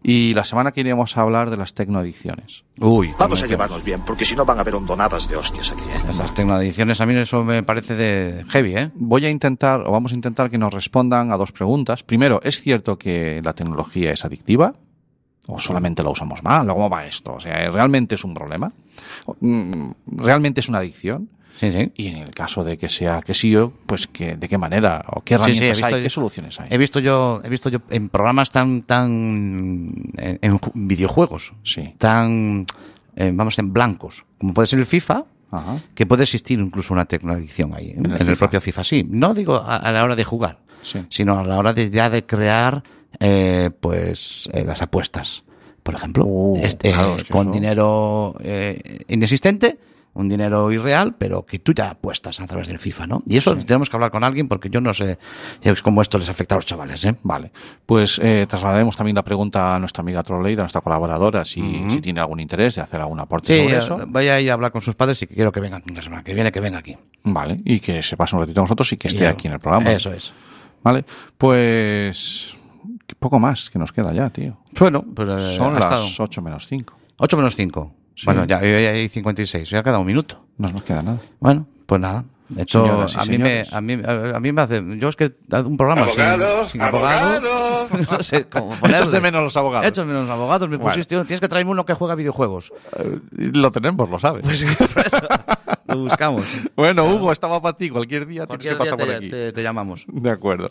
Y 0.04 0.34
la 0.34 0.46
semana 0.46 0.72
que 0.72 0.84
viene 0.84 0.94
vamos 0.94 1.18
a 1.18 1.22
hablar 1.22 1.50
de 1.50 1.58
las 1.58 1.74
tecnoadicciones. 1.74 2.64
Uy, 2.80 3.14
Vamos 3.18 3.42
a 3.44 3.48
llevarnos 3.48 3.84
bien, 3.84 4.02
porque 4.06 4.26
si 4.26 4.36
no 4.36 4.46
van 4.46 4.58
a 4.58 4.62
haber 4.62 4.76
hondonadas 4.76 5.28
de 5.28 5.36
hostias 5.36 5.72
aquí, 5.72 5.82
¿eh? 5.82 6.02
Esas 6.10 6.34
tecnoediciones 6.34 7.02
a 7.02 7.06
mí 7.06 7.16
eso 7.16 7.44
me 7.44 7.64
parece 7.64 7.96
de 7.96 8.46
heavy, 8.50 8.76
¿eh? 8.76 8.92
Voy 8.96 9.26
a 9.26 9.30
intentar, 9.30 9.82
o 9.82 9.92
vamos 9.92 10.12
a 10.12 10.16
intentar 10.16 10.50
que 10.50 10.58
nos 10.58 10.74
respondan 10.74 11.32
a 11.32 11.38
dos 11.38 11.52
preguntas. 11.52 12.04
Primero, 12.04 12.40
¿es 12.44 12.62
cierto 12.62 12.98
que 12.98 13.42
la 13.44 13.54
tecnología 13.54 14.12
es 14.12 14.24
adictiva? 14.24 14.76
¿O 15.48 15.60
solamente 15.60 16.04
la 16.04 16.10
usamos 16.10 16.44
mal? 16.44 16.70
¿O 16.70 16.76
cómo 16.76 16.90
va 16.90 17.06
esto? 17.06 17.34
O 17.36 17.40
sea, 17.40 17.70
¿realmente 17.72 18.16
es 18.16 18.24
un 18.24 18.34
problema? 18.34 18.72
¿O, 19.26 19.36
mm, 19.40 19.92
¿Realmente 20.18 20.60
es 20.60 20.70
una 20.70 20.80
adicción? 20.80 21.30
Sí, 21.52 21.72
sí. 21.72 21.92
Y 21.96 22.08
en 22.08 22.18
el 22.18 22.32
caso 22.32 22.64
de 22.64 22.78
que 22.78 22.88
sea 22.90 23.22
que 23.22 23.34
sí, 23.34 23.56
pues 23.86 24.06
que, 24.08 24.36
¿de 24.36 24.48
qué 24.48 24.58
manera? 24.58 25.04
¿O 25.08 25.22
qué 25.24 25.36
sí, 25.36 25.42
herramientas 25.42 25.82
hay? 25.84 25.94
yo- 25.94 26.02
¿Qué 26.04 26.10
soluciones 26.10 26.60
hay? 26.60 26.68
He 26.70 26.78
visto 26.78 27.00
yo, 27.00 27.42
he 27.44 27.50
visto 27.50 27.70
yo 27.70 27.80
en 27.90 28.10
programas 28.10 28.52
tan, 28.52 28.84
tan, 28.84 29.08
en, 30.18 30.40
en 30.42 30.60
ju- 30.60 30.72
videojuegos, 30.76 31.54
Sí. 31.64 31.94
tan, 31.98 32.66
eh, 33.16 33.32
vamos, 33.34 33.58
en 33.60 33.74
blancos, 33.74 34.26
como 34.38 34.54
puede 34.54 34.68
ser 34.68 34.80
el 34.80 34.86
FIFA, 34.86 35.26
Ajá. 35.52 35.82
que 35.96 36.06
puede 36.06 36.24
existir 36.24 36.60
incluso 36.60 36.94
una 36.94 37.06
tecnoadicción 37.06 37.74
ahí, 37.74 37.88
¿eh? 37.88 37.96
en, 37.98 38.06
el 38.06 38.12
el, 38.14 38.18
FIFA. 38.28 38.36
propio 38.38 38.62
FIFA, 38.62 38.84
sí. 38.84 39.06
No 39.10 39.34
digo 39.34 39.56
a, 39.56 39.78
a 39.78 39.92
la 39.92 40.04
hora 40.04 40.16
de 40.16 40.24
jugar, 40.24 40.60
Sí. 40.84 41.00
sino 41.10 41.40
a 41.40 41.44
la 41.44 41.58
hora 41.58 41.74
de 41.74 41.90
ya 41.90 42.10
de 42.10 42.26
crear, 42.26 42.84
eh, 43.20 43.72
pues, 43.80 44.48
eh, 44.54 44.64
las 44.64 44.82
apuestas. 44.82 45.44
Por 45.82 45.96
ejemplo, 45.96 46.26
Uh, 46.26 46.60
este, 46.62 46.92
claro, 46.92 47.16
es 47.16 47.24
que 47.24 47.32
con 47.34 47.48
eso- 47.48 47.54
dinero 47.54 48.36
eh, 48.42 49.00
inexistente, 49.08 49.80
un 50.18 50.28
dinero 50.28 50.72
irreal, 50.72 51.16
pero 51.16 51.46
que 51.46 51.60
tú 51.60 51.74
ya 51.74 51.92
apuestas 51.92 52.40
a 52.40 52.48
través 52.48 52.68
del 52.68 52.80
FIFA, 52.80 53.08
¿no? 53.08 53.24
Y 53.28 53.38
eso 53.38 53.56
tenemos 53.56 53.90
que 53.90 53.96
hablar 53.96 54.10
con 54.10 54.24
alguien 54.24 54.48
porque 54.48 54.70
yo 54.70 54.82
no 54.82 54.94
sé 54.94 55.20
cómo 55.84 56.02
esto 56.02 56.18
les 56.18 56.28
afecta 56.28 56.56
a 56.56 56.58
los 56.58 56.66
chavales, 56.66 57.06
¿eh? 57.06 57.16
Vale, 57.22 57.52
pues 57.86 58.20
eh, 58.24 58.46
trasladaremos 58.50 58.98
también 58.98 59.16
la 59.16 59.24
pregunta 59.24 59.76
a 59.76 59.80
nuestra 59.80 60.02
amiga 60.02 60.24
Trolley, 60.24 60.56
a 60.56 60.62
nuestra 60.62 60.82
colaboradora, 60.82 61.46
si, 61.46 61.62
tiene 62.02 62.20
algún 62.20 62.40
interés 62.40 62.76
de 62.76 62.82
hacer 62.82 63.00
algún 63.00 63.20
aporte 63.20 63.54
Sí, 63.54 63.60
sobre 63.62 63.76
eh, 63.76 63.78
eso. 63.78 64.00
voy 64.08 64.28
a 64.28 64.42
ir 64.42 64.50
a 64.50 64.54
hablar 64.56 64.72
con 64.72 64.82
sus 64.82 64.96
padres 64.96 65.22
y 65.22 65.28
quiero 65.28 65.52
que 65.52 65.60
vengan 65.60 65.84
la 65.94 66.02
semana 66.02 66.24
que 66.24 66.34
viene, 66.34 66.52
que 66.52 66.60
venga 66.60 66.80
aquí. 66.80 66.98
Vale, 67.24 67.62
y 67.64 67.80
que 67.80 68.02
se 68.02 68.18
pase 68.18 68.36
un 68.36 68.42
ratito 68.42 68.62
con 68.62 68.66
nosotros 68.66 68.92
y 68.94 68.98
que 68.98 69.10
esté 69.10 69.28
aquí 69.28 69.48
en 69.48 69.54
el 69.54 69.60
programa. 69.60 69.92
Eso 69.92 70.12
es. 70.12 70.34
Vale, 70.84 71.06
pues 71.38 72.58
que 73.06 73.16
poco 73.16 73.40
más 73.40 73.70
que 73.70 73.78
nos 73.78 73.92
queda 73.92 74.14
ya, 74.14 74.30
tío. 74.32 74.58
Bueno, 74.80 75.04
pues 75.16 75.30
eh, 75.30 75.56
Son 75.56 75.74
las 75.76 75.84
estado 75.84 76.08
8 76.26 76.42
menos 76.42 76.66
5. 76.66 76.98
8 77.18 77.38
menos 77.38 77.56
5. 77.56 77.94
Sí. 78.18 78.26
Bueno, 78.26 78.46
ya 78.46 78.58
hay 78.58 79.08
56, 79.08 79.70
ya 79.70 79.84
queda 79.84 80.00
un 80.00 80.08
minuto. 80.08 80.44
No 80.58 80.68
nos 80.70 80.82
queda 80.82 81.04
nada. 81.04 81.20
Bueno, 81.40 81.68
pues 81.86 82.02
nada. 82.02 82.26
De 82.50 82.64
hecho, 82.64 82.84
Señoras 82.86 83.14
y 83.14 83.20
a 83.20 83.22
mí, 83.26 83.38
me, 83.38 83.50
señores. 83.66 83.74
a, 83.74 83.82
mí, 83.82 83.94
a, 84.06 84.38
a 84.38 84.40
mí 84.40 84.52
me 84.54 84.62
hace. 84.62 84.82
Yo 84.98 85.10
es 85.10 85.16
que 85.18 85.34
un 85.66 85.78
programa 85.78 86.08
sin- 86.08 86.22
Abogado, 86.22 86.66
sin, 86.70 86.82
abogado. 86.82 87.88
no 88.12 88.24
sé 88.24 88.46
cómo 88.46 88.70
ponerle. 88.70 88.96
Echas 88.98 89.12
de 89.12 89.22
menos 89.22 89.44
los 89.44 89.56
abogados. 89.58 89.86
Echas 89.86 90.04
de 90.04 90.08
menos 90.08 90.22
los 90.28 90.30
abogados. 90.32 90.68
Me 90.70 90.78
Bueno. 90.78 90.92
pusiste, 90.94 91.16
tienes 91.26 91.40
que 91.42 91.48
traerme 91.48 91.72
uno 91.72 91.86
que 91.86 91.94
juega 91.94 92.16
videojuegos. 92.16 92.74
Lo 93.32 93.72
tenemos, 93.72 94.10
lo 94.10 94.18
sabes. 94.18 94.44
Pues 94.44 94.66
lo 95.88 95.98
buscamos. 96.00 96.46
Bueno, 96.76 97.06
Hugo, 97.06 97.32
estaba 97.32 97.62
para 97.62 97.78
ti. 97.78 97.90
Cualquier 97.90 98.26
día 98.26 98.48
Cualquier 98.48 98.78
tienes 98.78 98.92
que 98.92 98.98
día 98.98 98.98
pasar 98.98 98.98
por 98.98 99.08
te, 99.08 99.16
aquí. 99.26 99.30
te- 99.30 99.52
te 99.54 99.64
llamamos. 99.64 100.06
De 100.08 100.30
acuerdo. 100.32 100.70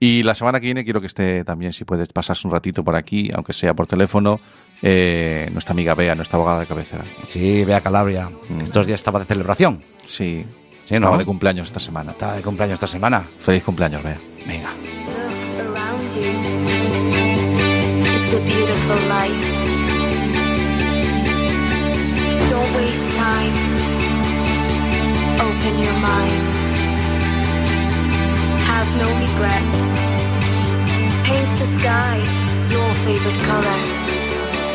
Y 0.00 0.22
la 0.22 0.34
semana 0.34 0.60
que 0.60 0.66
viene 0.66 0.82
quiero 0.84 1.00
que 1.00 1.06
esté 1.08 1.44
también, 1.44 1.72
si 1.72 1.84
puedes 1.84 2.08
pasarse 2.08 2.46
un 2.48 2.52
ratito 2.54 2.82
por 2.82 2.96
aquí, 2.96 3.30
aunque 3.34 3.52
sea 3.52 3.74
por 3.74 3.86
teléfono, 3.86 4.40
eh, 4.82 5.48
nuestra 5.52 5.72
amiga 5.72 5.94
Bea, 5.94 6.14
nuestra 6.14 6.36
abogada 6.36 6.60
de 6.60 6.66
cabecera. 6.66 7.04
Sí, 7.24 7.64
Bea 7.64 7.80
Calabria. 7.80 8.30
Estos 8.62 8.86
días 8.86 9.00
estaba 9.00 9.18
de 9.18 9.24
celebración. 9.24 9.82
Sí. 10.06 10.44
Sí, 10.84 10.94
Estaba 10.94 11.12
¿no? 11.12 11.18
de 11.18 11.24
cumpleaños 11.26 11.66
esta 11.66 11.80
semana. 11.80 12.12
Estaba 12.12 12.34
de 12.36 12.42
cumpleaños 12.42 12.74
esta 12.74 12.86
semana. 12.86 13.22
Feliz 13.40 13.62
cumpleaños, 13.62 14.02
Bea. 14.02 14.18
Venga. 14.46 14.70
Look 14.72 15.76
around 15.76 16.08
you. 16.14 16.32
It's 18.08 18.32
a 18.32 18.38
beautiful 18.40 18.96
life. 19.08 19.48
Don't 22.48 22.74
waste 22.76 23.16
time. 23.16 23.54
Open 25.44 25.74
your 25.82 25.98
mind. 26.00 26.46
Have 28.66 28.90
no 28.96 29.08
regrets. 29.26 29.82
Paint 31.28 31.58
the 31.58 31.64
sky 31.78 32.16
your 32.70 32.94
favorite 33.04 33.40
color. 33.44 34.27